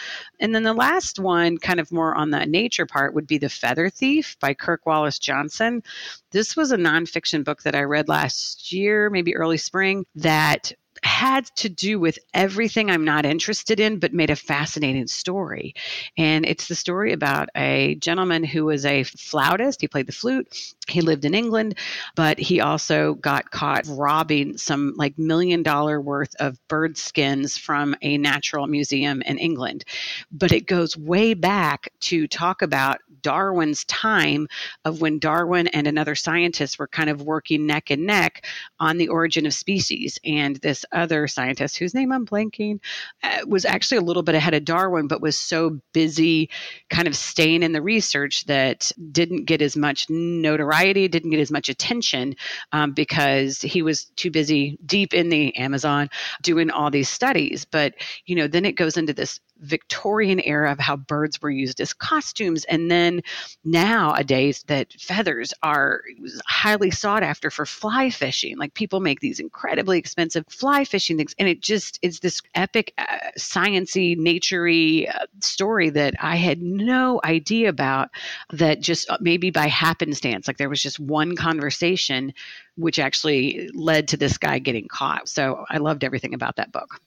And 0.40 0.54
then 0.54 0.62
the 0.62 0.72
last 0.72 1.18
one, 1.18 1.58
kind 1.58 1.80
of 1.80 1.92
more 1.92 2.14
on 2.14 2.30
the 2.30 2.46
nature 2.46 2.86
part, 2.86 3.12
would 3.12 3.26
be 3.26 3.38
The 3.38 3.48
Feather 3.48 3.90
Thief 3.90 4.36
by 4.40 4.54
Kirk 4.54 4.86
Wallace 4.86 5.18
Johnson. 5.18 5.82
This 6.30 6.56
was 6.56 6.70
a 6.70 6.76
nonfiction 6.76 7.44
book 7.44 7.64
that 7.64 7.74
I 7.74 7.82
read 7.82 8.08
last 8.08 8.72
year, 8.72 9.10
maybe 9.10 9.34
early 9.34 9.58
spring, 9.58 10.06
that 10.14 10.72
had 11.02 11.46
to 11.56 11.68
do 11.68 11.98
with 11.98 12.18
everything 12.32 12.90
I'm 12.90 13.04
not 13.04 13.26
interested 13.26 13.80
in, 13.80 13.98
but 13.98 14.12
made 14.12 14.30
a 14.30 14.36
fascinating 14.36 15.06
story. 15.08 15.74
And 16.16 16.46
it's 16.46 16.68
the 16.68 16.74
story 16.74 17.12
about 17.12 17.48
a 17.56 17.96
gentleman 17.96 18.44
who 18.44 18.66
was 18.66 18.84
a 18.86 19.04
flautist. 19.04 19.80
He 19.80 19.88
played 19.88 20.06
the 20.06 20.12
flute. 20.12 20.74
He 20.88 21.00
lived 21.00 21.24
in 21.24 21.34
England, 21.34 21.78
but 22.14 22.38
he 22.38 22.60
also 22.60 23.14
got 23.14 23.50
caught 23.50 23.86
robbing 23.88 24.58
some 24.58 24.94
like 24.96 25.18
million 25.18 25.62
dollar 25.62 26.00
worth 26.00 26.34
of 26.36 26.58
bird 26.68 26.96
skins 26.96 27.56
from 27.56 27.94
a 28.02 28.18
natural 28.18 28.66
museum 28.66 29.22
in 29.22 29.38
England. 29.38 29.84
But 30.30 30.52
it 30.52 30.66
goes 30.66 30.96
way 30.96 31.34
back 31.34 31.92
to 32.00 32.26
talk 32.26 32.62
about 32.62 32.98
Darwin's 33.22 33.84
time 33.84 34.48
of 34.84 35.00
when 35.00 35.18
Darwin 35.18 35.68
and 35.68 35.86
another 35.86 36.14
scientist 36.14 36.78
were 36.78 36.88
kind 36.88 37.08
of 37.08 37.22
working 37.22 37.66
neck 37.66 37.90
and 37.90 38.06
neck 38.06 38.46
on 38.78 38.96
the 38.98 39.08
origin 39.08 39.46
of 39.46 39.54
species. 39.54 40.18
And 40.24 40.56
this 40.56 40.84
other 40.92 41.26
scientist, 41.28 41.78
whose 41.78 41.94
name 41.94 42.12
I'm 42.12 42.26
blanking, 42.26 42.80
uh, 43.22 43.40
was 43.46 43.64
actually 43.64 43.98
a 43.98 44.02
little 44.02 44.22
bit 44.22 44.34
ahead 44.34 44.54
of 44.54 44.64
Darwin, 44.64 45.08
but 45.08 45.20
was 45.20 45.36
so 45.36 45.80
busy 45.92 46.50
kind 46.90 47.08
of 47.08 47.16
staying 47.16 47.62
in 47.62 47.72
the 47.72 47.82
research 47.82 48.44
that 48.46 48.90
didn't 49.10 49.44
get 49.44 49.62
as 49.62 49.76
much 49.76 50.08
notoriety, 50.08 51.08
didn't 51.08 51.30
get 51.30 51.40
as 51.40 51.50
much 51.50 51.68
attention 51.68 52.36
um, 52.72 52.92
because 52.92 53.60
he 53.60 53.82
was 53.82 54.04
too 54.16 54.30
busy 54.30 54.78
deep 54.84 55.14
in 55.14 55.28
the 55.28 55.56
Amazon 55.56 56.10
doing 56.42 56.70
all 56.70 56.90
these 56.90 57.08
studies. 57.08 57.64
But, 57.64 57.94
you 58.26 58.36
know, 58.36 58.46
then 58.46 58.64
it 58.64 58.72
goes 58.72 58.96
into 58.96 59.12
this 59.12 59.40
Victorian 59.62 60.40
era 60.40 60.72
of 60.72 60.78
how 60.78 60.96
birds 60.96 61.40
were 61.40 61.50
used 61.50 61.80
as 61.80 61.92
costumes. 61.92 62.64
And 62.64 62.90
then 62.90 63.22
nowadays, 63.64 64.64
that 64.66 64.92
feathers 64.94 65.54
are 65.62 66.02
highly 66.46 66.90
sought 66.90 67.22
after 67.22 67.50
for 67.50 67.64
fly 67.64 68.10
fishing. 68.10 68.58
Like 68.58 68.74
people 68.74 69.00
make 69.00 69.20
these 69.20 69.40
incredibly 69.40 69.98
expensive 69.98 70.44
fly 70.48 70.84
fishing 70.84 71.16
things. 71.16 71.34
And 71.38 71.48
it 71.48 71.62
just 71.62 71.98
is 72.02 72.20
this 72.20 72.42
epic, 72.54 72.92
uh, 72.98 73.30
sciency, 73.38 74.18
naturey 74.18 75.08
uh, 75.08 75.26
story 75.40 75.90
that 75.90 76.14
I 76.20 76.36
had 76.36 76.60
no 76.60 77.20
idea 77.24 77.68
about 77.68 78.10
that 78.52 78.80
just 78.80 79.08
uh, 79.10 79.18
maybe 79.20 79.50
by 79.50 79.68
happenstance, 79.68 80.46
like 80.46 80.58
there 80.58 80.68
was 80.68 80.82
just 80.82 81.00
one 81.00 81.36
conversation 81.36 82.34
which 82.76 82.98
actually 82.98 83.70
led 83.74 84.08
to 84.08 84.16
this 84.16 84.38
guy 84.38 84.58
getting 84.58 84.88
caught. 84.88 85.28
So 85.28 85.64
I 85.68 85.78
loved 85.78 86.04
everything 86.04 86.34
about 86.34 86.56
that 86.56 86.72
book. 86.72 87.00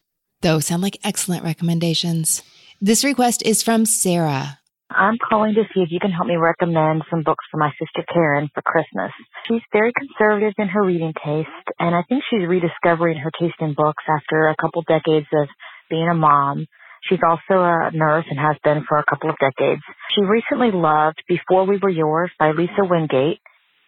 Those 0.45 0.67
sound 0.67 0.83
like 0.83 0.99
excellent 1.03 1.43
recommendations. 1.43 2.43
This 2.79 3.03
request 3.03 3.41
is 3.41 3.63
from 3.63 3.83
Sarah. 3.87 4.59
I'm 4.91 5.17
calling 5.17 5.55
to 5.55 5.63
see 5.73 5.81
if 5.81 5.89
you 5.89 5.99
can 5.99 6.11
help 6.11 6.27
me 6.27 6.35
recommend 6.35 7.01
some 7.09 7.23
books 7.23 7.43
for 7.49 7.57
my 7.57 7.71
sister 7.79 8.05
Karen 8.13 8.47
for 8.53 8.61
Christmas. 8.61 9.09
She's 9.47 9.63
very 9.73 9.91
conservative 9.97 10.53
in 10.59 10.67
her 10.67 10.85
reading 10.85 11.13
taste, 11.25 11.49
and 11.79 11.95
I 11.95 12.03
think 12.07 12.21
she's 12.29 12.47
rediscovering 12.47 13.17
her 13.17 13.31
taste 13.39 13.55
in 13.59 13.73
books 13.73 14.03
after 14.07 14.49
a 14.49 14.55
couple 14.61 14.83
decades 14.83 15.25
of 15.33 15.47
being 15.89 16.07
a 16.07 16.13
mom. 16.13 16.67
She's 17.09 17.25
also 17.25 17.63
a 17.63 17.89
nurse 17.91 18.25
and 18.29 18.37
has 18.37 18.55
been 18.63 18.85
for 18.87 18.99
a 18.99 19.05
couple 19.09 19.31
of 19.31 19.37
decades. 19.41 19.81
She 20.13 20.21
recently 20.21 20.69
loved 20.69 21.23
Before 21.27 21.65
We 21.65 21.79
Were 21.81 21.89
Yours 21.89 22.29
by 22.37 22.51
Lisa 22.51 22.85
Wingate, 22.87 23.41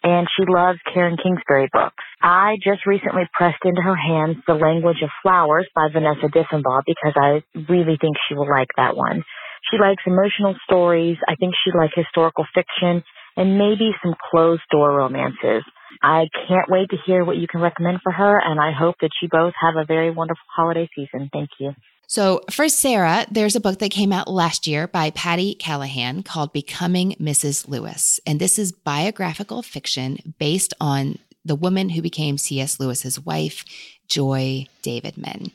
and 0.03 0.27
she 0.35 0.43
loves 0.47 0.79
Karen 0.93 1.17
Kingsbury 1.21 1.69
books. 1.71 2.03
I 2.21 2.55
just 2.63 2.85
recently 2.85 3.23
pressed 3.33 3.63
into 3.63 3.81
her 3.81 3.95
hands 3.95 4.37
The 4.47 4.53
Language 4.53 5.01
of 5.03 5.09
Flowers 5.21 5.67
by 5.75 5.87
Vanessa 5.91 6.27
Diffenbaugh 6.27 6.81
because 6.85 7.13
I 7.15 7.43
really 7.69 7.97
think 7.99 8.17
she 8.27 8.35
will 8.35 8.49
like 8.49 8.69
that 8.77 8.95
one. 8.95 9.23
She 9.71 9.77
likes 9.77 10.03
emotional 10.05 10.55
stories. 10.65 11.17
I 11.27 11.35
think 11.35 11.53
she'd 11.63 11.77
like 11.77 11.91
historical 11.95 12.45
fiction 12.53 13.03
and 13.35 13.57
maybe 13.57 13.91
some 14.03 14.15
closed 14.31 14.63
door 14.71 14.91
romances. 14.91 15.63
I 16.01 16.27
can't 16.47 16.69
wait 16.69 16.89
to 16.89 16.97
hear 17.05 17.23
what 17.23 17.37
you 17.37 17.47
can 17.47 17.61
recommend 17.61 17.99
for 18.03 18.11
her 18.11 18.39
and 18.39 18.59
I 18.59 18.71
hope 18.71 18.95
that 19.01 19.11
you 19.21 19.29
both 19.29 19.53
have 19.59 19.75
a 19.75 19.85
very 19.85 20.11
wonderful 20.11 20.45
holiday 20.55 20.89
season. 20.95 21.29
Thank 21.33 21.49
you. 21.59 21.73
So, 22.09 22.41
for 22.49 22.69
Sarah, 22.69 23.25
there's 23.29 23.57
a 23.57 23.59
book 23.59 23.79
that 23.79 23.91
came 23.91 24.13
out 24.13 24.29
last 24.29 24.65
year 24.65 24.87
by 24.87 25.09
Patti 25.09 25.55
Callahan 25.55 26.23
called 26.23 26.53
Becoming 26.53 27.17
Mrs. 27.19 27.67
Lewis. 27.67 28.21
And 28.25 28.39
this 28.39 28.57
is 28.57 28.71
biographical 28.71 29.61
fiction 29.61 30.33
based 30.39 30.73
on 30.79 31.19
the 31.43 31.55
woman 31.55 31.89
who 31.89 32.01
became 32.01 32.37
C.S. 32.37 32.79
Lewis's 32.79 33.19
wife, 33.19 33.65
Joy 34.07 34.67
Davidman 34.83 35.51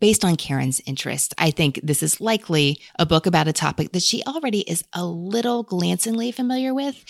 based 0.00 0.24
on 0.24 0.36
Karen's 0.36 0.80
interest. 0.86 1.34
I 1.38 1.50
think 1.50 1.80
this 1.82 2.02
is 2.02 2.20
likely 2.20 2.80
a 2.98 3.06
book 3.06 3.26
about 3.26 3.48
a 3.48 3.52
topic 3.52 3.92
that 3.92 4.02
she 4.02 4.22
already 4.24 4.60
is 4.60 4.84
a 4.92 5.04
little 5.04 5.62
glancingly 5.62 6.30
familiar 6.30 6.72
with. 6.72 7.04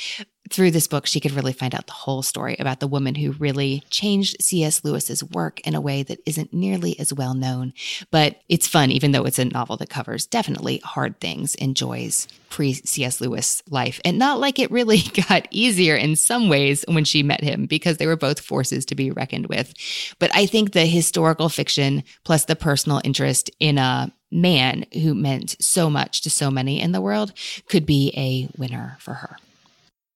Through 0.53 0.73
this 0.73 0.87
book, 0.87 1.07
she 1.07 1.19
could 1.19 1.33
really 1.33 1.55
find 1.55 1.75
out 1.75 1.87
the 1.87 1.95
whole 1.95 2.21
story 2.21 2.57
about 2.59 2.79
the 2.79 2.87
woman 2.87 3.15
who 3.15 3.33
really 3.33 3.85
changed 3.89 4.37
C.S. 4.43 4.85
Lewis's 4.85 5.25
work 5.25 5.61
in 5.67 5.75
a 5.75 5.81
way 5.81 6.03
that 6.03 6.21
isn't 6.27 6.53
nearly 6.53 7.01
as 7.01 7.11
well 7.11 7.33
known. 7.33 7.73
But 8.11 8.43
it's 8.51 8.69
fun, 8.69 8.91
even 8.91 9.13
though 9.13 9.25
it's 9.25 9.39
a 9.39 9.47
novel 9.47 9.79
that 9.79 9.89
covers 9.89 10.27
definitely 10.27 10.83
hard 10.85 11.19
things 11.21 11.55
in 11.55 11.73
Joy's 11.73 12.29
pre 12.51 12.75
C.S. 12.75 13.19
Lewis 13.19 13.63
life. 13.71 13.99
And 14.05 14.19
not 14.19 14.41
like 14.41 14.59
it 14.59 14.71
really 14.71 14.99
got 15.29 15.49
easier 15.51 15.97
in 15.97 16.17
some 16.17 16.51
ways 16.51 16.85
when 16.87 17.07
she 17.07 17.23
met 17.23 17.43
him, 17.43 17.65
because 17.65 17.97
they 17.97 18.07
were 18.07 18.15
both 18.15 18.39
forces 18.39 18.85
to 18.87 18.95
be 18.95 19.11
reckoned 19.11 19.47
with. 19.47 19.73
But 20.19 20.33
I 20.35 20.45
think 20.45 20.73
the 20.73 20.85
historical 20.85 21.49
fiction 21.49 22.05
plus 22.25 22.45
the 22.45 22.57
personal 22.57 23.01
interest 23.05 23.51
in 23.59 23.79
a 23.79 24.13
man 24.31 24.85
who 24.93 25.15
meant 25.15 25.57
so 25.61 25.89
much 25.89 26.21
to 26.21 26.29
so 26.29 26.51
many 26.51 26.79
in 26.79 26.93
the 26.93 27.01
world 27.01 27.33
could 27.71 27.87
be 27.87 28.13
a 28.15 28.51
winner 28.59 28.99
for 29.01 29.15
her. 29.15 29.39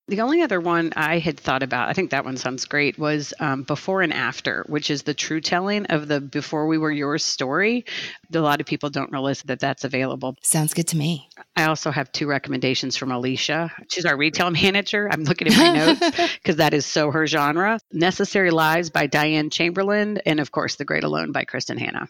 The 0.09 0.21
only 0.21 0.43
other 0.43 0.61
one 0.61 0.93
I 0.95 1.19
had 1.19 1.41
thought 1.41 1.65
about, 1.65 1.89
I 1.89 1.93
think 1.93 2.13
that 2.13 2.25
one 2.25 2.37
sounds 2.37 2.65
great, 2.65 2.97
was 2.97 3.35
um, 3.41 3.65
Before 3.65 4.03
and 4.03 4.13
After, 4.13 4.65
which 4.69 4.89
is 4.89 5.03
the 5.03 5.15
true 5.15 5.41
telling 5.41 5.87
of 5.87 6.07
the 6.07 6.21
Before 6.21 6.69
We 6.69 6.79
Were 6.79 6.93
Yours 6.93 7.25
story. 7.25 7.85
A 8.33 8.39
lot 8.39 8.61
of 8.61 8.69
people 8.69 8.89
don't 8.89 9.11
realize 9.11 9.43
that 9.43 9.59
that's 9.59 9.83
available. 9.83 10.37
Sounds 10.43 10.75
good 10.75 10.87
to 10.89 10.97
me. 10.97 11.29
I 11.57 11.65
also 11.65 11.91
have 11.91 12.13
two 12.13 12.29
recommendations 12.29 12.97
from 12.97 13.11
Alicia. 13.11 13.73
She's 13.91 14.05
our 14.05 14.17
retail 14.17 14.51
manager. 14.63 15.09
I'm 15.11 15.25
looking 15.25 15.49
at 15.49 15.57
my 15.57 15.73
notes 16.01 16.35
because 16.35 16.57
that 16.57 16.73
is 16.73 16.87
so 16.87 17.11
her 17.11 17.27
genre. 17.27 17.81
Necessary 17.93 18.53
Lies 18.53 18.91
by 18.91 19.09
Diane 19.09 19.51
Chamberlain, 19.51 20.19
and 20.25 20.39
of 20.39 20.53
course, 20.53 20.77
The 20.77 20.85
Great 20.85 21.03
Alone 21.03 21.33
by 21.33 21.45
Kristin 21.45 21.81
Hannah. 21.81 22.09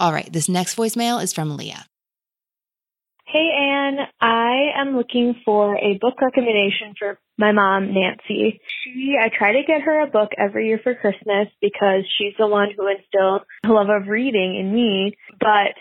All 0.00 0.14
right, 0.14 0.32
this 0.32 0.48
next 0.48 0.76
voicemail 0.78 1.22
is 1.22 1.34
from 1.34 1.58
Leah. 1.58 1.84
Hey, 3.30 3.50
Anne. 3.60 3.98
I 4.22 4.70
am 4.80 4.96
looking 4.96 5.34
for 5.44 5.76
a 5.76 5.98
book 6.00 6.14
recommendation 6.22 6.94
for 6.98 7.18
my 7.36 7.52
mom, 7.52 7.92
Nancy. 7.92 8.58
She, 8.82 9.16
I 9.20 9.28
try 9.28 9.52
to 9.52 9.64
get 9.66 9.82
her 9.82 10.00
a 10.00 10.06
book 10.06 10.30
every 10.38 10.68
year 10.68 10.80
for 10.82 10.94
Christmas 10.94 11.48
because 11.60 12.04
she's 12.16 12.32
the 12.38 12.46
one 12.46 12.68
who 12.74 12.88
instilled 12.88 13.42
a 13.66 13.68
love 13.68 13.88
of 13.90 14.08
reading 14.08 14.56
in 14.58 14.74
me, 14.74 15.14
but 15.38 15.76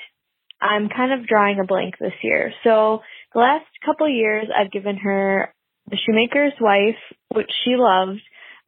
I'm 0.60 0.90
kind 0.90 1.14
of 1.14 1.26
drawing 1.26 1.62
a 1.62 1.64
blank 1.64 1.94
this 2.02 2.12
year. 2.22 2.52
So 2.66 3.00
the 3.34 3.40
last 3.40 3.66
couple 3.86 4.10
years, 4.10 4.48
I've 4.54 4.72
given 4.72 4.98
her 4.98 5.54
The 5.90 5.98
Shoemaker's 6.06 6.60
Wife, 6.60 7.00
which 7.34 7.50
she 7.64 7.78
loved, 7.78 8.20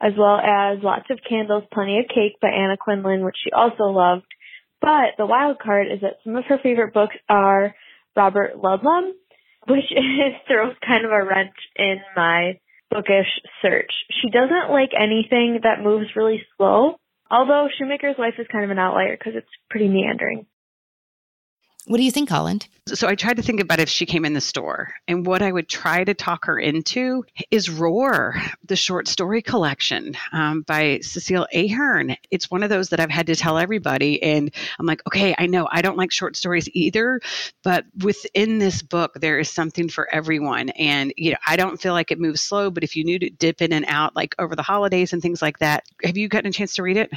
as 0.02 0.14
well 0.18 0.38
as 0.38 0.82
Lots 0.82 1.10
of 1.10 1.20
Candles, 1.28 1.66
Plenty 1.74 2.00
of 2.00 2.06
Cake 2.08 2.40
by 2.42 2.48
Anna 2.48 2.78
Quindlen, 2.78 3.26
which 3.26 3.36
she 3.44 3.52
also 3.52 3.88
loved. 3.92 4.24
But 4.80 5.18
the 5.18 5.26
wild 5.26 5.60
card 5.60 5.88
is 5.92 6.00
that 6.00 6.20
some 6.24 6.38
of 6.38 6.46
her 6.46 6.60
favorite 6.64 6.94
books 6.94 7.18
are 7.28 7.76
Robert 8.20 8.58
Ludlum, 8.62 9.12
which 9.68 9.86
is, 9.92 10.34
throws 10.46 10.76
kind 10.86 11.06
of 11.06 11.12
a 11.12 11.24
wrench 11.24 11.56
in 11.78 11.98
my 12.18 12.60
bookish 12.92 13.32
search. 13.62 13.92
She 14.22 14.30
doesn't 14.30 14.72
like 14.72 14.92
anything 15.00 15.62
that 15.64 15.82
moves 15.82 16.08
really 16.18 16.42
slow, 16.58 16.96
although 17.32 17.68
Shoemaker's 17.78 18.18
Wife 18.18 18.34
is 18.38 18.48
kind 18.52 18.66
of 18.66 18.72
an 18.72 18.80
outlier 18.80 19.16
because 19.18 19.34
it's 19.36 19.48
pretty 19.70 19.88
meandering. 19.88 20.48
What 21.86 21.98
do 21.98 22.04
you 22.04 22.12
think, 22.12 22.30
Holland? 22.30 22.68
So 22.88 23.08
I 23.08 23.16
tried 23.16 23.38
to 23.38 23.44
think 23.44 23.60
about 23.60 23.80
if 23.80 23.90
she 23.90 24.06
came 24.06 24.26
in 24.26 24.34
the 24.34 24.42
store, 24.42 24.94
and 25.08 25.26
what 25.26 25.42
I 25.42 25.52
would 25.52 25.68
try 25.68 26.04
to 26.04 26.14
talk 26.14 26.46
her 26.46 26.58
into 26.60 27.24
is 27.52 27.70
Roar, 27.70 28.36
the 28.66 28.76
short 28.76 29.08
story 29.08 29.42
collection 29.42 30.16
um, 30.32 30.62
by 30.64 31.00
Cecelia 31.02 31.48
Ahern. 31.54 32.16
It's 32.32 32.52
one 32.52 32.64
of 32.64 32.70
those 32.70 32.90
that 32.90 33.00
I've 33.00 33.10
had 33.10 33.28
to 33.28 33.36
tell 33.36 33.58
everybody, 33.58 34.22
and 34.22 34.52
I'm 34.80 34.86
like, 34.86 35.02
okay, 35.08 35.36
I 35.38 35.46
know 35.46 35.68
I 35.72 35.82
don't 35.82 35.98
like 35.98 36.12
short 36.12 36.36
stories 36.36 36.68
either, 36.74 37.22
but 37.64 37.86
within 38.04 38.60
this 38.60 38.82
book 38.82 39.14
there 39.16 39.40
is 39.40 39.50
something 39.50 39.88
for 39.88 40.08
everyone, 40.14 40.70
and 40.70 41.14
you 41.16 41.32
know 41.32 41.38
I 41.48 41.56
don't 41.56 41.82
feel 41.82 41.94
like 41.94 42.12
it 42.12 42.20
moves 42.20 42.42
slow, 42.42 42.72
but 42.72 42.84
if 42.84 42.96
you 42.96 43.04
need 43.04 43.20
to 43.20 43.30
dip 43.30 43.62
in 43.62 43.74
and 43.74 43.86
out 43.88 44.16
like 44.16 44.36
over 44.40 44.56
the 44.56 44.64
holidays 44.64 45.14
and 45.14 45.22
things 45.22 45.42
like 45.42 45.60
that, 45.60 45.86
have 46.04 46.18
you 46.18 46.28
gotten 46.28 46.50
a 46.50 46.54
chance 46.54 46.76
to 46.76 46.84
read 46.84 46.98
it? 46.98 47.12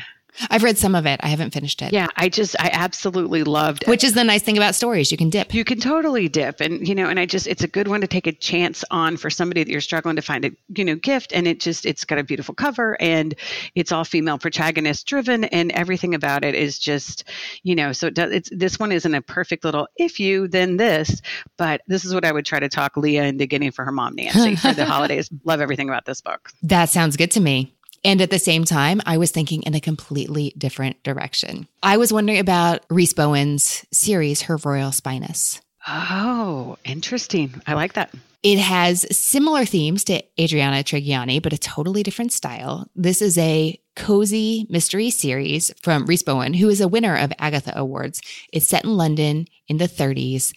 I've 0.51 0.63
read 0.63 0.79
some 0.79 0.95
of 0.95 1.07
it. 1.07 1.21
I 1.23 1.29
haven't 1.29 1.53
finished 1.53 1.83
it. 1.83 1.93
Yeah, 1.93 2.09
I 2.17 2.29
just 2.29 2.57
I 2.59 2.71
absolutely 2.73 3.45
loved 3.45 3.83
it. 3.83 3.89
Which 3.89 4.05
is 4.05 4.15
the 4.15 4.25
nice 4.25 4.43
thing 4.43 4.57
about 4.57 4.75
stories. 4.75 5.11
You 5.11 5.19
can 5.19 5.31
dip. 5.31 5.53
You 5.55 5.65
can 5.65 5.79
totally 5.79 6.29
dip. 6.29 6.61
And 6.61 6.87
you 6.87 6.95
know, 6.95 7.09
and 7.09 7.19
I 7.21 7.27
just 7.27 7.47
it's 7.47 7.63
a 7.63 7.69
good 7.69 7.89
one 7.89 8.01
to 8.01 8.07
take 8.07 8.27
a 8.27 8.33
chance 8.33 8.85
on 8.91 9.17
for 9.17 9.31
somebody 9.31 9.63
that 9.63 9.71
you're 9.71 9.81
struggling 9.81 10.17
to 10.17 10.23
find 10.23 10.45
a, 10.45 10.51
you 10.77 10.85
know, 10.85 10.95
gift 10.95 11.33
and 11.33 11.47
it 11.47 11.61
just 11.61 11.87
it's 11.87 12.05
got 12.05 12.19
a 12.19 12.25
beautiful 12.25 12.55
cover 12.55 12.97
and 13.01 13.35
it's 13.75 13.93
all 13.93 14.05
female 14.05 14.39
protagonist 14.39 15.07
driven 15.07 15.45
and 15.45 15.71
everything 15.73 16.15
about 16.15 16.45
it 16.45 16.55
is 16.55 16.79
just, 16.79 17.25
you 17.63 17.75
know, 17.75 17.93
so 17.93 18.07
it 18.07 18.15
does 18.15 18.33
it's 18.33 18.51
this 18.53 18.79
one 18.79 18.93
isn't 18.93 19.15
a 19.15 19.23
perfect 19.23 19.65
little 19.65 19.87
if 19.97 20.19
you 20.19 20.49
then 20.49 20.77
this, 20.77 21.21
but 21.57 21.83
this 21.87 22.05
is 22.05 22.15
what 22.15 22.25
I 22.25 22.33
would 22.33 22.47
try 22.47 22.61
to 22.61 22.69
talk 22.69 22.97
Leah 22.97 23.25
into 23.25 23.47
getting 23.47 23.71
for 23.71 23.85
her 23.85 23.93
mom 23.93 24.17
Nancy 24.17 24.57
for 24.57 24.73
the 24.73 24.85
holidays. 24.93 25.31
Love 25.45 25.61
everything 25.61 25.89
about 25.89 26.05
this 26.07 26.21
book. 26.21 26.51
That 26.63 26.89
sounds 26.89 27.17
good 27.17 27.31
to 27.33 27.41
me. 27.41 27.75
And 28.05 28.21
at 28.21 28.31
the 28.31 28.39
same 28.39 28.65
time, 28.65 29.01
I 29.07 29.17
was 29.17 29.31
thinking 29.31 29.63
in 29.63 29.75
a 29.75 29.81
completely 29.81 30.53
different 30.59 31.03
direction. 31.03 31.69
I 31.83 31.97
was 31.97 32.13
wondering 32.13 32.39
about 32.39 32.85
Rhys 32.91 33.15
Bowen's 33.15 33.85
series, 33.93 34.43
Her 34.43 34.57
Royal 34.57 34.91
Spyness. 34.91 35.61
Oh, 35.87 36.79
interesting. 36.85 37.61
I 37.67 37.75
like 37.75 37.93
that. 37.95 38.13
It 38.43 38.59
has 38.59 39.07
similar 39.17 39.65
themes 39.65 40.03
to 40.05 40.23
Adriana 40.41 40.83
Trigiani, 40.83 41.41
but 41.41 41.53
a 41.53 41.59
totally 41.59 42.03
different 42.03 42.33
style. 42.33 42.89
This 42.97 43.23
is 43.23 43.39
a 43.39 43.79
cozy 43.95 44.67
mystery 44.71 45.11
series 45.11 45.73
from 45.83 46.07
Rhys 46.07 46.23
Bowen, 46.23 46.55
who 46.55 46.69
is 46.69 46.81
a 46.81 46.89
winner 46.89 47.17
of 47.17 47.33
Agatha 47.39 47.73
Awards. 47.77 48.21
It's 48.53 48.67
set 48.67 48.85
in 48.85 48.97
London 48.97 49.47
in 49.69 49.79
the 49.79 49.89
30s. 49.89 50.53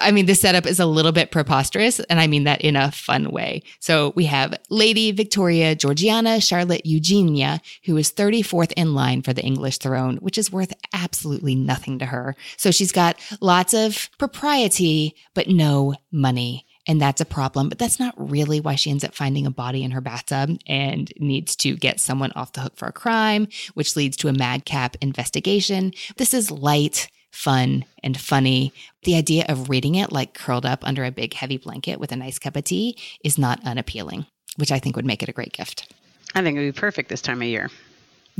I 0.00 0.10
mean, 0.10 0.26
the 0.26 0.34
setup 0.34 0.66
is 0.66 0.80
a 0.80 0.86
little 0.86 1.12
bit 1.12 1.30
preposterous, 1.30 2.00
and 2.00 2.20
I 2.20 2.26
mean 2.26 2.44
that 2.44 2.60
in 2.60 2.76
a 2.76 2.90
fun 2.90 3.30
way. 3.30 3.62
So 3.80 4.12
we 4.16 4.26
have 4.26 4.58
Lady 4.68 5.12
Victoria 5.12 5.74
Georgiana 5.74 6.40
Charlotte 6.40 6.84
Eugenia, 6.84 7.60
who 7.84 7.96
is 7.96 8.12
34th 8.12 8.72
in 8.76 8.94
line 8.94 9.22
for 9.22 9.32
the 9.32 9.42
English 9.42 9.78
throne, 9.78 10.16
which 10.18 10.38
is 10.38 10.52
worth 10.52 10.72
absolutely 10.92 11.54
nothing 11.54 11.98
to 11.98 12.06
her. 12.06 12.36
So 12.56 12.70
she's 12.70 12.92
got 12.92 13.18
lots 13.40 13.74
of 13.74 14.08
propriety, 14.18 15.14
but 15.34 15.48
no 15.48 15.94
money. 16.12 16.66
And 16.90 17.00
that's 17.00 17.20
a 17.20 17.24
problem, 17.24 17.68
but 17.68 17.78
that's 17.78 18.00
not 18.00 18.14
really 18.16 18.58
why 18.58 18.74
she 18.74 18.90
ends 18.90 19.04
up 19.04 19.14
finding 19.14 19.46
a 19.46 19.50
body 19.52 19.84
in 19.84 19.92
her 19.92 20.00
bathtub 20.00 20.58
and 20.66 21.08
needs 21.20 21.54
to 21.58 21.76
get 21.76 22.00
someone 22.00 22.32
off 22.34 22.52
the 22.52 22.62
hook 22.62 22.76
for 22.76 22.88
a 22.88 22.92
crime, 22.92 23.46
which 23.74 23.94
leads 23.94 24.16
to 24.16 24.28
a 24.28 24.32
madcap 24.32 24.96
investigation. 25.00 25.92
This 26.16 26.34
is 26.34 26.50
light, 26.50 27.08
fun, 27.30 27.84
and 28.02 28.18
funny. 28.18 28.72
The 29.04 29.14
idea 29.14 29.44
of 29.48 29.70
reading 29.70 29.94
it 29.94 30.10
like 30.10 30.34
curled 30.34 30.66
up 30.66 30.80
under 30.82 31.04
a 31.04 31.12
big 31.12 31.32
heavy 31.32 31.58
blanket 31.58 32.00
with 32.00 32.10
a 32.10 32.16
nice 32.16 32.40
cup 32.40 32.56
of 32.56 32.64
tea 32.64 32.98
is 33.22 33.38
not 33.38 33.64
unappealing, 33.64 34.26
which 34.56 34.72
I 34.72 34.80
think 34.80 34.96
would 34.96 35.06
make 35.06 35.22
it 35.22 35.28
a 35.28 35.32
great 35.32 35.52
gift. 35.52 35.94
I 36.34 36.42
think 36.42 36.56
it 36.56 36.60
would 36.60 36.74
be 36.74 36.80
perfect 36.80 37.08
this 37.08 37.22
time 37.22 37.40
of 37.40 37.46
year. 37.46 37.70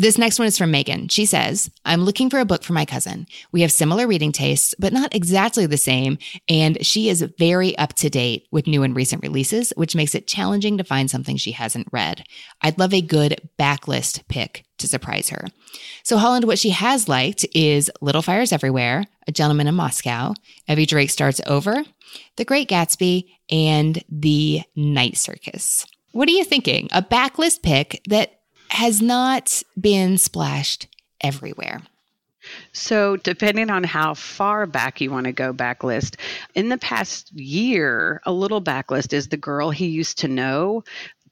This 0.00 0.16
next 0.16 0.38
one 0.38 0.48
is 0.48 0.56
from 0.56 0.70
Megan. 0.70 1.08
She 1.08 1.26
says, 1.26 1.70
I'm 1.84 2.04
looking 2.04 2.30
for 2.30 2.38
a 2.38 2.46
book 2.46 2.62
for 2.62 2.72
my 2.72 2.86
cousin. 2.86 3.26
We 3.52 3.60
have 3.60 3.70
similar 3.70 4.06
reading 4.06 4.32
tastes, 4.32 4.74
but 4.78 4.94
not 4.94 5.14
exactly 5.14 5.66
the 5.66 5.76
same. 5.76 6.16
And 6.48 6.82
she 6.86 7.10
is 7.10 7.20
very 7.38 7.76
up 7.76 7.92
to 7.96 8.08
date 8.08 8.46
with 8.50 8.66
new 8.66 8.82
and 8.82 8.96
recent 8.96 9.22
releases, 9.22 9.74
which 9.76 9.94
makes 9.94 10.14
it 10.14 10.26
challenging 10.26 10.78
to 10.78 10.84
find 10.84 11.10
something 11.10 11.36
she 11.36 11.52
hasn't 11.52 11.86
read. 11.92 12.24
I'd 12.62 12.78
love 12.78 12.94
a 12.94 13.02
good 13.02 13.46
backlist 13.58 14.26
pick 14.28 14.64
to 14.78 14.88
surprise 14.88 15.28
her. 15.28 15.48
So, 16.02 16.16
Holland, 16.16 16.46
what 16.46 16.58
she 16.58 16.70
has 16.70 17.06
liked 17.06 17.44
is 17.54 17.90
Little 18.00 18.22
Fires 18.22 18.52
Everywhere, 18.52 19.04
A 19.28 19.32
Gentleman 19.32 19.66
in 19.66 19.74
Moscow, 19.74 20.32
Evie 20.66 20.86
Drake 20.86 21.10
Starts 21.10 21.42
Over, 21.46 21.84
The 22.36 22.46
Great 22.46 22.70
Gatsby, 22.70 23.26
and 23.50 24.02
The 24.08 24.62
Night 24.74 25.18
Circus. 25.18 25.86
What 26.12 26.26
are 26.26 26.32
you 26.32 26.44
thinking? 26.44 26.88
A 26.90 27.02
backlist 27.02 27.62
pick 27.62 28.00
that 28.08 28.39
has 28.70 29.02
not 29.02 29.62
been 29.78 30.16
splashed 30.16 30.86
everywhere. 31.20 31.82
So, 32.72 33.16
depending 33.16 33.68
on 33.68 33.84
how 33.84 34.14
far 34.14 34.66
back 34.66 35.00
you 35.00 35.10
want 35.10 35.26
to 35.26 35.32
go, 35.32 35.52
backlist, 35.52 36.16
in 36.54 36.68
the 36.68 36.78
past 36.78 37.32
year, 37.32 38.22
a 38.24 38.32
little 38.32 38.62
backlist 38.62 39.12
is 39.12 39.28
The 39.28 39.36
Girl 39.36 39.70
He 39.70 39.86
Used 39.86 40.18
to 40.20 40.28
Know. 40.28 40.84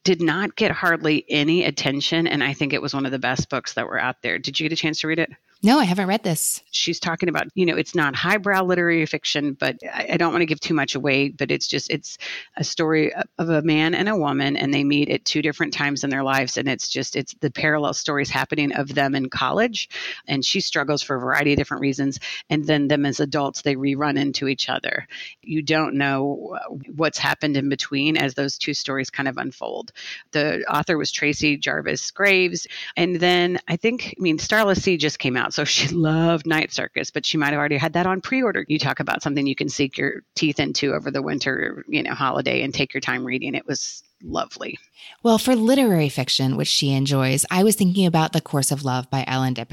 Did 0.05 0.21
not 0.21 0.57
get 0.57 0.71
hardly 0.71 1.25
any 1.29 1.65
attention, 1.65 2.27
and 2.27 2.43
I 2.43 2.53
think 2.53 2.73
it 2.73 2.83
was 2.83 2.95
one 2.95 3.07
of 3.07 3.13
the 3.13 3.19
best 3.19 3.49
books 3.49 3.75
that 3.75 3.87
were 3.87 3.99
out 3.99 4.23
there. 4.23 4.39
Did 4.39 4.59
you 4.59 4.69
get 4.69 4.79
a 4.79 4.81
chance 4.81 5.01
to 5.01 5.09
read 5.09 5.19
it? 5.19 5.31
No, 5.61 5.81
I 5.81 5.85
haven't 5.85 6.07
read 6.07 6.23
this. 6.23 6.63
She's 6.71 7.01
talking 7.01 7.29
about, 7.29 7.49
you 7.55 7.67
know, 7.67 7.75
it's 7.75 7.97
not 7.97 8.15
highbrow 8.15 8.63
literary 8.63 9.05
fiction, 9.07 9.55
but 9.55 9.77
I, 9.93 10.11
I 10.13 10.17
don't 10.17 10.33
want 10.33 10.43
to 10.43 10.47
give 10.47 10.61
too 10.61 10.73
much 10.73 10.95
away, 10.95 11.31
but 11.31 11.51
it's 11.51 11.67
just, 11.67 11.91
it's 11.91 12.17
a 12.57 12.63
story 12.63 13.13
of 13.39 13.49
a 13.49 13.63
man 13.63 13.97
and 13.97 14.09
a 14.09 14.17
woman, 14.17 14.57
and 14.57 14.73
they 14.73 14.85
meet 14.85 15.09
at 15.09 15.25
two 15.25 15.43
different 15.43 15.73
times 15.73 16.05
in 16.05 16.11
their 16.11 16.23
lives. 16.23 16.59
And 16.59 16.69
it's 16.69 16.89
just, 16.89 17.17
it's 17.17 17.35
the 17.41 17.51
parallel 17.51 17.93
stories 17.95 18.31
happening 18.31 18.73
of 18.73 18.95
them 18.95 19.17
in 19.17 19.31
college. 19.31 19.89
And 20.29 20.45
she 20.45 20.61
struggles 20.61 21.03
for 21.03 21.17
a 21.17 21.21
variety 21.21 21.55
of 21.55 21.59
different 21.59 21.81
reasons. 21.81 22.21
And 22.49 22.65
then 22.65 22.87
them 22.87 23.05
as 23.05 23.19
adults, 23.19 23.63
they 23.63 23.75
rerun 23.75 24.17
into 24.17 24.47
each 24.47 24.69
other. 24.69 25.09
You 25.43 25.63
don't 25.63 25.95
know 25.95 26.57
what's 26.95 27.19
happened 27.19 27.57
in 27.57 27.69
between 27.69 28.17
as 28.17 28.35
those 28.35 28.59
two 28.59 28.75
stories 28.75 29.11
kind 29.11 29.29
of 29.29 29.39
unfold. 29.39 29.91
The 30.31 30.63
author 30.73 30.97
was 30.97 31.11
Tracey 31.11 31.59
Garvis 31.59 32.15
Graves. 32.15 32.69
And 32.97 33.17
then 33.17 33.59
I 33.67 33.75
think, 33.75 34.15
I 34.17 34.23
mean, 34.23 34.39
Starless 34.39 34.85
Sea 34.85 34.97
just 34.97 35.19
came 35.19 35.37
out 35.37 35.48
out. 35.49 35.55
So 35.55 35.65
she 35.65 35.89
loved 35.95 36.47
Night 36.47 36.73
Circus, 36.73 37.11
but 37.11 37.27
she 37.27 37.39
might 37.39 37.51
have 37.51 37.59
already 37.59 37.79
had 37.79 37.95
that 37.95 38.07
on 38.07 38.21
pre-order. 38.21 38.65
You 38.69 38.79
talk 38.79 39.01
about 39.01 39.23
something 39.23 39.47
you 39.47 39.57
can 39.57 39.69
sink 39.69 39.99
your 39.99 40.23
teeth 40.35 40.61
into 40.61 40.95
over 40.95 41.11
the 41.11 41.23
winter, 41.23 41.85
you 41.89 42.03
know, 42.03 42.15
holiday 42.15 42.63
and 42.63 42.73
take 42.73 42.95
your 42.95 43.01
time 43.01 43.25
reading. 43.25 43.55
It 43.55 43.67
was 43.67 44.03
lovely. 44.23 44.79
Well, 45.23 45.39
for 45.39 45.55
literary 45.55 46.09
fiction, 46.09 46.57
which 46.57 46.69
she 46.69 46.93
enjoys, 46.93 47.47
I 47.51 47.63
was 47.63 47.77
thinking 47.77 48.07
about 48.07 48.33
The 48.33 48.41
Course 48.41 48.73
of 48.73 48.85
Love 48.85 49.09
by 49.11 49.25
Alain 49.29 49.55
de. 49.55 49.67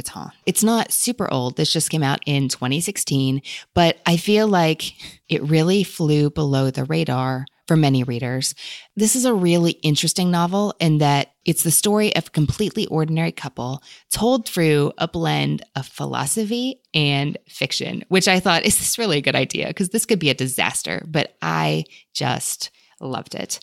It's 0.46 0.64
not 0.64 0.92
super 0.92 1.32
old. 1.32 1.58
This 1.58 1.74
just 1.74 1.90
came 1.90 2.04
out 2.04 2.20
in 2.26 2.48
2016, 2.48 3.42
but 3.74 3.98
I 4.06 4.18
feel 4.18 4.48
like 4.48 4.94
it 5.30 5.42
really 5.44 5.84
flew 5.84 6.30
below 6.30 6.70
the 6.70 6.86
radar 6.86 7.46
for 7.68 7.76
many 7.76 8.04
readers. 8.04 8.54
This 8.96 9.16
is 9.16 9.26
a 9.26 9.34
really 9.34 9.72
interesting 9.72 10.30
novel 10.30 10.76
in 10.80 11.00
that 11.00 11.32
it's 11.46 11.64
the 11.64 11.72
story 11.72 12.16
of 12.16 12.28
a 12.28 12.32
completely 12.32 12.88
ordinary 12.88 13.32
couple 13.32 13.82
told 14.10 14.48
through 14.48 14.92
a 14.98 15.08
blend 15.08 15.64
of 15.76 15.86
philosophy 15.86 16.82
and 16.94 17.38
fiction, 17.48 18.04
which 18.10 18.28
I 18.28 18.40
thought, 18.40 18.66
is 18.66 18.78
this 18.78 18.98
really 18.98 19.20
a 19.20 19.22
good 19.22 19.36
idea? 19.36 19.68
Because 19.68 19.90
this 19.90 20.06
could 20.06 20.20
be 20.20 20.30
a 20.30 20.36
disaster, 20.36 21.06
but 21.08 21.36
I 21.42 21.86
just 22.14 22.72
loved 23.00 23.36
it. 23.36 23.60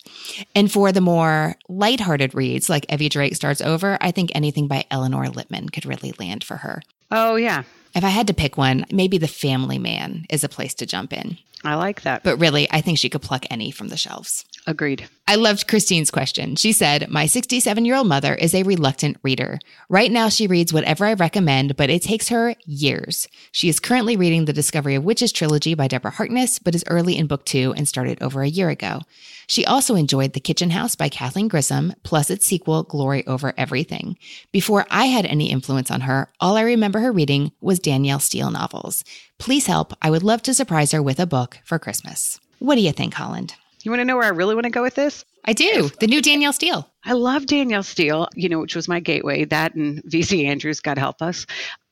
And 0.55 0.71
for 0.71 0.91
the 0.91 1.01
more 1.01 1.55
lighthearted 1.67 2.33
reads, 2.33 2.69
like 2.69 2.91
Evie 2.91 3.09
Drake 3.09 3.35
Starts 3.35 3.61
Over, 3.61 3.97
I 3.99 4.11
think 4.11 4.31
anything 4.33 4.67
by 4.67 4.85
Elinor 4.89 5.25
Lipman 5.25 5.71
could 5.71 5.85
really 5.85 6.13
land 6.19 6.43
for 6.43 6.57
her. 6.57 6.81
Oh, 7.11 7.35
yeah. 7.35 7.63
If 7.95 8.03
I 8.03 8.09
had 8.09 8.27
to 8.27 8.33
pick 8.33 8.57
one, 8.57 8.85
maybe 8.91 9.17
The 9.17 9.27
Family 9.27 9.77
Man 9.77 10.25
is 10.29 10.43
a 10.43 10.49
place 10.49 10.73
to 10.75 10.85
jump 10.85 11.13
in. 11.13 11.37
I 11.63 11.75
like 11.75 12.01
that. 12.01 12.23
But 12.23 12.39
really, 12.39 12.69
I 12.71 12.81
think 12.81 12.97
she 12.97 13.09
could 13.09 13.21
pluck 13.21 13.45
any 13.49 13.71
from 13.71 13.89
the 13.89 13.97
shelves. 13.97 14.45
Agreed. 14.65 15.09
I 15.27 15.35
loved 15.35 15.67
Christine's 15.67 16.11
question. 16.11 16.55
She 16.55 16.71
said, 16.71 17.09
My 17.09 17.25
67 17.25 17.83
year 17.83 17.95
old 17.95 18.07
mother 18.07 18.33
is 18.33 18.55
a 18.55 18.63
reluctant 18.63 19.17
reader. 19.21 19.59
Right 19.89 20.11
now, 20.11 20.29
she 20.29 20.47
reads 20.47 20.71
whatever 20.71 21.05
I 21.05 21.13
recommend, 21.13 21.75
but 21.75 21.89
it 21.89 22.01
takes 22.01 22.29
her 22.29 22.55
years. 22.65 23.27
She 23.51 23.67
is 23.67 23.81
currently 23.81 24.15
reading 24.15 24.45
the 24.45 24.53
Discovery 24.53 24.95
of 24.95 25.03
Witches 25.03 25.33
trilogy 25.33 25.73
by 25.73 25.87
Deborah 25.87 26.11
Harkness, 26.11 26.59
but 26.59 26.75
is 26.75 26.83
early 26.87 27.17
in 27.17 27.27
book 27.27 27.45
two 27.45 27.73
and 27.75 27.87
started 27.87 28.21
over 28.21 28.41
a 28.41 28.47
year 28.47 28.69
ago. 28.69 29.01
She 29.47 29.65
also 29.65 29.95
enjoyed 29.95 30.31
The 30.31 30.39
Kitchen 30.39 30.69
House 30.69 30.95
by 30.95 31.09
Kathleen 31.09 31.49
Grissom, 31.49 31.93
plus 32.03 32.29
its 32.29 32.45
sequel, 32.45 32.83
Glory 32.83 33.27
Over 33.27 33.53
Everything. 33.57 34.17
Before 34.53 34.85
I 34.89 35.05
had 35.07 35.25
any 35.25 35.51
influence 35.51 35.91
on 35.91 36.01
her, 36.01 36.29
all 36.39 36.55
I 36.55 36.61
remember 36.61 36.99
her 36.99 37.11
reading 37.11 37.51
was 37.59 37.79
Danielle 37.79 38.19
Steel 38.19 38.49
novels. 38.49 39.03
Please 39.39 39.65
help. 39.65 39.93
I 40.01 40.09
would 40.09 40.23
love 40.23 40.41
to 40.43 40.53
surprise 40.53 40.91
her 40.93 41.03
with 41.03 41.19
a 41.19 41.27
book 41.27 41.59
for 41.65 41.79
Christmas. 41.79 42.39
What 42.59 42.75
do 42.75 42.81
you 42.81 42.93
think, 42.93 43.13
Holland? 43.13 43.55
You 43.83 43.91
want 43.91 43.99
to 43.99 44.05
know 44.05 44.15
where 44.15 44.25
I 44.25 44.29
really 44.29 44.55
want 44.55 44.63
to 44.63 44.69
go 44.69 44.81
with 44.81 44.95
this? 44.95 45.25
I 45.45 45.51
do. 45.51 45.89
The 45.99 46.07
new 46.07 46.21
Danielle 46.21 46.53
Steel. 46.53 46.89
I 47.03 47.13
love 47.13 47.45
Danielle 47.45 47.83
Steel, 47.83 48.29
you 48.33 48.47
know, 48.47 48.59
which 48.59 48.75
was 48.75 48.87
my 48.87 49.01
gateway. 49.01 49.43
That 49.43 49.75
and 49.75 50.01
VC 50.03 50.45
Andrews, 50.45 50.79
God 50.79 50.97
help 50.97 51.21
us. 51.21 51.45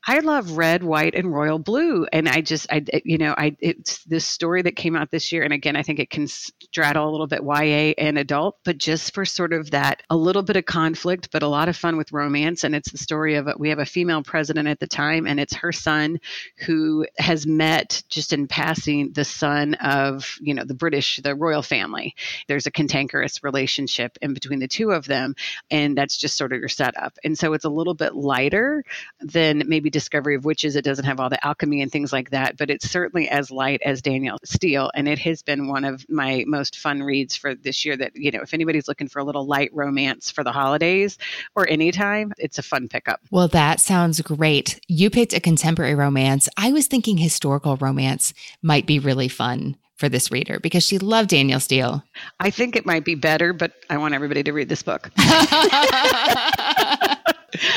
I 0.07 0.19
love 0.19 0.57
red, 0.57 0.83
white, 0.83 1.13
and 1.13 1.31
royal 1.31 1.59
blue, 1.59 2.07
and 2.11 2.27
I 2.27 2.41
just, 2.41 2.65
I, 2.71 2.83
you 3.05 3.19
know, 3.19 3.35
I 3.37 3.55
it's 3.59 4.03
this 4.05 4.25
story 4.25 4.63
that 4.63 4.75
came 4.75 4.95
out 4.95 5.11
this 5.11 5.31
year, 5.31 5.43
and 5.43 5.53
again, 5.53 5.75
I 5.75 5.83
think 5.83 5.99
it 5.99 6.09
can 6.09 6.27
straddle 6.27 7.07
a 7.07 7.11
little 7.11 7.27
bit 7.27 7.43
YA 7.43 7.93
and 7.99 8.17
adult, 8.17 8.57
but 8.65 8.79
just 8.79 9.13
for 9.13 9.25
sort 9.25 9.53
of 9.53 9.69
that 9.71 10.01
a 10.09 10.17
little 10.17 10.41
bit 10.41 10.55
of 10.55 10.65
conflict, 10.65 11.29
but 11.31 11.43
a 11.43 11.47
lot 11.47 11.69
of 11.69 11.77
fun 11.77 11.97
with 11.97 12.11
romance, 12.11 12.63
and 12.63 12.73
it's 12.73 12.91
the 12.91 12.97
story 12.97 13.35
of 13.35 13.47
we 13.59 13.69
have 13.69 13.77
a 13.77 13.85
female 13.85 14.23
president 14.23 14.67
at 14.67 14.79
the 14.79 14.87
time, 14.87 15.27
and 15.27 15.39
it's 15.39 15.53
her 15.53 15.71
son 15.71 16.19
who 16.65 17.05
has 17.19 17.45
met 17.45 18.01
just 18.09 18.33
in 18.33 18.47
passing 18.47 19.13
the 19.13 19.25
son 19.25 19.75
of 19.75 20.35
you 20.41 20.55
know 20.55 20.63
the 20.63 20.73
British, 20.73 21.19
the 21.23 21.35
royal 21.35 21.61
family. 21.61 22.15
There's 22.47 22.65
a 22.65 22.71
cantankerous 22.71 23.43
relationship 23.43 24.17
in 24.19 24.33
between 24.33 24.59
the 24.59 24.67
two 24.67 24.89
of 24.89 25.05
them, 25.05 25.35
and 25.69 25.95
that's 25.95 26.17
just 26.17 26.37
sort 26.37 26.53
of 26.53 26.59
your 26.59 26.69
setup, 26.69 27.19
and 27.23 27.37
so 27.37 27.53
it's 27.53 27.65
a 27.65 27.69
little 27.69 27.93
bit 27.93 28.15
lighter 28.15 28.83
than 29.19 29.61
maybe 29.67 29.90
Discovery 29.91 30.35
of 30.35 30.45
Witches. 30.45 30.75
It 30.75 30.83
doesn't 30.83 31.05
have 31.05 31.19
all 31.19 31.29
the 31.29 31.43
alchemy 31.45 31.81
and 31.81 31.91
things 31.91 32.11
like 32.11 32.31
that, 32.31 32.57
but 32.57 32.69
it's 32.69 32.89
certainly 32.89 33.29
as 33.29 33.51
light 33.51 33.81
as 33.83 34.01
Danielle 34.01 34.39
Steel. 34.43 34.91
And 34.95 35.07
it 35.07 35.19
has 35.19 35.43
been 35.43 35.67
one 35.67 35.85
of 35.85 36.05
my 36.09 36.43
most 36.47 36.77
fun 36.77 37.03
reads 37.03 37.35
for 37.35 37.55
this 37.55 37.85
year 37.85 37.95
that, 37.97 38.15
you 38.15 38.31
know, 38.31 38.41
if 38.41 38.53
anybody's 38.53 38.87
looking 38.87 39.07
for 39.07 39.19
a 39.19 39.23
little 39.23 39.45
light 39.45 39.69
romance 39.73 40.31
for 40.31 40.43
the 40.43 40.51
holidays 40.51 41.17
or 41.55 41.69
anytime, 41.69 42.33
it's 42.37 42.57
a 42.57 42.63
fun 42.63 42.87
pickup. 42.87 43.21
Well, 43.29 43.47
that 43.49 43.79
sounds 43.79 44.21
great. 44.21 44.79
You 44.87 45.09
picked 45.09 45.33
a 45.33 45.39
contemporary 45.39 45.95
romance. 45.95 46.49
I 46.57 46.71
was 46.71 46.87
thinking 46.87 47.17
historical 47.17 47.77
romance 47.77 48.33
might 48.61 48.85
be 48.85 48.99
really 48.99 49.27
fun 49.27 49.77
for 50.01 50.09
this 50.09 50.31
reader 50.31 50.59
because 50.59 50.83
she 50.83 50.97
loved 50.97 51.29
Danielle 51.29 51.59
Steel. 51.59 52.03
I 52.39 52.49
think 52.49 52.75
it 52.75 52.87
might 52.87 53.05
be 53.05 53.15
better, 53.15 53.53
but 53.53 53.73
I 53.89 53.97
want 53.97 54.15
everybody 54.15 54.43
to 54.43 54.51
read 54.51 54.67
this 54.67 54.81
book. 54.81 55.11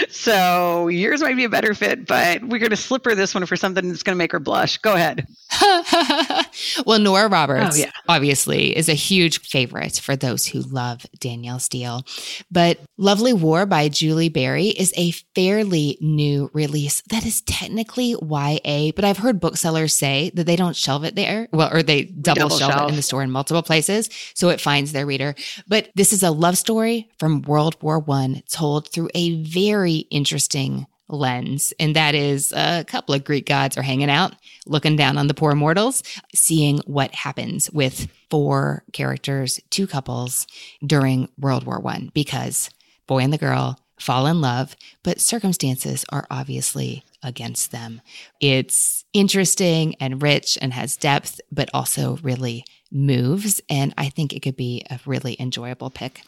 so 0.08 0.88
yours 0.88 1.20
might 1.22 1.36
be 1.36 1.44
a 1.44 1.48
better 1.48 1.74
fit, 1.74 2.06
but 2.06 2.42
we're 2.44 2.58
going 2.58 2.70
to 2.70 2.76
slip 2.76 3.04
her 3.04 3.14
this 3.14 3.34
one 3.34 3.44
for 3.46 3.56
something 3.56 3.88
that's 3.88 4.02
going 4.02 4.14
to 4.14 4.18
make 4.18 4.32
her 4.32 4.40
blush. 4.40 4.78
Go 4.78 4.94
ahead. 4.94 5.26
well, 6.86 6.98
Nora 6.98 7.28
Roberts, 7.28 7.76
oh, 7.76 7.80
yeah. 7.80 7.90
obviously, 8.08 8.76
is 8.76 8.88
a 8.88 8.94
huge 8.94 9.40
favorite 9.40 9.98
for 9.98 10.16
those 10.16 10.46
who 10.46 10.60
love 10.60 11.06
Danielle 11.18 11.58
Steel. 11.58 12.04
But 12.50 12.78
Lovely 12.96 13.32
War 13.32 13.66
by 13.66 13.88
Julie 13.88 14.28
Berry 14.28 14.68
is 14.68 14.92
a 14.96 15.12
fairly 15.34 15.98
new 16.00 16.50
release 16.52 17.02
that 17.10 17.26
is 17.26 17.42
technically 17.42 18.16
YA, 18.22 18.92
but 18.94 19.04
I've 19.04 19.18
heard 19.18 19.40
booksellers 19.40 19.96
say 19.96 20.30
that 20.34 20.44
they 20.44 20.56
don't 20.56 20.76
shelve 20.76 21.04
it 21.04 21.14
there. 21.14 21.48
Well, 21.52 21.70
or 21.72 21.82
they 21.82 22.04
double, 22.04 22.48
double 22.48 22.58
shelve, 22.58 22.72
shelve 22.72 22.88
it 22.88 22.90
in 22.90 22.96
the 22.96 23.02
store 23.02 23.22
in 23.22 23.30
multiple 23.30 23.62
places 23.62 24.10
so 24.34 24.48
it 24.48 24.60
finds 24.60 24.92
their 24.92 25.06
reader. 25.06 25.34
But 25.66 25.90
this 25.94 26.12
is 26.12 26.22
a 26.22 26.30
love 26.30 26.58
story 26.58 27.10
from 27.18 27.42
World 27.42 27.76
War 27.82 27.98
One 27.98 28.42
told 28.48 28.88
through 28.88 29.10
a 29.14 29.42
very 29.42 29.63
interesting 29.72 30.86
lens. 31.08 31.72
And 31.78 31.96
that 31.96 32.14
is 32.14 32.52
a 32.52 32.84
couple 32.86 33.14
of 33.14 33.24
Greek 33.24 33.46
gods 33.46 33.76
are 33.76 33.82
hanging 33.82 34.10
out, 34.10 34.34
looking 34.66 34.96
down 34.96 35.18
on 35.18 35.26
the 35.26 35.34
poor 35.34 35.54
mortals, 35.54 36.02
seeing 36.34 36.78
what 36.86 37.14
happens 37.14 37.70
with 37.70 38.08
four 38.30 38.84
characters, 38.92 39.60
two 39.70 39.86
couples 39.86 40.46
during 40.84 41.28
World 41.38 41.64
War 41.66 41.78
One, 41.78 42.10
because 42.14 42.70
boy 43.06 43.18
and 43.18 43.32
the 43.32 43.38
girl 43.38 43.78
fall 43.98 44.26
in 44.26 44.40
love, 44.40 44.76
but 45.02 45.20
circumstances 45.20 46.04
are 46.10 46.26
obviously 46.30 47.04
against 47.24 47.72
them. 47.72 48.00
It's 48.40 49.04
interesting 49.12 49.96
and 50.00 50.22
rich 50.22 50.58
and 50.60 50.72
has 50.72 50.96
depth, 50.96 51.40
but 51.50 51.70
also 51.74 52.18
really 52.22 52.64
moves. 52.92 53.60
And 53.68 53.92
I 53.98 54.08
think 54.08 54.32
it 54.32 54.40
could 54.40 54.56
be 54.56 54.84
a 54.88 55.00
really 55.04 55.36
enjoyable 55.40 55.90
pick. 55.90 56.22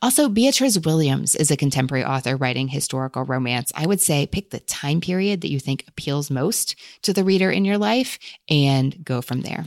Also, 0.00 0.28
Beatriz 0.28 0.80
Williams 0.80 1.34
is 1.34 1.50
a 1.50 1.56
contemporary 1.56 2.04
author 2.04 2.36
writing 2.36 2.68
historical 2.68 3.24
romance. 3.24 3.70
I 3.74 3.86
would 3.86 4.00
say 4.00 4.26
pick 4.26 4.50
the 4.50 4.60
time 4.60 5.00
period 5.00 5.42
that 5.42 5.50
you 5.50 5.60
think 5.60 5.84
appeals 5.86 6.30
most 6.30 6.74
to 7.02 7.12
the 7.12 7.24
reader 7.24 7.50
in 7.50 7.64
your 7.64 7.78
life 7.78 8.18
and 8.48 9.04
go 9.04 9.20
from 9.20 9.42
there. 9.42 9.66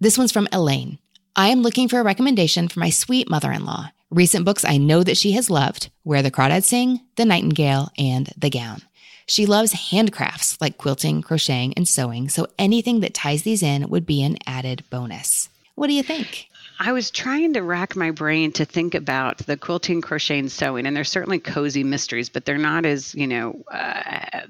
This 0.00 0.16
one's 0.16 0.32
from 0.32 0.48
Elaine. 0.52 0.98
I 1.36 1.48
am 1.48 1.62
looking 1.62 1.88
for 1.88 2.00
a 2.00 2.04
recommendation 2.04 2.68
for 2.68 2.80
my 2.80 2.90
sweet 2.90 3.28
mother 3.28 3.52
in 3.52 3.64
law. 3.64 3.90
Recent 4.10 4.44
books 4.44 4.64
I 4.64 4.76
know 4.76 5.04
that 5.04 5.16
she 5.16 5.32
has 5.32 5.50
loved 5.50 5.90
Where 6.02 6.22
the 6.22 6.32
Crawdads 6.32 6.64
Sing, 6.64 7.00
The 7.16 7.24
Nightingale, 7.24 7.90
and 7.96 8.28
The 8.36 8.50
Gown. 8.50 8.82
She 9.30 9.46
loves 9.46 9.72
handcrafts 9.72 10.60
like 10.60 10.76
quilting, 10.76 11.22
crocheting, 11.22 11.72
and 11.74 11.86
sewing, 11.86 12.28
so 12.28 12.48
anything 12.58 12.98
that 12.98 13.14
ties 13.14 13.44
these 13.44 13.62
in 13.62 13.88
would 13.88 14.04
be 14.04 14.24
an 14.24 14.38
added 14.44 14.82
bonus. 14.90 15.48
What 15.76 15.86
do 15.86 15.92
you 15.92 16.02
think? 16.02 16.48
I 16.80 16.90
was 16.90 17.12
trying 17.12 17.52
to 17.52 17.62
rack 17.62 17.94
my 17.94 18.10
brain 18.10 18.50
to 18.52 18.64
think 18.64 18.96
about 18.96 19.38
the 19.38 19.56
quilting, 19.56 20.00
crocheting, 20.00 20.48
sewing, 20.48 20.84
and 20.84 20.96
they're 20.96 21.04
certainly 21.04 21.38
cozy 21.38 21.84
mysteries, 21.84 22.28
but 22.28 22.44
they're 22.44 22.58
not 22.58 22.84
as, 22.84 23.14
you 23.14 23.28
know, 23.28 23.62
uh, 23.70 24.40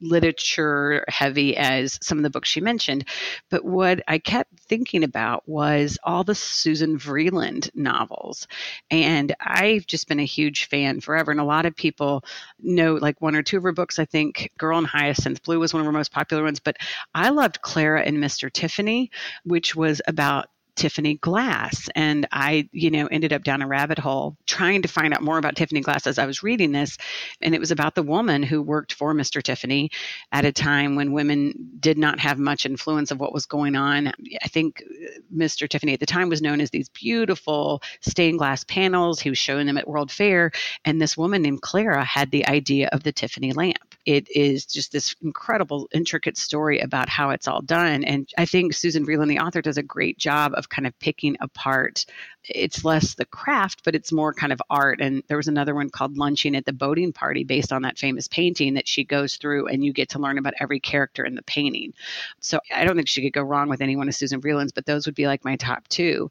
literature 0.00 1.04
heavy 1.08 1.56
as 1.56 1.98
some 2.02 2.18
of 2.18 2.22
the 2.22 2.30
books 2.30 2.48
she 2.48 2.60
mentioned. 2.60 3.06
But 3.50 3.64
what 3.64 4.02
I 4.08 4.18
kept 4.18 4.58
thinking 4.60 5.04
about 5.04 5.48
was 5.48 5.98
all 6.02 6.24
the 6.24 6.34
Susan 6.34 6.98
Vreeland 6.98 7.74
novels. 7.74 8.46
And 8.90 9.34
I've 9.40 9.86
just 9.86 10.08
been 10.08 10.20
a 10.20 10.24
huge 10.24 10.68
fan 10.68 11.00
forever. 11.00 11.30
And 11.30 11.40
a 11.40 11.44
lot 11.44 11.66
of 11.66 11.76
people 11.76 12.24
know 12.60 12.94
like 12.94 13.20
one 13.20 13.36
or 13.36 13.42
two 13.42 13.56
of 13.56 13.62
her 13.62 13.72
books. 13.72 13.98
I 13.98 14.04
think 14.04 14.50
Girl 14.58 14.78
in 14.78 14.84
Hyacinth 14.84 15.42
Blue 15.42 15.60
was 15.60 15.72
one 15.72 15.80
of 15.80 15.86
her 15.86 15.92
most 15.92 16.12
popular 16.12 16.42
ones. 16.42 16.60
But 16.60 16.76
I 17.14 17.30
loved 17.30 17.62
Clara 17.62 18.02
and 18.02 18.18
Mr. 18.18 18.52
Tiffany, 18.52 19.10
which 19.44 19.74
was 19.74 20.00
about 20.06 20.48
Tiffany 20.76 21.14
Glass. 21.16 21.88
And 21.94 22.26
I, 22.32 22.68
you 22.72 22.90
know, 22.90 23.06
ended 23.06 23.32
up 23.32 23.44
down 23.44 23.62
a 23.62 23.66
rabbit 23.66 23.98
hole 23.98 24.36
trying 24.46 24.82
to 24.82 24.88
find 24.88 25.12
out 25.12 25.22
more 25.22 25.38
about 25.38 25.56
Tiffany 25.56 25.80
Glass 25.80 26.06
as 26.06 26.18
I 26.18 26.26
was 26.26 26.42
reading 26.42 26.72
this. 26.72 26.98
And 27.40 27.54
it 27.54 27.60
was 27.60 27.70
about 27.70 27.94
the 27.94 28.02
woman 28.02 28.42
who 28.42 28.62
worked 28.62 28.92
for 28.92 29.14
Mr. 29.14 29.42
Tiffany 29.42 29.90
at 30.32 30.44
a 30.44 30.52
time 30.52 30.96
when 30.96 31.12
women 31.12 31.70
did 31.80 31.98
not 31.98 32.20
have 32.20 32.38
much 32.38 32.66
influence 32.66 33.10
of 33.10 33.20
what 33.20 33.32
was 33.32 33.46
going 33.46 33.76
on. 33.76 34.08
I 34.42 34.48
think 34.48 34.82
uh, 34.82 35.20
Mr. 35.34 35.68
Tiffany 35.68 35.94
at 35.94 36.00
the 36.00 36.06
time 36.06 36.28
was 36.28 36.42
known 36.42 36.60
as 36.60 36.70
these 36.70 36.88
beautiful 36.88 37.82
stained 38.00 38.38
glass 38.38 38.64
panels. 38.64 39.20
He 39.20 39.30
was 39.30 39.38
showing 39.38 39.66
them 39.66 39.78
at 39.78 39.88
World 39.88 40.10
Fair. 40.10 40.52
And 40.84 41.00
this 41.00 41.16
woman 41.16 41.42
named 41.42 41.62
Clara 41.62 42.04
had 42.04 42.30
the 42.30 42.46
idea 42.46 42.88
of 42.92 43.02
the 43.02 43.12
Tiffany 43.12 43.52
lamp. 43.52 43.89
It 44.06 44.28
is 44.34 44.64
just 44.66 44.92
this 44.92 45.14
incredible, 45.22 45.88
intricate 45.92 46.38
story 46.38 46.80
about 46.80 47.08
how 47.08 47.30
it's 47.30 47.46
all 47.46 47.60
done. 47.60 48.04
And 48.04 48.28
I 48.38 48.46
think 48.46 48.72
Susan 48.72 49.06
Vreeland, 49.06 49.28
the 49.28 49.38
author, 49.38 49.60
does 49.60 49.78
a 49.78 49.82
great 49.82 50.18
job 50.18 50.52
of 50.54 50.68
kind 50.68 50.86
of 50.86 50.98
picking 50.98 51.36
apart. 51.40 52.06
It's 52.44 52.84
less 52.84 53.14
the 53.14 53.26
craft, 53.26 53.82
but 53.84 53.94
it's 53.94 54.10
more 54.12 54.32
kind 54.32 54.52
of 54.52 54.62
art. 54.70 55.00
And 55.00 55.22
there 55.28 55.36
was 55.36 55.48
another 55.48 55.74
one 55.74 55.90
called 55.90 56.16
Lunching 56.16 56.56
at 56.56 56.64
the 56.64 56.72
Boating 56.72 57.12
Party 57.12 57.44
based 57.44 57.72
on 57.72 57.82
that 57.82 57.98
famous 57.98 58.26
painting 58.26 58.74
that 58.74 58.88
she 58.88 59.04
goes 59.04 59.36
through, 59.36 59.68
and 59.68 59.84
you 59.84 59.92
get 59.92 60.08
to 60.10 60.18
learn 60.18 60.38
about 60.38 60.54
every 60.60 60.80
character 60.80 61.24
in 61.24 61.34
the 61.34 61.42
painting. 61.42 61.92
So 62.40 62.58
I 62.74 62.84
don't 62.84 62.96
think 62.96 63.08
she 63.08 63.22
could 63.22 63.34
go 63.34 63.42
wrong 63.42 63.68
with 63.68 63.82
any 63.82 63.96
one 63.96 64.08
of 64.08 64.14
Susan 64.14 64.40
Vreeland's, 64.40 64.72
but 64.72 64.86
those 64.86 65.06
would 65.06 65.14
be 65.14 65.26
like 65.26 65.44
my 65.44 65.56
top 65.56 65.86
two. 65.88 66.30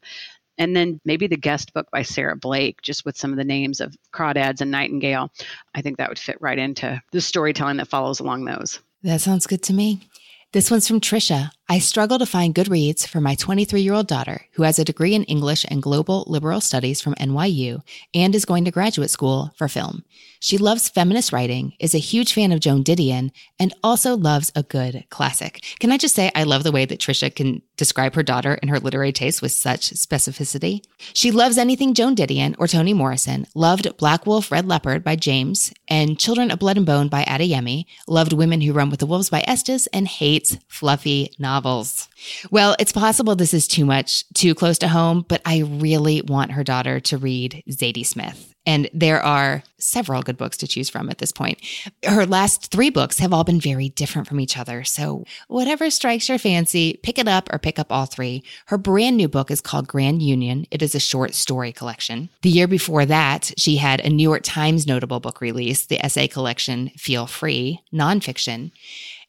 And 0.60 0.76
then 0.76 1.00
maybe 1.06 1.26
the 1.26 1.38
guest 1.38 1.72
book 1.72 1.88
by 1.90 2.02
Sarah 2.02 2.36
Blake, 2.36 2.82
just 2.82 3.06
with 3.06 3.16
some 3.16 3.32
of 3.32 3.38
the 3.38 3.44
names 3.44 3.80
of 3.80 3.96
Crawdads 4.12 4.60
and 4.60 4.70
Nightingale. 4.70 5.32
I 5.74 5.80
think 5.80 5.96
that 5.96 6.10
would 6.10 6.18
fit 6.18 6.36
right 6.38 6.58
into 6.58 7.02
the 7.12 7.20
storytelling 7.22 7.78
that 7.78 7.88
follows 7.88 8.20
along 8.20 8.44
those. 8.44 8.78
That 9.02 9.22
sounds 9.22 9.46
good 9.46 9.62
to 9.64 9.72
me. 9.72 10.06
This 10.52 10.70
one's 10.70 10.86
from 10.86 11.00
Trisha. 11.00 11.50
I 11.70 11.78
struggle 11.78 12.18
to 12.18 12.26
find 12.26 12.52
good 12.52 12.66
reads 12.66 13.06
for 13.06 13.20
my 13.20 13.36
23 13.36 13.80
year 13.80 13.92
old 13.92 14.08
daughter, 14.08 14.44
who 14.54 14.64
has 14.64 14.80
a 14.80 14.84
degree 14.84 15.14
in 15.14 15.22
English 15.22 15.64
and 15.68 15.80
Global 15.80 16.24
Liberal 16.26 16.60
Studies 16.60 17.00
from 17.00 17.14
NYU 17.14 17.82
and 18.12 18.34
is 18.34 18.44
going 18.44 18.64
to 18.64 18.72
graduate 18.72 19.08
school 19.08 19.52
for 19.56 19.68
film. 19.68 20.02
She 20.40 20.58
loves 20.58 20.88
feminist 20.88 21.32
writing, 21.32 21.74
is 21.78 21.94
a 21.94 21.98
huge 21.98 22.32
fan 22.32 22.50
of 22.50 22.58
Joan 22.58 22.82
Didion, 22.82 23.30
and 23.60 23.72
also 23.84 24.16
loves 24.16 24.50
a 24.56 24.64
good 24.64 25.04
classic. 25.10 25.62
Can 25.78 25.92
I 25.92 25.96
just 25.96 26.16
say, 26.16 26.32
I 26.34 26.42
love 26.42 26.64
the 26.64 26.72
way 26.72 26.86
that 26.86 26.98
Trisha 26.98 27.32
can 27.32 27.62
describe 27.76 28.16
her 28.16 28.22
daughter 28.24 28.58
and 28.60 28.68
her 28.70 28.80
literary 28.80 29.12
taste 29.12 29.40
with 29.40 29.52
such 29.52 29.90
specificity. 29.90 30.82
She 31.12 31.30
loves 31.30 31.56
anything 31.56 31.94
Joan 31.94 32.16
Didion 32.16 32.56
or 32.58 32.66
Toni 32.66 32.94
Morrison, 32.94 33.46
loved 33.54 33.96
Black 33.96 34.26
Wolf, 34.26 34.50
Red 34.50 34.66
Leopard 34.66 35.04
by 35.04 35.14
James, 35.14 35.72
and 35.86 36.18
Children 36.18 36.50
of 36.50 36.58
Blood 36.58 36.78
and 36.78 36.86
Bone 36.86 37.08
by 37.08 37.22
Adeyemi, 37.24 37.84
loved 38.08 38.32
Women 38.32 38.60
Who 38.60 38.72
Run 38.72 38.90
with 38.90 39.00
the 39.00 39.06
Wolves 39.06 39.30
by 39.30 39.44
Estes, 39.46 39.86
and 39.88 40.08
hates 40.08 40.58
fluffy 40.68 41.30
novels 41.38 41.59
novels. 41.60 42.08
Well, 42.50 42.74
it's 42.78 42.92
possible 42.92 43.36
this 43.36 43.54
is 43.54 43.68
too 43.68 43.84
much, 43.84 44.24
too 44.32 44.54
close 44.54 44.78
to 44.78 44.88
home, 44.88 45.24
but 45.28 45.42
I 45.44 45.60
really 45.60 46.22
want 46.22 46.52
her 46.52 46.64
daughter 46.64 47.00
to 47.00 47.18
read 47.18 47.62
Zadie 47.68 48.06
Smith. 48.06 48.54
And 48.66 48.90
there 48.92 49.22
are 49.22 49.62
several 49.78 50.22
good 50.22 50.36
books 50.36 50.58
to 50.58 50.68
choose 50.68 50.90
from 50.90 51.08
at 51.08 51.18
this 51.18 51.32
point. 51.32 51.58
Her 52.04 52.26
last 52.26 52.70
three 52.70 52.90
books 52.90 53.18
have 53.18 53.32
all 53.32 53.42
been 53.42 53.60
very 53.60 53.88
different 53.88 54.28
from 54.28 54.38
each 54.38 54.58
other. 54.58 54.84
So, 54.84 55.24
whatever 55.48 55.88
strikes 55.90 56.28
your 56.28 56.38
fancy, 56.38 57.00
pick 57.02 57.18
it 57.18 57.26
up 57.26 57.48
or 57.52 57.58
pick 57.58 57.78
up 57.78 57.90
all 57.90 58.04
three. 58.04 58.44
Her 58.66 58.76
brand 58.76 59.16
new 59.16 59.28
book 59.28 59.50
is 59.50 59.62
called 59.62 59.88
Grand 59.88 60.22
Union. 60.22 60.66
It 60.70 60.82
is 60.82 60.94
a 60.94 61.00
short 61.00 61.34
story 61.34 61.72
collection. 61.72 62.28
The 62.42 62.50
year 62.50 62.68
before 62.68 63.06
that, 63.06 63.52
she 63.56 63.76
had 63.76 64.00
a 64.00 64.10
New 64.10 64.28
York 64.28 64.42
Times 64.44 64.86
notable 64.86 65.20
book 65.20 65.40
release, 65.40 65.86
the 65.86 66.04
essay 66.04 66.28
collection 66.28 66.90
Feel 66.96 67.26
Free, 67.26 67.80
nonfiction. 67.92 68.72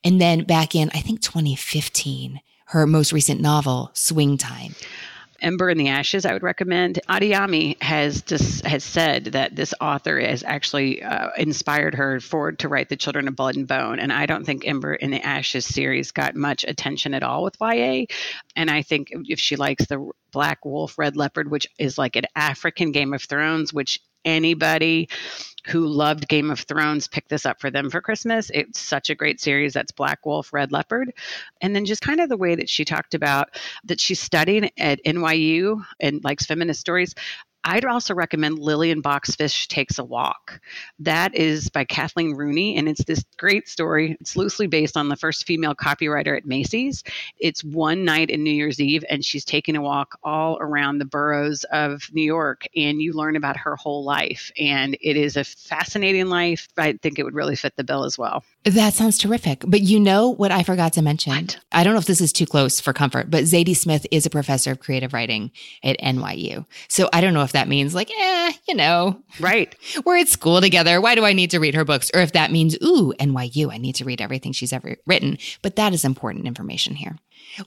And 0.03 0.19
then 0.19 0.43
back 0.43 0.75
in, 0.75 0.89
I 0.93 0.99
think 0.99 1.21
2015, 1.21 2.41
her 2.67 2.87
most 2.87 3.13
recent 3.13 3.41
novel, 3.41 3.91
Swing 3.93 4.37
Time. 4.37 4.75
Ember 5.41 5.69
in 5.69 5.77
the 5.77 5.87
Ashes, 5.87 6.25
I 6.25 6.33
would 6.33 6.43
recommend. 6.43 6.99
Adeyemi 7.09 7.81
has 7.81 8.21
just 8.21 8.65
has 8.65 8.83
said 8.83 9.25
that 9.25 9.55
this 9.55 9.73
author 9.81 10.19
has 10.19 10.43
actually 10.43 11.01
uh, 11.01 11.29
inspired 11.37 11.95
her 11.95 12.19
forward 12.19 12.59
to 12.59 12.67
write 12.67 12.89
The 12.89 12.95
Children 12.95 13.27
of 13.27 13.35
Blood 13.35 13.55
and 13.55 13.67
Bone, 13.67 13.99
and 13.99 14.13
I 14.13 14.25
don't 14.25 14.45
think 14.45 14.67
Ember 14.67 14.93
in 14.93 15.11
the 15.11 15.25
Ashes 15.25 15.65
series 15.65 16.11
got 16.11 16.35
much 16.35 16.63
attention 16.63 17.13
at 17.13 17.23
all 17.23 17.43
with 17.43 17.57
YA. 17.59 18.05
And 18.55 18.69
I 18.69 18.83
think 18.83 19.09
if 19.11 19.39
she 19.39 19.55
likes 19.55 19.87
the 19.87 20.11
Black 20.31 20.63
Wolf, 20.63 20.97
Red 20.97 21.17
Leopard, 21.17 21.49
which 21.49 21.67
is 21.79 21.97
like 21.97 22.15
an 22.15 22.25
African 22.35 22.91
Game 22.91 23.13
of 23.13 23.23
Thrones, 23.23 23.73
which 23.73 23.99
anybody 24.23 25.09
who 25.67 25.87
loved 25.87 26.27
Game 26.27 26.49
of 26.49 26.61
Thrones 26.61 27.07
pick 27.07 27.27
this 27.27 27.45
up 27.45 27.61
for 27.61 27.69
them 27.69 27.89
for 27.89 28.01
Christmas. 28.01 28.49
It's 28.53 28.79
such 28.79 29.09
a 29.09 29.15
great 29.15 29.39
series. 29.39 29.73
That's 29.73 29.91
Black 29.91 30.25
Wolf, 30.25 30.53
Red 30.53 30.71
Leopard. 30.71 31.13
And 31.61 31.75
then 31.75 31.85
just 31.85 32.01
kind 32.01 32.19
of 32.19 32.29
the 32.29 32.37
way 32.37 32.55
that 32.55 32.69
she 32.69 32.85
talked 32.85 33.13
about 33.13 33.49
that 33.85 33.99
she's 33.99 34.19
studying 34.19 34.69
at 34.77 35.03
NYU 35.05 35.83
and 35.99 36.23
likes 36.23 36.45
feminist 36.45 36.79
stories. 36.79 37.13
I'd 37.63 37.85
also 37.85 38.13
recommend 38.13 38.59
Lillian 38.59 39.01
Boxfish 39.01 39.67
Takes 39.67 39.99
a 39.99 40.03
Walk. 40.03 40.59
That 40.99 41.35
is 41.35 41.69
by 41.69 41.83
Kathleen 41.83 42.35
Rooney, 42.35 42.75
and 42.77 42.89
it's 42.89 43.03
this 43.03 43.23
great 43.37 43.69
story. 43.69 44.17
It's 44.19 44.35
loosely 44.35 44.67
based 44.67 44.97
on 44.97 45.09
the 45.09 45.15
first 45.15 45.45
female 45.45 45.75
copywriter 45.75 46.35
at 46.35 46.45
Macy's. 46.45 47.03
It's 47.37 47.63
one 47.63 48.03
night 48.03 48.29
in 48.29 48.43
New 48.43 48.51
Year's 48.51 48.79
Eve, 48.79 49.05
and 49.09 49.23
she's 49.23 49.45
taking 49.45 49.75
a 49.75 49.81
walk 49.81 50.17
all 50.23 50.57
around 50.59 50.97
the 50.97 51.05
boroughs 51.05 51.63
of 51.65 52.09
New 52.11 52.23
York, 52.23 52.65
and 52.75 53.01
you 53.01 53.13
learn 53.13 53.35
about 53.35 53.57
her 53.57 53.75
whole 53.75 54.03
life. 54.03 54.51
And 54.57 54.97
it 54.99 55.15
is 55.15 55.37
a 55.37 55.43
fascinating 55.43 56.27
life. 56.27 56.67
I 56.77 56.93
think 56.93 57.19
it 57.19 57.23
would 57.23 57.35
really 57.35 57.55
fit 57.55 57.75
the 57.75 57.83
bill 57.83 58.05
as 58.05 58.17
well. 58.17 58.43
That 58.63 58.93
sounds 58.93 59.17
terrific. 59.17 59.63
But 59.65 59.81
you 59.81 59.99
know 59.99 60.29
what 60.29 60.51
I 60.51 60.61
forgot 60.61 60.93
to 60.93 61.01
mention? 61.01 61.33
What? 61.33 61.59
I 61.71 61.83
don't 61.83 61.93
know 61.93 61.99
if 61.99 62.05
this 62.05 62.21
is 62.21 62.31
too 62.31 62.45
close 62.45 62.79
for 62.79 62.93
comfort, 62.93 63.31
but 63.31 63.43
Zadie 63.45 63.75
Smith 63.75 64.05
is 64.11 64.25
a 64.25 64.29
professor 64.29 64.71
of 64.71 64.79
creative 64.79 65.13
writing 65.13 65.51
at 65.83 65.99
NYU. 65.99 66.65
So 66.87 67.09
I 67.11 67.21
don't 67.21 67.33
know 67.33 67.41
if 67.41 67.50
that 67.51 67.67
means 67.67 67.95
like, 67.95 68.11
eh, 68.15 68.51
you 68.67 68.75
know, 68.75 69.21
right. 69.39 69.75
We're 70.05 70.17
at 70.17 70.27
school 70.27 70.61
together. 70.61 71.01
Why 71.01 71.15
do 71.15 71.25
I 71.25 71.33
need 71.33 71.51
to 71.51 71.59
read 71.59 71.75
her 71.75 71.85
books? 71.85 72.11
Or 72.13 72.21
if 72.21 72.33
that 72.33 72.51
means, 72.51 72.75
ooh, 72.83 73.13
NYU, 73.19 73.71
I 73.71 73.77
need 73.77 73.95
to 73.95 74.05
read 74.05 74.21
everything 74.21 74.51
she's 74.51 74.73
ever 74.73 74.97
written. 75.05 75.37
But 75.61 75.75
that 75.75 75.93
is 75.93 76.05
important 76.05 76.47
information 76.47 76.95
here. 76.95 77.17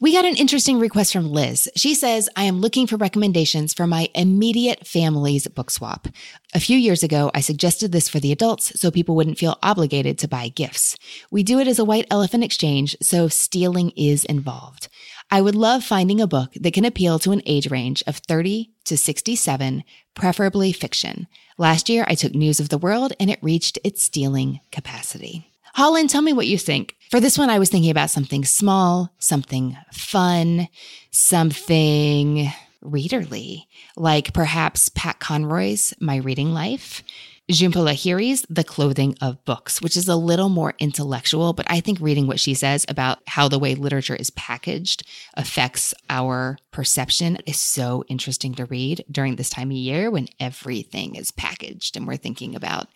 We 0.01 0.15
got 0.15 0.25
an 0.25 0.37
interesting 0.37 0.79
request 0.79 1.13
from 1.13 1.31
Liz. 1.31 1.69
She 1.77 1.95
says, 1.95 2.31
I 2.37 2.45
am 2.45 2.61
looking 2.61 2.87
for 2.87 2.97
recommendations 2.97 3.75
for 3.75 3.87
my 3.87 4.09
immediate 4.15 4.87
family's 4.87 5.47
book 5.47 5.71
swap. 5.71 6.09
A 6.55 6.61
few 6.61 6.79
years 6.79 7.03
ago, 7.03 7.31
I 7.35 7.41
suggested 7.41 7.93
this 7.93 8.09
for 8.09 8.19
the 8.19 8.33
adults 8.33 8.81
so 8.81 8.91
people 8.91 9.15
wouldn't 9.15 9.39
feel 9.39 9.59
obligated 9.63 10.19
to 10.19 10.29
buy 10.29 10.49
gifts. 10.49 10.97
We 11.31 11.43
do 11.43 11.59
it 11.59 11.69
as 11.69 11.79
a 11.79 11.85
white 11.85 12.07
elephant 12.11 12.45
exchange, 12.45 12.97
so 13.03 13.29
stealing 13.29 13.91
is 13.91 14.25
involved. 14.25 14.89
I 15.35 15.41
would 15.41 15.57
love 15.57 15.83
finding 15.83 16.21
a 16.21 16.29
book 16.29 16.53
that 16.61 16.75
can 16.75 16.85
appeal 16.85 17.19
to 17.19 17.33
an 17.33 17.43
age 17.45 17.69
range 17.69 18.05
of 18.07 18.19
30 18.19 18.71
to 18.85 18.97
67, 18.97 19.83
preferably 20.15 20.71
fiction. 20.73 21.27
Last 21.59 21.89
year, 21.89 22.05
I 22.07 22.15
took 22.15 22.37
News 22.37 22.61
of 22.61 22.69
the 22.69 22.79
World 22.79 23.15
and 23.19 23.29
it 23.29 23.43
reached 23.43 23.77
its 23.83 24.01
stealing 24.01 24.61
capacity. 24.71 25.51
Holland, 25.75 26.09
tell 26.09 26.23
me 26.23 26.33
what 26.33 26.47
you 26.47 26.57
think. 26.57 26.95
For 27.11 27.19
this 27.19 27.37
one, 27.37 27.51
I 27.51 27.59
was 27.59 27.69
thinking 27.69 27.91
about 27.91 28.11
something 28.11 28.45
small, 28.45 29.13
something 29.19 29.77
fun, 29.93 30.69
something 31.11 32.53
readerly, 32.85 33.65
like 33.97 34.35
perhaps 34.35 34.89
Pat 34.91 35.19
Conroy's 35.19 35.95
My 35.99 36.15
Reading 36.19 36.55
Life. 36.55 37.03
Jhumpa 37.51 37.75
Lahiri's 37.75 38.47
The 38.49 38.65
Clothing 38.65 39.19
of 39.21 39.45
Books, 39.45 39.83
which 39.83 39.99
is 39.99 40.09
a 40.09 40.17
little 40.17 40.49
more 40.49 40.73
intellectual, 40.79 41.53
but 41.53 41.67
I 41.69 41.81
think 41.81 42.01
reading 42.01 42.27
what 42.27 42.41
she 42.41 42.55
says 42.55 42.87
about 42.89 43.19
how 43.27 43.49
the 43.49 43.59
way 43.59 43.75
literature 43.75 44.17
is 44.17 44.31
packaged 44.31 45.07
affects 45.35 45.93
our 46.09 46.57
perception 46.71 47.37
is 47.45 47.61
so 47.61 48.03
interesting 48.09 48.55
to 48.55 48.65
read 48.65 49.05
during 49.11 49.37
this 49.37 49.51
time 49.51 49.71
of 49.71 49.77
year 49.77 50.11
when 50.11 50.29
everything 50.41 51.17
is 51.17 51.33
packaged 51.33 51.99
and 51.99 52.07
we're 52.07 52.17
thinking 52.17 52.55
about 52.55 52.89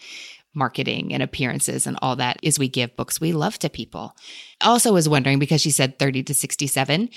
marketing 0.54 1.12
and 1.12 1.22
appearances 1.22 1.86
and 1.86 1.98
all 2.00 2.16
that 2.16 2.38
is 2.42 2.58
we 2.58 2.68
give 2.68 2.96
books 2.96 3.20
we 3.20 3.32
love 3.32 3.58
to 3.58 3.68
people. 3.68 4.16
Also 4.62 4.94
was 4.94 5.10
wondering 5.10 5.38
because 5.38 5.60
she 5.60 5.70
said 5.70 5.98
30 5.98 6.22
to 6.22 6.32
67 6.32 7.10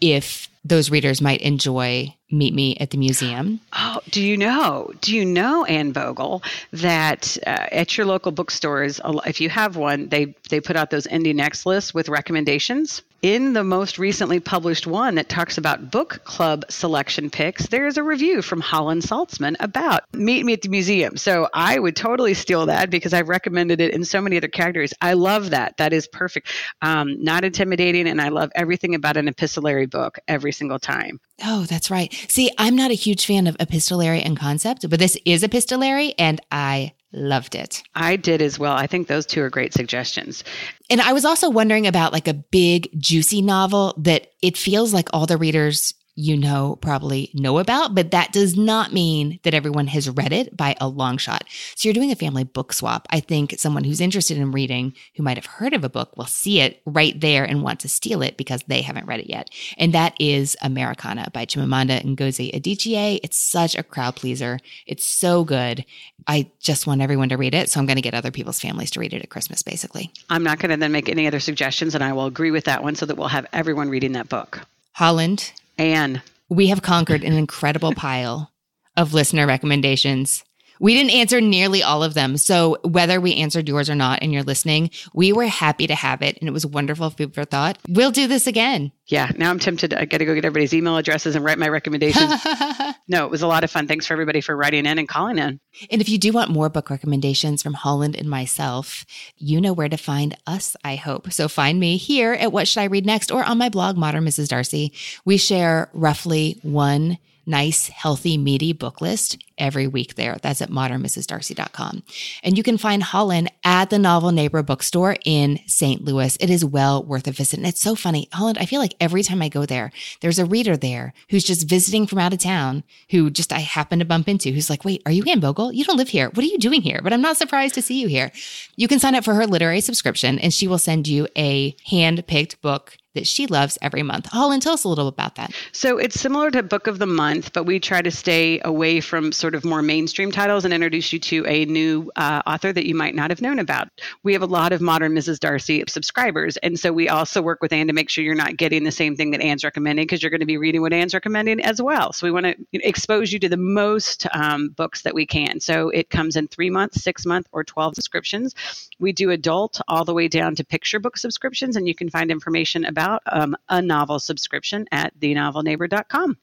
if 0.00 0.48
those 0.64 0.90
readers 0.90 1.20
might 1.20 1.40
enjoy 1.42 2.12
Meet 2.30 2.54
Me 2.54 2.76
at 2.78 2.90
the 2.90 2.98
Museum. 2.98 3.60
Oh, 3.72 4.00
do 4.10 4.20
you 4.20 4.36
know? 4.36 4.90
Do 5.00 5.14
you 5.14 5.24
know, 5.24 5.64
Anne 5.64 5.92
Bogel, 5.92 6.42
that 6.72 7.38
uh, 7.46 7.66
at 7.70 7.96
your 7.96 8.04
local 8.04 8.32
bookstores, 8.32 9.00
if 9.26 9.40
you 9.40 9.48
have 9.48 9.76
one, 9.76 10.08
they 10.08 10.34
they 10.50 10.60
put 10.60 10.74
out 10.74 10.90
those 10.90 11.06
Indie 11.06 11.34
Next 11.34 11.66
lists 11.66 11.94
with 11.94 12.08
recommendations. 12.08 13.02
In 13.26 13.54
the 13.54 13.64
most 13.64 13.98
recently 13.98 14.38
published 14.38 14.86
one 14.86 15.16
that 15.16 15.28
talks 15.28 15.58
about 15.58 15.90
book 15.90 16.20
club 16.22 16.64
selection 16.70 17.28
picks, 17.28 17.66
there's 17.66 17.96
a 17.96 18.04
review 18.04 18.40
from 18.40 18.60
Holland 18.60 19.02
Saltsman 19.02 19.56
about 19.58 20.04
Meet 20.14 20.46
Me 20.46 20.52
at 20.52 20.62
the 20.62 20.68
Museum. 20.68 21.16
So 21.16 21.48
I 21.52 21.76
would 21.76 21.96
totally 21.96 22.34
steal 22.34 22.66
that 22.66 22.88
because 22.88 23.12
I've 23.12 23.28
recommended 23.28 23.80
it 23.80 23.92
in 23.92 24.04
so 24.04 24.20
many 24.20 24.36
other 24.36 24.46
categories. 24.46 24.94
I 25.00 25.14
love 25.14 25.50
that. 25.50 25.76
That 25.78 25.92
is 25.92 26.06
perfect. 26.06 26.52
Um, 26.82 27.20
not 27.20 27.42
intimidating, 27.42 28.06
and 28.06 28.20
I 28.20 28.28
love 28.28 28.52
everything 28.54 28.94
about 28.94 29.16
an 29.16 29.26
epistolary 29.26 29.86
book 29.86 30.20
every 30.28 30.52
single 30.52 30.78
time. 30.78 31.18
Oh, 31.44 31.64
that's 31.64 31.90
right. 31.90 32.14
See, 32.28 32.52
I'm 32.58 32.76
not 32.76 32.92
a 32.92 32.94
huge 32.94 33.26
fan 33.26 33.48
of 33.48 33.56
epistolary 33.58 34.22
and 34.22 34.38
concept, 34.38 34.88
but 34.88 35.00
this 35.00 35.18
is 35.24 35.42
epistolary, 35.42 36.14
and 36.16 36.40
I 36.52 36.92
loved 37.12 37.54
it. 37.54 37.82
I 37.94 38.16
did 38.16 38.42
as 38.42 38.58
well. 38.58 38.74
I 38.74 38.86
think 38.86 39.08
those 39.08 39.26
two 39.26 39.42
are 39.42 39.50
great 39.50 39.72
suggestions. 39.72 40.44
And 40.88 41.00
I 41.00 41.12
was 41.12 41.24
also 41.24 41.50
wondering 41.50 41.86
about 41.86 42.12
like 42.12 42.28
a 42.28 42.34
big, 42.34 42.88
juicy 42.98 43.42
novel 43.42 43.94
that 43.98 44.28
it 44.42 44.56
feels 44.56 44.94
like 44.94 45.08
all 45.12 45.26
the 45.26 45.36
readers 45.36 45.94
you 46.16 46.36
know 46.36 46.76
probably 46.80 47.30
know 47.34 47.58
about, 47.58 47.94
but 47.94 48.10
that 48.10 48.32
does 48.32 48.56
not 48.56 48.92
mean 48.92 49.38
that 49.44 49.54
everyone 49.54 49.86
has 49.86 50.10
read 50.10 50.32
it 50.32 50.56
by 50.56 50.74
a 50.80 50.88
long 50.88 51.18
shot. 51.18 51.44
So 51.76 51.86
you're 51.86 51.94
doing 51.94 52.10
a 52.10 52.16
family 52.16 52.42
book 52.42 52.72
swap. 52.72 53.06
I 53.10 53.20
think 53.20 53.54
someone 53.58 53.84
who's 53.84 54.00
interested 54.00 54.38
in 54.38 54.50
reading 54.50 54.94
who 55.14 55.22
might 55.22 55.36
have 55.36 55.46
heard 55.46 55.74
of 55.74 55.84
a 55.84 55.90
book 55.90 56.16
will 56.16 56.26
see 56.26 56.60
it 56.60 56.80
right 56.86 57.18
there 57.20 57.44
and 57.44 57.62
want 57.62 57.80
to 57.80 57.88
steal 57.88 58.22
it 58.22 58.36
because 58.36 58.62
they 58.66 58.80
haven't 58.80 59.06
read 59.06 59.20
it 59.20 59.28
yet. 59.28 59.50
And 59.76 59.92
that 59.92 60.14
is 60.18 60.56
Americanah 60.62 61.32
by 61.32 61.44
Chimamanda 61.44 62.02
Ngozi 62.02 62.52
Adichie. 62.52 63.20
It's 63.22 63.36
such 63.36 63.76
a 63.76 63.82
crowd 63.82 64.16
pleaser. 64.16 64.58
It's 64.86 65.06
so 65.06 65.44
good. 65.44 65.84
I 66.26 66.50
just 66.60 66.86
want 66.86 67.02
everyone 67.02 67.28
to 67.28 67.36
read 67.36 67.54
it. 67.54 67.68
So 67.68 67.78
I'm 67.78 67.86
going 67.86 67.96
to 67.96 68.02
get 68.02 68.14
other 68.14 68.30
people's 68.30 68.58
families 68.58 68.90
to 68.92 69.00
read 69.00 69.12
it 69.12 69.22
at 69.22 69.28
Christmas, 69.28 69.62
basically. 69.62 70.10
I'm 70.30 70.42
not 70.42 70.58
going 70.58 70.70
to 70.70 70.76
then 70.76 70.92
make 70.92 71.08
any 71.08 71.26
other 71.26 71.40
suggestions, 71.40 71.94
and 71.94 72.02
I 72.02 72.14
will 72.14 72.26
agree 72.26 72.50
with 72.50 72.64
that 72.64 72.82
one 72.82 72.94
so 72.94 73.04
that 73.06 73.16
we'll 73.16 73.28
have 73.28 73.46
everyone 73.52 73.90
reading 73.90 74.12
that 74.12 74.28
book. 74.30 74.66
Holland. 74.92 75.52
Anne. 75.78 76.22
We 76.48 76.68
have 76.68 76.80
conquered 76.80 77.22
an 77.22 77.34
incredible 77.34 77.92
pile 77.92 78.50
of 78.96 79.12
listener 79.12 79.46
recommendations. 79.46 80.44
We 80.80 80.94
didn't 80.94 81.12
answer 81.12 81.40
nearly 81.40 81.82
all 81.82 82.02
of 82.02 82.14
them. 82.14 82.36
So 82.36 82.78
whether 82.82 83.20
we 83.20 83.36
answered 83.36 83.68
yours 83.68 83.88
or 83.88 83.94
not 83.94 84.20
and 84.22 84.32
you're 84.32 84.42
listening, 84.42 84.90
we 85.14 85.32
were 85.32 85.46
happy 85.46 85.86
to 85.86 85.94
have 85.94 86.22
it. 86.22 86.38
And 86.38 86.48
it 86.48 86.52
was 86.52 86.66
wonderful 86.66 87.10
food 87.10 87.34
for 87.34 87.44
thought. 87.44 87.78
We'll 87.88 88.10
do 88.10 88.26
this 88.26 88.46
again. 88.46 88.92
Yeah. 89.06 89.30
Now 89.36 89.50
I'm 89.50 89.58
tempted. 89.58 89.94
I 89.94 90.04
got 90.04 90.18
to 90.18 90.24
go 90.24 90.34
get 90.34 90.44
everybody's 90.44 90.74
email 90.74 90.96
addresses 90.96 91.36
and 91.36 91.44
write 91.44 91.58
my 91.58 91.68
recommendations. 91.68 92.44
no, 93.08 93.24
it 93.24 93.30
was 93.30 93.42
a 93.42 93.46
lot 93.46 93.62
of 93.62 93.70
fun. 93.70 93.86
Thanks 93.86 94.06
for 94.06 94.14
everybody 94.14 94.40
for 94.40 94.56
writing 94.56 94.84
in 94.84 94.98
and 94.98 95.08
calling 95.08 95.38
in. 95.38 95.60
And 95.90 96.00
if 96.00 96.08
you 96.08 96.18
do 96.18 96.32
want 96.32 96.50
more 96.50 96.68
book 96.68 96.90
recommendations 96.90 97.62
from 97.62 97.74
Holland 97.74 98.16
and 98.16 98.28
myself, 98.28 99.04
you 99.36 99.60
know 99.60 99.72
where 99.72 99.88
to 99.88 99.96
find 99.96 100.36
us, 100.46 100.76
I 100.82 100.96
hope. 100.96 101.32
So 101.32 101.46
find 101.46 101.78
me 101.78 101.96
here 101.96 102.32
at 102.32 102.52
What 102.52 102.66
Should 102.66 102.80
I 102.80 102.84
Read 102.84 103.06
Next 103.06 103.30
or 103.30 103.44
on 103.44 103.58
my 103.58 103.68
blog, 103.68 103.96
Modern 103.96 104.24
Mrs. 104.24 104.48
Darcy. 104.48 104.92
We 105.24 105.36
share 105.36 105.88
roughly 105.92 106.58
one 106.62 107.18
nice, 107.46 107.88
healthy, 107.88 108.36
meaty 108.36 108.72
book 108.72 109.00
list 109.00 109.42
every 109.58 109.86
week 109.86 110.16
there. 110.16 110.36
That's 110.42 110.60
at 110.60 110.70
modernmrsdarcy.com. 110.70 112.02
And 112.42 112.56
you 112.56 112.62
can 112.62 112.76
find 112.76 113.02
Holland 113.02 113.50
at 113.64 113.90
the 113.90 113.98
Novel 113.98 114.32
Neighbor 114.32 114.62
bookstore 114.62 115.16
in 115.24 115.60
St. 115.66 116.02
Louis. 116.04 116.36
It 116.40 116.50
is 116.50 116.64
well 116.64 117.02
worth 117.02 117.26
a 117.26 117.32
visit. 117.32 117.58
And 117.58 117.66
it's 117.66 117.80
so 117.80 117.94
funny. 117.94 118.28
Holland, 118.32 118.58
I 118.58 118.66
feel 118.66 118.80
like 118.80 118.94
every 119.00 119.22
time 119.22 119.40
I 119.40 119.48
go 119.48 119.64
there, 119.64 119.92
there's 120.20 120.38
a 120.38 120.44
reader 120.44 120.76
there 120.76 121.14
who's 121.30 121.44
just 121.44 121.68
visiting 121.68 122.06
from 122.06 122.18
out 122.18 122.32
of 122.32 122.38
town 122.38 122.84
who 123.10 123.30
just 123.30 123.52
I 123.52 123.60
happen 123.60 123.98
to 124.00 124.04
bump 124.04 124.28
into 124.28 124.50
who's 124.50 124.70
like, 124.70 124.84
wait, 124.84 125.02
are 125.06 125.12
you 125.12 125.24
Anne 125.24 125.40
Bogel? 125.40 125.72
You 125.72 125.84
don't 125.84 125.96
live 125.96 126.08
here. 126.08 126.30
What 126.30 126.44
are 126.44 126.48
you 126.48 126.58
doing 126.58 126.82
here? 126.82 127.00
But 127.02 127.12
I'm 127.12 127.22
not 127.22 127.36
surprised 127.36 127.74
to 127.74 127.82
see 127.82 128.00
you 128.00 128.08
here. 128.08 128.32
You 128.76 128.88
can 128.88 128.98
sign 128.98 129.14
up 129.14 129.24
for 129.24 129.34
her 129.34 129.46
literary 129.46 129.80
subscription 129.80 130.38
and 130.38 130.52
she 130.52 130.68
will 130.68 130.78
send 130.78 131.08
you 131.08 131.28
a 131.36 131.74
hand 131.86 132.26
picked 132.26 132.60
book 132.60 132.96
that 133.16 133.26
she 133.26 133.46
loves 133.46 133.76
every 133.82 134.02
month. 134.02 134.26
Holland, 134.26 134.62
tell 134.62 134.74
us 134.74 134.84
a 134.84 134.88
little 134.88 135.08
about 135.08 135.34
that. 135.34 135.52
So 135.72 135.98
it's 135.98 136.18
similar 136.18 136.50
to 136.52 136.62
Book 136.62 136.86
of 136.86 136.98
the 136.98 137.06
Month, 137.06 137.52
but 137.52 137.64
we 137.64 137.80
try 137.80 138.00
to 138.00 138.10
stay 138.10 138.60
away 138.64 139.00
from 139.00 139.32
sort 139.32 139.54
of 139.54 139.64
more 139.64 139.82
mainstream 139.82 140.30
titles 140.30 140.64
and 140.64 140.72
introduce 140.72 141.12
you 141.12 141.18
to 141.18 141.44
a 141.46 141.64
new 141.64 142.10
uh, 142.16 142.42
author 142.46 142.72
that 142.72 142.86
you 142.86 142.94
might 142.94 143.14
not 143.14 143.30
have 143.30 143.42
known 143.42 143.58
about. 143.58 143.88
We 144.22 144.32
have 144.32 144.42
a 144.42 144.46
lot 144.46 144.72
of 144.72 144.80
modern 144.80 145.12
Mrs. 145.12 145.40
Darcy 145.40 145.84
subscribers, 145.88 146.56
and 146.58 146.78
so 146.78 146.92
we 146.92 147.08
also 147.08 147.42
work 147.42 147.60
with 147.60 147.72
Anne 147.72 147.88
to 147.88 147.92
make 147.92 148.08
sure 148.08 148.22
you're 148.22 148.34
not 148.34 148.56
getting 148.56 148.84
the 148.84 148.92
same 148.92 149.16
thing 149.16 149.30
that 149.32 149.40
Anne's 149.40 149.64
recommending 149.64 150.04
because 150.04 150.22
you're 150.22 150.30
going 150.30 150.40
to 150.40 150.46
be 150.46 150.58
reading 150.58 150.82
what 150.82 150.92
Anne's 150.92 151.14
recommending 151.14 151.60
as 151.60 151.82
well. 151.82 152.12
So 152.12 152.26
we 152.26 152.30
want 152.30 152.46
to 152.46 152.56
expose 152.72 153.32
you 153.32 153.38
to 153.40 153.48
the 153.48 153.56
most 153.56 154.26
um, 154.32 154.68
books 154.68 155.02
that 155.02 155.14
we 155.14 155.26
can. 155.26 155.60
So 155.60 155.88
it 155.88 156.10
comes 156.10 156.36
in 156.36 156.48
three 156.48 156.70
month, 156.70 156.94
six 156.94 157.26
month, 157.26 157.46
or 157.52 157.64
12 157.64 157.94
subscriptions. 157.94 158.54
We 158.98 159.12
do 159.12 159.30
adult 159.30 159.80
all 159.88 160.04
the 160.04 160.14
way 160.14 160.28
down 160.28 160.54
to 160.56 160.64
picture 160.64 161.00
book 161.00 161.16
subscriptions, 161.16 161.76
and 161.76 161.88
you 161.88 161.94
can 161.94 162.10
find 162.10 162.30
information 162.30 162.84
about 162.84 163.05
about 163.06 163.22
um, 163.26 163.56
a 163.68 163.80
novel 163.80 164.18
subscription 164.18 164.86
at 164.92 165.18
thenovelneighbor.com. 165.18 166.38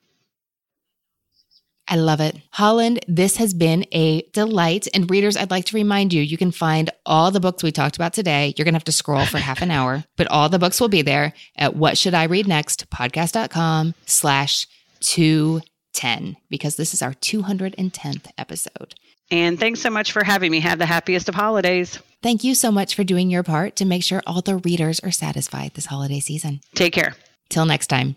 I 1.85 1.97
love 1.97 2.21
it. 2.21 2.37
Holland, 2.51 3.03
this 3.09 3.35
has 3.37 3.53
been 3.53 3.85
a 3.91 4.21
delight. 4.31 4.87
And 4.93 5.11
readers, 5.11 5.35
I'd 5.35 5.51
like 5.51 5.65
to 5.65 5.75
remind 5.75 6.13
you, 6.13 6.21
you 6.21 6.37
can 6.37 6.51
find 6.51 6.89
all 7.05 7.29
the 7.29 7.41
books 7.41 7.61
we 7.61 7.73
talked 7.73 7.97
about 7.97 8.13
today. 8.13 8.53
You're 8.55 8.63
going 8.63 8.73
to 8.73 8.77
have 8.77 8.85
to 8.85 8.93
scroll 8.93 9.25
for 9.25 9.37
half 9.37 9.61
an 9.61 9.69
hour, 9.69 10.05
but 10.15 10.27
all 10.27 10.47
the 10.47 10.59
books 10.59 10.79
will 10.79 10.87
be 10.87 11.01
there 11.01 11.33
at 11.57 11.75
what 11.75 11.97
should 11.97 12.13
I 12.13 12.23
read 12.23 12.47
next 12.47 12.89
podcast.com 12.89 13.95
slash 14.05 14.65
210 15.01 16.37
because 16.49 16.77
this 16.77 16.93
is 16.93 17.01
our 17.01 17.13
210th 17.15 18.27
episode. 18.37 18.95
And 19.33 19.59
thanks 19.59 19.81
so 19.81 19.89
much 19.89 20.11
for 20.11 20.23
having 20.23 20.51
me. 20.51 20.59
Have 20.59 20.77
the 20.77 20.85
happiest 20.85 21.27
of 21.27 21.33
holidays. 21.33 21.97
Thank 22.21 22.43
you 22.43 22.53
so 22.53 22.71
much 22.71 22.93
for 22.93 23.03
doing 23.03 23.31
your 23.31 23.41
part 23.41 23.75
to 23.77 23.85
make 23.85 24.03
sure 24.03 24.21
all 24.27 24.41
the 24.41 24.57
readers 24.57 24.99
are 24.99 25.09
satisfied 25.09 25.73
this 25.73 25.87
holiday 25.87 26.19
season. 26.19 26.61
Take 26.75 26.93
care. 26.93 27.15
Till 27.49 27.65
next 27.65 27.87
time. 27.87 28.15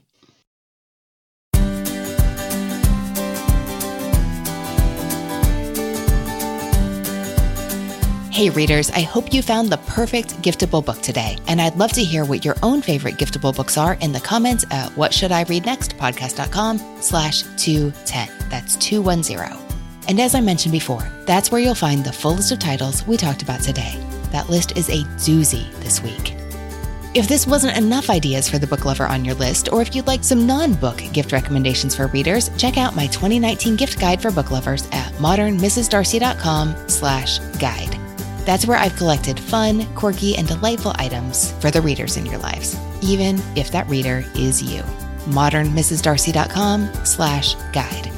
Hey, 8.30 8.50
readers, 8.50 8.90
I 8.90 9.00
hope 9.00 9.32
you 9.32 9.40
found 9.40 9.70
the 9.70 9.78
perfect 9.86 10.42
giftable 10.42 10.84
book 10.84 11.00
today. 11.00 11.38
And 11.48 11.62
I'd 11.62 11.76
love 11.76 11.92
to 11.92 12.04
hear 12.04 12.26
what 12.26 12.44
your 12.44 12.56
own 12.62 12.82
favorite 12.82 13.14
giftable 13.14 13.56
books 13.56 13.78
are 13.78 13.94
in 14.02 14.12
the 14.12 14.20
comments 14.20 14.66
at 14.70 14.94
what 14.98 15.14
should 15.14 15.32
I 15.32 15.44
read 15.44 15.64
next 15.64 15.96
podcast.com 15.96 16.78
slash 17.00 17.44
210. 17.56 18.28
That's 18.50 18.76
210. 18.76 19.65
And 20.09 20.20
as 20.20 20.34
I 20.34 20.40
mentioned 20.40 20.72
before, 20.72 21.09
that's 21.24 21.50
where 21.50 21.61
you'll 21.61 21.74
find 21.74 22.04
the 22.04 22.12
full 22.12 22.34
list 22.34 22.52
of 22.52 22.59
titles 22.59 23.07
we 23.07 23.16
talked 23.16 23.42
about 23.42 23.61
today. 23.61 24.00
That 24.30 24.48
list 24.48 24.76
is 24.76 24.88
a 24.88 25.04
doozy 25.16 25.72
this 25.80 26.02
week. 26.02 26.36
If 27.14 27.28
this 27.28 27.46
wasn't 27.46 27.78
enough 27.78 28.11
ideas 28.11 28.48
for 28.48 28.59
the 28.59 28.66
book 28.66 28.84
lover 28.84 29.07
on 29.07 29.24
your 29.24 29.34
list, 29.36 29.72
or 29.72 29.80
if 29.80 29.94
you'd 29.94 30.07
like 30.07 30.22
some 30.22 30.46
non-book 30.46 31.02
gift 31.12 31.32
recommendations 31.32 31.94
for 31.94 32.09
readers, 32.09 32.50
check 32.59 32.76
out 32.76 32.94
my 32.94 33.07
2019 33.07 33.74
gift 33.74 33.98
guide 33.98 34.20
for 34.20 34.30
book 34.30 34.50
lovers 34.50 34.86
at 34.92 35.12
modernmrsdarcy.com 35.14 36.88
slash 36.88 37.38
guide. 37.59 37.98
That's 38.44 38.66
where 38.66 38.78
I've 38.78 38.96
collected 38.96 39.40
fun, 39.40 39.86
quirky, 39.94 40.36
and 40.36 40.46
delightful 40.46 40.92
items 40.96 41.52
for 41.52 41.70
the 41.70 41.80
readers 41.80 42.16
in 42.16 42.26
your 42.26 42.38
lives, 42.38 42.76
even 43.02 43.40
if 43.57 43.72
that 43.72 43.88
reader 43.88 44.24
is 44.34 44.62
you. 44.62 44.82
modernmrsdarcy.com 45.24 46.92
slash 47.04 47.54
guide. 47.72 48.12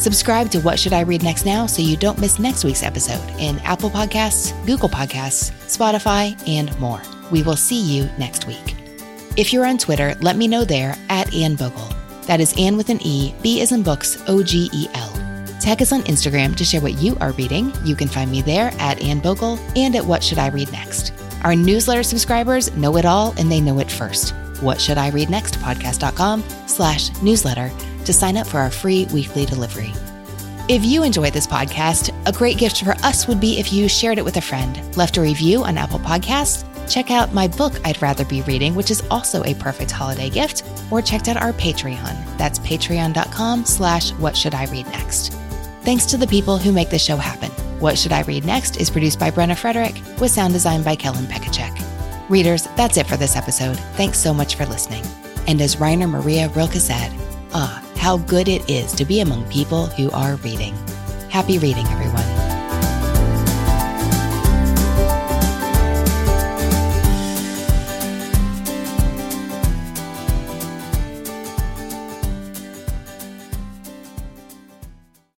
Subscribe 0.00 0.50
to 0.52 0.60
What 0.60 0.78
Should 0.78 0.94
I 0.94 1.02
Read 1.02 1.22
Next 1.22 1.44
Now 1.44 1.66
so 1.66 1.82
you 1.82 1.94
don't 1.94 2.18
miss 2.18 2.38
next 2.38 2.64
week's 2.64 2.82
episode 2.82 3.22
in 3.38 3.58
Apple 3.58 3.90
Podcasts, 3.90 4.54
Google 4.64 4.88
Podcasts, 4.88 5.52
Spotify, 5.66 6.34
and 6.48 6.76
more. 6.80 7.02
We 7.30 7.42
will 7.42 7.54
see 7.54 7.78
you 7.78 8.04
next 8.16 8.46
week. 8.46 8.76
If 9.36 9.52
you're 9.52 9.66
on 9.66 9.76
Twitter, 9.76 10.16
let 10.22 10.36
me 10.36 10.48
know 10.48 10.64
there 10.64 10.96
at 11.10 11.32
Anne 11.34 11.54
Bogel. 11.54 11.94
That 12.22 12.40
is 12.40 12.54
Ann 12.56 12.78
with 12.78 12.88
an 12.88 12.98
E, 13.02 13.34
B 13.42 13.60
is 13.60 13.72
in 13.72 13.82
books, 13.82 14.22
O 14.26 14.42
G 14.42 14.70
E 14.72 14.88
L. 14.94 15.12
Tag 15.60 15.82
us 15.82 15.92
on 15.92 16.00
Instagram 16.04 16.56
to 16.56 16.64
share 16.64 16.80
what 16.80 16.94
you 16.94 17.14
are 17.20 17.32
reading. 17.32 17.70
You 17.84 17.94
can 17.94 18.08
find 18.08 18.30
me 18.30 18.40
there 18.40 18.72
at 18.78 19.02
Anne 19.02 19.20
Bogel 19.20 19.58
and 19.76 19.94
at 19.94 20.06
What 20.06 20.24
Should 20.24 20.38
I 20.38 20.48
Read 20.48 20.72
Next. 20.72 21.12
Our 21.44 21.54
newsletter 21.54 22.02
subscribers 22.04 22.74
know 22.74 22.96
it 22.96 23.04
all 23.04 23.34
and 23.36 23.52
they 23.52 23.60
know 23.60 23.78
it 23.80 23.90
first. 23.90 24.34
What 24.62 24.80
should 24.80 24.98
I 24.98 25.10
read 25.10 25.30
next? 25.30 25.54
Podcast.com 25.56 26.42
slash 26.66 27.10
newsletter 27.22 27.70
to 28.10 28.18
sign 28.18 28.36
up 28.36 28.46
for 28.46 28.58
our 28.58 28.70
free 28.70 29.06
weekly 29.12 29.46
delivery. 29.46 29.92
If 30.68 30.84
you 30.84 31.04
enjoyed 31.04 31.32
this 31.32 31.46
podcast, 31.46 32.12
a 32.26 32.32
great 32.32 32.58
gift 32.58 32.82
for 32.82 32.92
us 33.04 33.28
would 33.28 33.40
be 33.40 33.58
if 33.58 33.72
you 33.72 33.88
shared 33.88 34.18
it 34.18 34.24
with 34.24 34.36
a 34.36 34.40
friend, 34.40 34.96
left 34.96 35.16
a 35.16 35.20
review 35.20 35.62
on 35.62 35.78
Apple 35.78 36.00
Podcasts, 36.00 36.64
check 36.92 37.12
out 37.12 37.32
my 37.32 37.46
book 37.46 37.74
I'd 37.84 38.02
Rather 38.02 38.24
Be 38.24 38.42
Reading, 38.42 38.74
which 38.74 38.90
is 38.90 39.02
also 39.10 39.44
a 39.44 39.54
perfect 39.54 39.92
holiday 39.92 40.28
gift, 40.28 40.64
or 40.90 41.00
checked 41.00 41.28
out 41.28 41.36
our 41.36 41.52
Patreon. 41.52 42.36
That's 42.36 42.58
patreon.com 42.58 43.64
slash 43.64 44.10
what 44.14 44.36
should 44.36 44.54
I 44.54 44.66
read 44.66 44.86
next. 44.86 45.32
Thanks 45.82 46.04
to 46.06 46.16
the 46.16 46.26
people 46.26 46.58
who 46.58 46.72
make 46.72 46.90
this 46.90 47.04
show 47.04 47.16
happen. 47.16 47.50
What 47.80 47.96
Should 47.96 48.12
I 48.12 48.22
Read 48.22 48.44
Next 48.44 48.78
is 48.78 48.90
produced 48.90 49.18
by 49.18 49.30
Brenna 49.30 49.56
Frederick 49.56 49.94
with 50.20 50.30
sound 50.30 50.52
design 50.52 50.82
by 50.82 50.94
Kellen 50.94 51.24
Pekacek. 51.24 51.80
Readers, 52.28 52.68
that's 52.76 52.98
it 52.98 53.06
for 53.06 53.16
this 53.16 53.36
episode. 53.36 53.78
Thanks 53.96 54.18
so 54.18 54.34
much 54.34 54.56
for 54.56 54.66
listening. 54.66 55.02
And 55.46 55.60
as 55.62 55.80
Rainer 55.80 56.06
Maria 56.06 56.48
Rilke 56.50 56.74
said, 56.74 57.10
ah, 57.54 57.82
how 58.00 58.16
good 58.16 58.48
it 58.48 58.68
is 58.70 58.94
to 58.94 59.04
be 59.04 59.20
among 59.20 59.44
people 59.50 59.84
who 59.84 60.10
are 60.12 60.36
reading. 60.36 60.74
Happy 61.28 61.58
reading, 61.58 61.86
everyone. 61.88 62.09